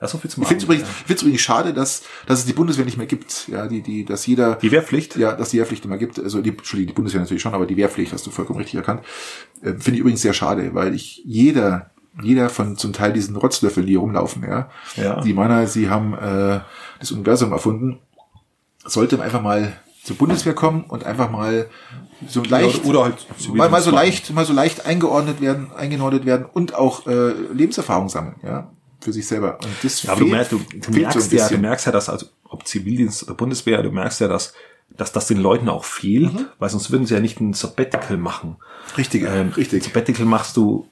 [0.00, 2.44] Ja, so viel zum Ich finde es übrigens, ich find's übrigens schade, dass, dass es
[2.46, 3.46] die Bundeswehr nicht mehr gibt.
[3.48, 5.16] Ja, die, die, dass jeder, Die Wehrpflicht?
[5.16, 6.18] ja, dass die Wehrpflicht immer gibt.
[6.18, 9.04] Also die, Entschuldigung, die Bundeswehr natürlich schon, aber die Wehrpflicht hast du vollkommen richtig erkannt.
[9.62, 11.90] Äh, finde ich übrigens sehr schade, weil ich jeder,
[12.20, 15.20] jeder von zum Teil diesen Rotzlöffeln, die hier rumlaufen, ja, Ja.
[15.20, 16.60] die meiner, sie haben äh,
[16.98, 18.00] das Universum erfunden,
[18.84, 21.68] sollte einfach mal zur Bundeswehr kommen und einfach mal
[22.28, 26.46] so leicht oder halt mal, mal so leicht, mal so leicht eingeordnet werden, eingenordet werden
[26.52, 28.70] und auch äh, Lebenserfahrung sammeln, ja,
[29.00, 29.58] für sich selber.
[29.62, 31.58] Und das Ja, aber du fehlt- merkst, du, du fehlt so merkst ein ja, du
[31.58, 34.54] merkst ja, dass, also, ob Zivildienst oder Bundeswehr, du merkst ja, dass,
[34.90, 36.46] dass das den Leuten auch fehlt, Mhm.
[36.58, 38.56] weil sonst würden sie ja nicht ein Sabbatical machen.
[38.98, 39.84] Richtig, Ähm, richtig.
[39.84, 40.86] Sabbatical machst du,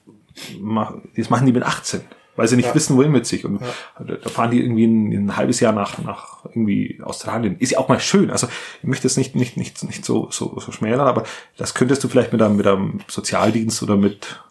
[0.59, 2.01] mach, das machen die mit 18,
[2.35, 3.45] weil sie nicht wissen, wohin mit sich.
[3.45, 3.61] Und
[3.99, 7.57] da fahren die irgendwie ein, ein halbes Jahr nach, nach irgendwie Australien.
[7.59, 8.31] Ist ja auch mal schön.
[8.31, 8.47] Also
[8.81, 11.23] ich möchte es nicht, nicht, nicht, nicht so, so, so schmälern, aber
[11.57, 14.41] das könntest du vielleicht mit einem, mit einem Sozialdienst oder mit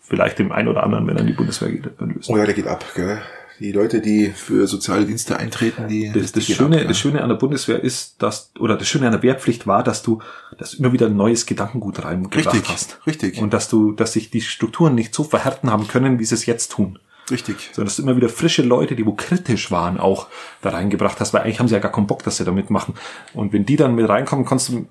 [0.00, 2.34] vielleicht dem einen oder anderen, wenn er in die Bundeswehr geht, lösen.
[2.34, 3.20] Oh ja, der geht ab, gell?
[3.60, 6.88] Die Leute, die für soziale Dienste eintreten, die, Das, das, die Schöne, ab, ja.
[6.88, 10.02] das Schöne an der Bundeswehr ist, dass, oder das Schöne an der Wehrpflicht war, dass
[10.02, 10.20] du,
[10.58, 13.06] dass immer wieder ein neues Gedankengut reingebracht Richtig, hast.
[13.06, 13.38] richtig.
[13.38, 16.46] Und dass du, dass sich die Strukturen nicht so verhärten haben können, wie sie es
[16.46, 16.98] jetzt tun.
[17.30, 17.70] Richtig.
[17.72, 20.28] Sondern dass du immer wieder frische Leute, die wo kritisch waren, auch
[20.62, 22.94] da reingebracht hast, weil eigentlich haben sie ja gar keinen Bock, dass sie da mitmachen.
[23.34, 24.86] Und wenn die dann mit reinkommen, kannst du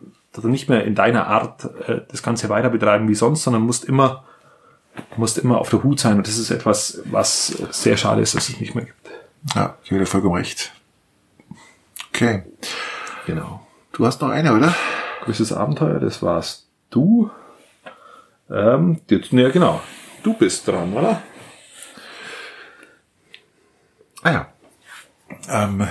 [0.48, 4.24] nicht mehr in deiner Art äh, das Ganze weiter betreiben wie sonst, sondern musst immer,
[5.18, 6.18] musst immer auf der Hut sein.
[6.18, 9.10] Und das ist etwas, was sehr schade ist, dass es nicht mehr gibt.
[9.56, 10.72] Ja, ich habe dir vollkommen recht.
[12.14, 12.44] Okay.
[13.26, 13.66] Genau.
[13.94, 14.74] Du hast noch eine, oder?
[15.24, 17.30] Größtes Abenteuer, das warst du.
[18.50, 19.82] Ähm, jetzt, ne, genau.
[20.24, 21.22] Du bist dran, oder?
[24.24, 24.54] Ah ja.
[25.50, 25.88] Ähm,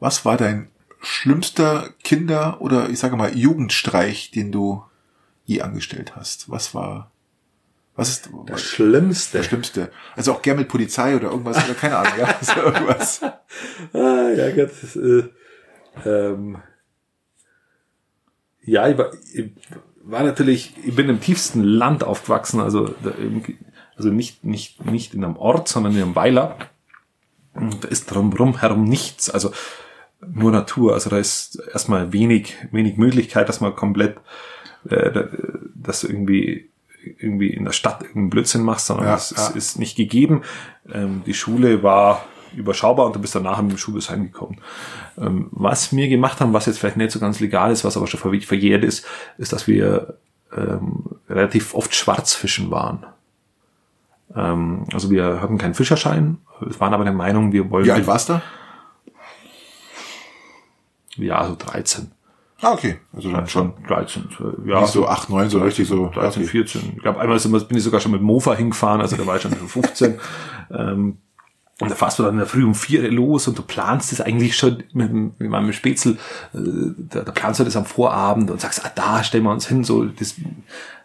[0.00, 0.68] was war dein
[1.00, 4.84] schlimmster Kinder- oder ich sage mal Jugendstreich, den du
[5.44, 6.50] je angestellt hast?
[6.50, 7.10] Was war,
[7.96, 9.42] was ist das Schlimmste.
[9.42, 9.90] Schlimmste?
[10.14, 13.22] Also auch gern mit Polizei oder irgendwas, oder keine Ahnung, ja, so irgendwas.
[13.92, 14.70] Ah, ja, Gott.
[14.82, 15.28] Das, äh,
[16.04, 16.58] ähm,
[18.62, 19.50] ja, ich war, ich
[20.02, 23.42] war natürlich, ich bin im tiefsten Land aufgewachsen, also, da, im-
[23.98, 26.56] also nicht, nicht, nicht in einem Ort, sondern in einem Weiler.
[27.54, 29.52] Und da ist drumherum herum nichts, also
[30.26, 30.94] nur Natur.
[30.94, 34.16] Also da ist erstmal wenig, wenig Möglichkeit, dass man komplett,
[34.88, 35.28] äh, da-
[35.74, 36.70] dass du irgendwie
[37.18, 39.46] irgendwie in der Stadt irgendeinen Blödsinn machst, sondern Ja, das ja.
[39.48, 40.42] ist, ist nicht gegeben.
[40.92, 42.24] Ähm, die Schule war
[42.56, 44.60] überschaubar und du bist danach mit dem Schulbus heimgekommen.
[45.16, 48.06] Ähm, was wir gemacht haben, was jetzt vielleicht nicht so ganz legal ist, was aber
[48.08, 49.06] schon ver- verjährt ist,
[49.38, 50.18] ist, dass wir
[50.56, 53.06] ähm, relativ oft Schwarzfischen waren.
[54.34, 58.28] Ähm, also wir hatten keinen Fischerschein, waren aber der Meinung, wir wollen Wie alt warst
[58.28, 58.40] du?
[61.16, 62.12] ja so 13.
[62.60, 62.98] Ah, okay.
[63.12, 63.72] Also dann schon.
[63.86, 66.08] 13, äh, ja, Nicht so 8, 9, so richtig so.
[66.08, 66.50] 13, okay.
[66.50, 66.92] 14.
[66.96, 69.52] Ich glaube, einmal bin ich sogar schon mit Mofa hingefahren, also da war ich schon
[69.52, 70.18] so 15.
[70.70, 71.18] ähm,
[71.80, 74.20] und da fährst du dann in der Früh um vier los und du planst das
[74.20, 76.18] eigentlich schon mit, mit meinem Spätzl,
[76.54, 76.58] äh,
[76.96, 79.84] da, da planst du das am Vorabend und sagst, ah, da stellen wir uns hin,
[79.84, 80.34] so, das,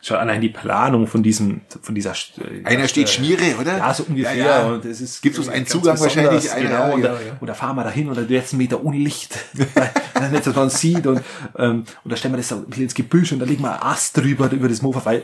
[0.04, 3.78] schon allein die Planung von diesem, von dieser, äh, Einer steht Schmiere, oder?
[3.78, 4.36] ja, so ungefähr.
[4.36, 4.68] Ja, ja.
[4.68, 6.54] Und es ist Gibt's uns einen Zugang wahrscheinlich?
[6.54, 6.70] Genau.
[6.70, 9.38] ja, und, da, und da fahren wir dahin und da letzten Meter ohne Licht.
[9.74, 11.08] weil dann nicht, dass man es sieht.
[11.08, 11.22] Und,
[11.58, 13.72] ähm, und da stellen wir das so ein bisschen ins Gebüsch und da legen wir
[13.72, 15.24] einen Ast drüber, über das Mofa, weil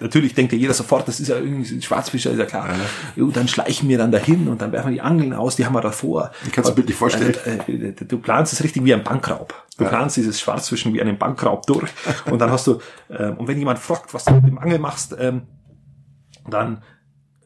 [0.00, 2.68] Natürlich denkt ja jeder sofort, das ist ja irgendwie ein Schwarzfischer, ist ja klar.
[3.16, 5.74] Und dann schleichen wir dann dahin und dann werfen wir die Angeln aus, die haben
[5.74, 6.30] wir davor.
[6.46, 7.34] Ich kann's mir bildlich vorstellen.
[7.44, 9.54] Äh, äh, Du planst es richtig wie ein Bankraub.
[9.76, 11.90] Du planst dieses Schwarzfischen wie einen Bankraub durch.
[12.30, 12.80] Und dann hast du,
[13.10, 15.42] ähm, und wenn jemand fragt, was du mit dem Angel machst, ähm,
[16.48, 16.82] dann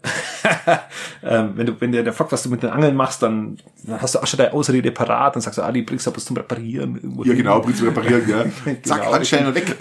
[1.23, 4.01] ähm, wenn du, wenn der, der fragt, was du mit den Angeln machst, dann, dann
[4.03, 6.25] hast du auch schon deine Ausrede parat, dann sagst du, ah, die bringst du bloß
[6.25, 6.97] zum Reparieren.
[6.97, 7.39] irgendwo Ja, hin.
[7.39, 8.45] genau, bringst du reparieren, ja.
[8.83, 9.77] Zack, Genau, Handschellen und weg.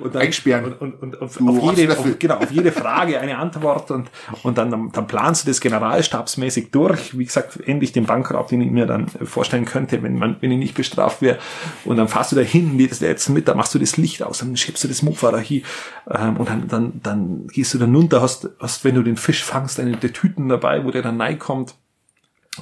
[0.00, 0.64] Und dann, Einsperren.
[0.74, 4.10] Und, und, und auf, Du auf, jede, auf, genau, auf jede Frage eine Antwort und,
[4.42, 7.16] und dann, dann planst du das generalstabsmäßig durch.
[7.18, 10.58] Wie gesagt, endlich den Bankraub, den ich mir dann vorstellen könnte, wenn man, wenn ich
[10.58, 11.38] nicht bestraft wäre.
[11.84, 14.56] Und dann fahrst du da hin, das letzten Mittag machst du das Licht aus, dann
[14.56, 15.62] schiebst du das Mofa da hin,
[16.10, 19.44] ähm, und dann, dann, dann gehst du dann runter, hast, hast, wenn du den Fisch
[19.44, 21.74] fangst, eine der Tüten dabei, wo der dann reinkommt.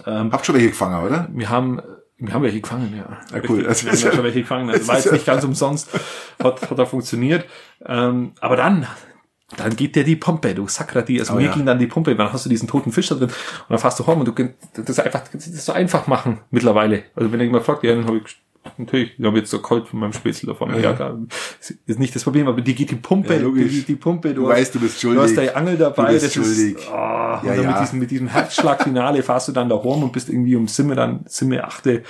[0.05, 1.29] Habt schon welche gefangen, oder?
[1.33, 1.81] Wir haben,
[2.19, 3.19] wir haben welche gefangen, ja.
[3.37, 3.65] Ja, cool.
[3.67, 4.69] Richtig, Wir haben ja schon welche gefangen.
[4.69, 5.89] Das war jetzt nicht ganz umsonst.
[6.43, 7.45] Hat, hat er funktioniert.
[7.87, 8.87] Ähm, aber dann,
[9.57, 11.19] dann geht dir die Pumpe, du Sakrati.
[11.21, 11.53] Also Oh, mir ja.
[11.55, 13.99] ging dann die Pumpe, dann hast du diesen toten Fisch da drin und dann fährst
[14.01, 17.05] du home und du kannst das einfach, das ist so einfach machen mittlerweile.
[17.15, 18.37] Also wenn jemand fragt, ja, dann habe ich
[18.77, 20.75] Natürlich, ich habe jetzt so kalt von meinem Spätzle davon.
[20.81, 21.19] Ja, klar,
[21.87, 24.49] ist nicht das Problem, aber die geht die Pumpe, Ja, die, die Pumpe, du, Du
[24.49, 25.19] weißt, du bist schuldig.
[25.19, 26.77] Du hast deine Angel dabei, Du bist das schuldig.
[26.77, 27.71] ist, oh, und Ja, ja.
[27.73, 30.95] mit diesem, mit diesem Herzschlagfinale fahrst du dann da home und bist irgendwie um Simme
[30.95, 32.03] dann, Simme achte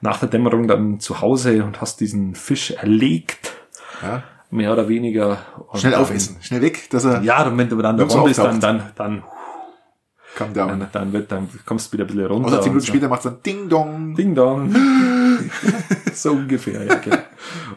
[0.00, 3.52] nach der Dämmerung dann zu Hause und hast diesen Fisch erlegt,
[4.02, 4.22] Ja.
[4.50, 5.38] mehr oder weniger.
[5.68, 7.22] Und Schnell aufessen, schnell weg, dass er.
[7.22, 9.22] Ja, und wenn du dann da Nirgends rum bist, dann, dann, dann,
[10.36, 10.68] Come down.
[10.80, 12.46] Dann, dann, wird, dann kommst du wieder ein bisschen runter.
[12.56, 12.86] Und zehn Minuten so.
[12.86, 14.14] später macht's dann Ding Dong.
[14.14, 14.74] Ding Dong.
[16.14, 17.18] so ungefähr, ja, genau.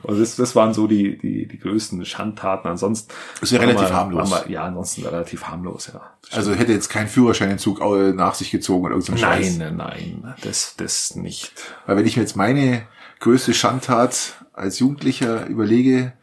[0.03, 2.69] Und das, das waren so die, die, die größten Schandtaten.
[2.69, 3.11] Ansonsten.
[3.41, 4.31] Ist ja relativ wir- harmlos.
[4.31, 6.01] wir- ja, ansonsten relativ harmlos, ja.
[6.31, 9.57] Also hätte jetzt kein Führerscheinentzug äh, nach sich gezogen oder irgendein Scheiß.
[9.57, 11.51] Nein, nein, das, das nicht.
[11.85, 12.83] Weil wenn ich mir jetzt meine
[13.19, 16.13] größte Schandtat als Jugendlicher überlege,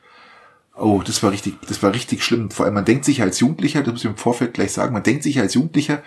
[0.76, 2.50] oh, das war richtig, das war richtig schlimm.
[2.50, 5.02] Vor allem, man denkt sich als Jugendlicher, das muss ich im Vorfeld gleich sagen, man
[5.02, 6.02] denkt sich als Jugendlicher,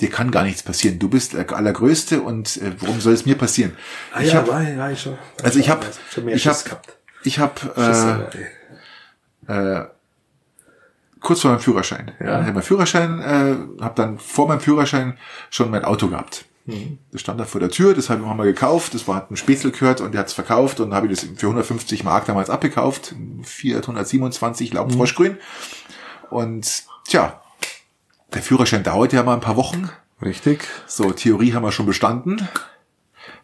[0.00, 0.98] dir kann gar nichts passieren.
[0.98, 3.76] Du bist der Allergrößte und äh, warum soll es mir passieren?
[4.20, 5.18] ich hab, war, war ich schon.
[5.42, 5.86] also ich habe,
[6.32, 6.60] ich habe,
[7.24, 8.28] ich habe
[9.46, 9.86] äh, äh,
[11.20, 12.12] kurz vor meinem Führerschein.
[12.20, 15.18] Ja, ich habe meinen Führerschein, äh, habe dann vor meinem Führerschein
[15.50, 16.44] schon mein Auto gehabt.
[17.12, 19.36] Das stand da vor der Tür, das habe ich mal gekauft, das war hat ein
[19.36, 23.12] Spätzle gehört und der hat's verkauft und habe ich das für 150 Mark damals abgekauft,
[23.12, 25.38] ein Fiat 127 Laubfroschgrün.
[26.30, 27.40] Und tja,
[28.34, 29.88] der Führerschein dauert ja mal ein paar Wochen.
[30.20, 30.66] Richtig.
[30.86, 32.48] So, Theorie haben wir schon bestanden.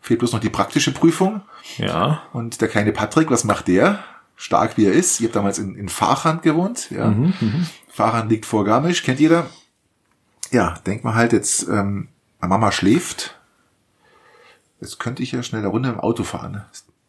[0.00, 1.40] Fehlt bloß noch die praktische Prüfung.
[1.78, 2.22] Ja.
[2.32, 4.04] Und der kleine Patrick, was macht der?
[4.36, 5.20] Stark wie er ist.
[5.20, 6.90] Ihr habt damals in, in Fahrhand gewohnt.
[6.90, 7.08] Ja.
[7.08, 9.46] Mhm, Fahrhand liegt vor Garmisch, kennt jeder.
[10.50, 12.08] Ja, denkt man halt jetzt, ähm,
[12.48, 13.38] Mama schläft.
[14.80, 16.64] Jetzt könnte ich ja schnell eine Runde im Auto fahren.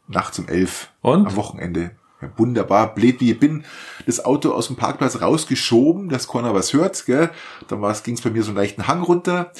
[0.07, 0.91] Nachts um elf.
[1.01, 1.27] Und?
[1.27, 1.91] Am Wochenende.
[2.21, 3.65] Ja, wunderbar, blöd wie ich bin,
[4.05, 7.29] das Auto aus dem Parkplatz rausgeschoben, dass keiner was hört, gell.
[7.67, 9.51] Dann ging es bei mir so einen leichten Hang runter.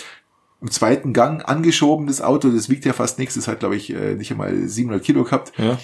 [0.61, 3.93] Im zweiten Gang angeschoben, das Auto, das wiegt ja fast nichts, das hat, glaube ich,
[3.93, 5.51] äh, nicht einmal 700 Kilo gehabt.
[5.57, 5.77] Ja.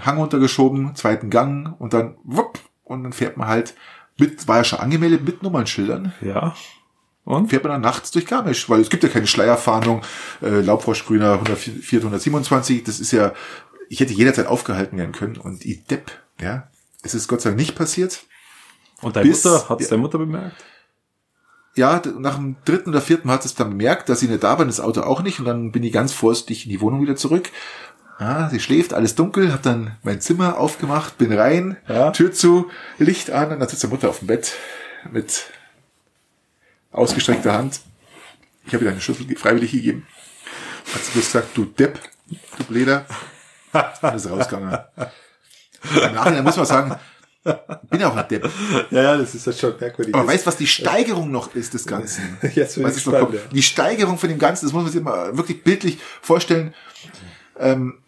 [0.00, 3.74] Hang runtergeschoben, zweiten Gang und dann wupp, und dann fährt man halt
[4.18, 6.54] mit, war ja schon angemeldet mit Nummernschildern, Ja.
[7.28, 7.50] Und?
[7.50, 10.02] fährt man dann nachts durch Garmisch, weil es gibt ja keine Schleierfahndung,
[10.42, 13.32] äh, Laubfroschgrüner 104, 127, das ist ja,
[13.90, 16.10] ich hätte jederzeit aufgehalten werden können und i Depp,
[16.40, 16.68] ja,
[17.02, 18.20] es ist Gott sei Dank nicht passiert.
[19.02, 19.90] Und deine Bis- Mutter, hat's ja.
[19.90, 20.56] deine Mutter bemerkt?
[21.76, 24.58] Ja, nach dem dritten oder vierten Mal hat es dann bemerkt, dass sie nicht da
[24.58, 27.14] war, das Auto auch nicht und dann bin ich ganz vorsichtig in die Wohnung wieder
[27.14, 27.50] zurück.
[28.18, 32.10] Ah, sie schläft, alles dunkel, hab dann mein Zimmer aufgemacht, bin rein, Ja.
[32.10, 32.68] Tür zu,
[32.98, 34.54] Licht an und dann sitzt der Mutter auf dem Bett
[35.12, 35.44] mit
[36.92, 37.80] ausgestreckter Hand.
[38.66, 40.06] Ich habe ihr eine Schlüssel freiwillig gegeben.
[40.94, 41.98] Hat sie bloß gesagt, du Depp,
[42.58, 43.06] du Bläder.
[44.02, 44.78] Und ist rausgegangen.
[45.94, 46.96] Im Nachhinein muss man sagen,
[47.88, 48.50] bin ja auch ein Depp.
[48.90, 50.14] Ja, ja, das ist ja schon merkwürdig.
[50.14, 52.38] Aber weißt du, was die Steigerung noch ist des Ganzen?
[52.54, 53.40] Jetzt bin Was ich gespannt, ja.
[53.52, 56.74] Die Steigerung von dem Ganzen, das muss man sich mal wirklich bildlich vorstellen.
[57.58, 57.98] Ähm,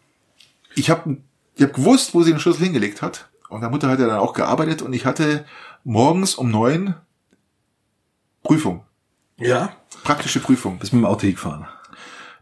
[0.74, 1.18] ich habe
[1.56, 3.28] ich hab gewusst, wo sie den Schlüssel hingelegt hat.
[3.48, 5.44] Und meine Mutter hat ja dann auch gearbeitet und ich hatte
[5.84, 6.94] morgens um neun
[8.50, 8.82] Prüfung.
[9.36, 9.72] Ja.
[10.02, 10.80] Praktische Prüfung.
[10.80, 11.68] Bist mit dem Auto hingefahren.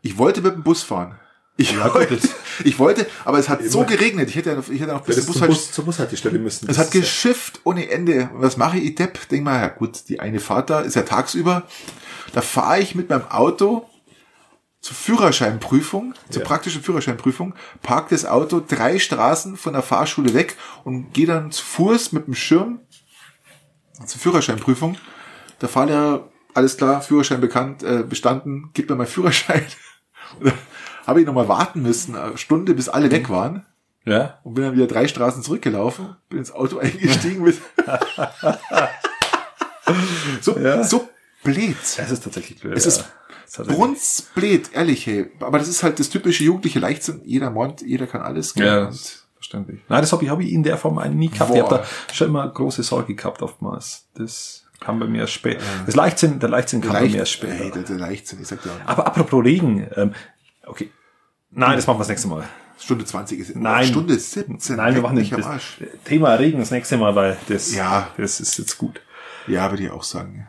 [0.00, 1.18] Ich wollte mit dem Bus fahren.
[1.58, 2.18] Ich, wollte,
[2.64, 4.30] ich wollte, aber es hat so geregnet.
[4.30, 6.66] Ich hätte, ja- ich hätte noch bis Das zum Bus, Bus, zur Bushaltestelle müssen.
[6.70, 8.30] Es Das hat geschifft ohne Ende.
[8.32, 9.28] Was mache ich, Depp?
[9.28, 11.64] Denk mal, ja gut, die eine Fahrt da ist ja tagsüber.
[12.32, 13.86] Da fahre ich mit meinem Auto
[14.80, 16.48] zur Führerscheinprüfung, zur Ja.
[16.48, 21.62] praktischen Führerscheinprüfung, park das Auto drei Straßen von der Fahrschule weg und gehe dann zu
[21.62, 22.80] Fuß mit dem Schirm
[24.06, 24.96] zur Führerscheinprüfung.
[25.60, 29.64] Der Fahrlehrer, alles klar, Führerschein bekannt, äh, bestanden, gib mir meinen Führerschein.
[31.06, 33.64] Habe ich nochmal warten müssen, eine Stunde, bis alle weg waren
[34.04, 34.38] ja.
[34.44, 37.58] und bin dann wieder drei Straßen zurückgelaufen, bin ins Auto eingestiegen mit.
[40.40, 40.84] so, Ja.
[40.84, 41.08] so
[41.42, 41.76] blöd.
[41.96, 42.76] Das ist tatsächlich blöd.
[42.76, 42.90] Es ja.
[42.90, 45.30] ist Brunzblöd, ehrlich, hey.
[45.40, 47.22] Aber das ist halt das typische jugendliche Leichtsinn.
[47.24, 48.52] Jeder Mond, jeder kann alles.
[48.52, 48.66] gell?
[48.66, 48.90] Ja,
[49.34, 49.80] verständlich.
[49.88, 51.50] Nein, das habe ich, hab ich in der Form nie gehabt.
[51.50, 51.56] Boah.
[51.56, 54.06] Ich habe da schon immer große Sorge gehabt oftmals.
[54.14, 55.58] Das kam bei mir erst spät.
[55.86, 57.54] Das Leichtsinn, der Leichtsinn kam bei mir erst Leicht, später.
[57.54, 60.14] hey, der, der Leichtsinn, ich sag dir, Aber apropos Regen, ähm,
[60.66, 60.90] okay.
[61.50, 62.44] Nein, das machen wir das nächste Mal.
[62.78, 63.86] Stunde 20 ist Nein.
[63.86, 64.76] Stunde 17.
[64.76, 65.78] Nein, wir machen nicht das Arsch.
[66.04, 68.08] Thema Regen das nächste Mal, weil das, Ja.
[68.16, 69.00] das ist jetzt gut.
[69.48, 70.46] Ja, würde ich auch sagen.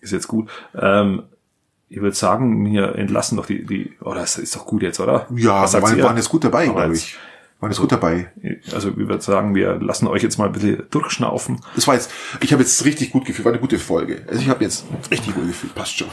[0.00, 0.48] Ist jetzt gut.
[0.74, 1.24] Ähm,
[1.88, 5.26] ich würde sagen, wir entlassen doch die, die, oder das ist doch gut jetzt, oder?
[5.34, 7.10] Ja, wir waren, waren jetzt gut dabei, glaube jetzt-
[7.56, 7.62] ich.
[7.62, 8.30] Waren jetzt gut dabei.
[8.72, 11.60] Also ich würde sagen, wir lassen euch jetzt mal ein bisschen durchschnaufen.
[11.74, 12.10] Das war jetzt,
[12.40, 14.24] ich habe jetzt richtig gut gefühlt, war eine gute Folge.
[14.28, 16.08] Also ich habe jetzt richtig gut gefühlt, passt schon.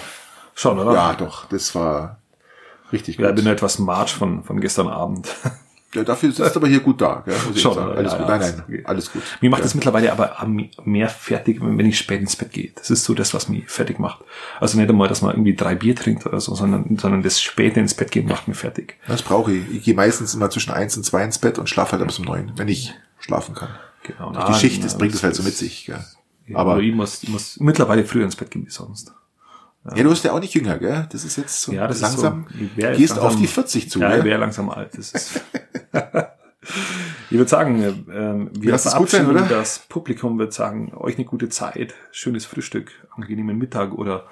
[0.56, 0.94] Schon, oder?
[0.94, 2.20] Ja, doch, das war
[2.92, 3.44] richtig Ja, ich gut.
[3.44, 5.28] bin etwas March von, von gestern Abend.
[5.94, 7.36] Ja, dafür sitzt aber hier gut da, gell?
[7.48, 7.78] Muss Schon?
[7.78, 8.28] Alles Ja, gut.
[8.30, 9.22] ja, Nein, nein, alles gut.
[9.42, 9.64] Mir macht ja.
[9.64, 10.36] das mittlerweile aber
[10.86, 12.72] mehr fertig, wenn ich spät ins Bett gehe.
[12.76, 14.24] Das ist so das, was mich fertig macht.
[14.60, 17.80] Also nicht einmal, dass man irgendwie drei Bier trinkt oder so, sondern, sondern das späte
[17.80, 18.98] ins Bett gehen macht mich fertig.
[19.08, 19.70] Das brauche ich.
[19.72, 22.26] Ich gehe meistens immer zwischen eins und zwei ins Bett und schlafe halt bis um
[22.26, 23.70] neun, wenn ich schlafen kann.
[24.04, 24.32] Genau.
[24.32, 26.04] Durch die Schicht, das bringt es halt so mit sich, gell?
[26.54, 29.14] Aber Aber, ich muss, ich muss mittlerweile früher ins Bett gehen wie sonst.
[29.96, 31.08] Ja, du bist ja auch nicht jünger, gell?
[31.12, 32.88] Das ist jetzt so Ja, das langsam, ist so.
[32.92, 34.24] Gehst langsam- auf die 40 zu, Ja, gell?
[34.24, 34.98] wäre langsam alt.
[34.98, 35.42] Das ist
[37.30, 39.42] ich würde sagen, ähm, wir verabschieden oder?
[39.42, 44.26] das Publikum wird sagen, euch eine gute Zeit, schönes Frühstück, angenehmen Mittag oder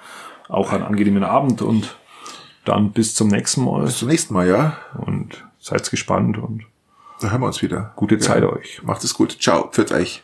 [0.48, 1.96] auch einen angenehmen Abend und
[2.64, 3.84] dann bis zum nächsten Mal.
[3.84, 4.78] Bis zum nächsten Mal, ja.
[4.96, 6.62] Und seid gespannt und
[7.20, 7.92] Da hören wir uns wieder.
[7.96, 8.80] gute Zeit euch.
[8.82, 9.36] Macht es gut.
[9.40, 9.68] Ciao.
[9.70, 10.22] Pfiat euch.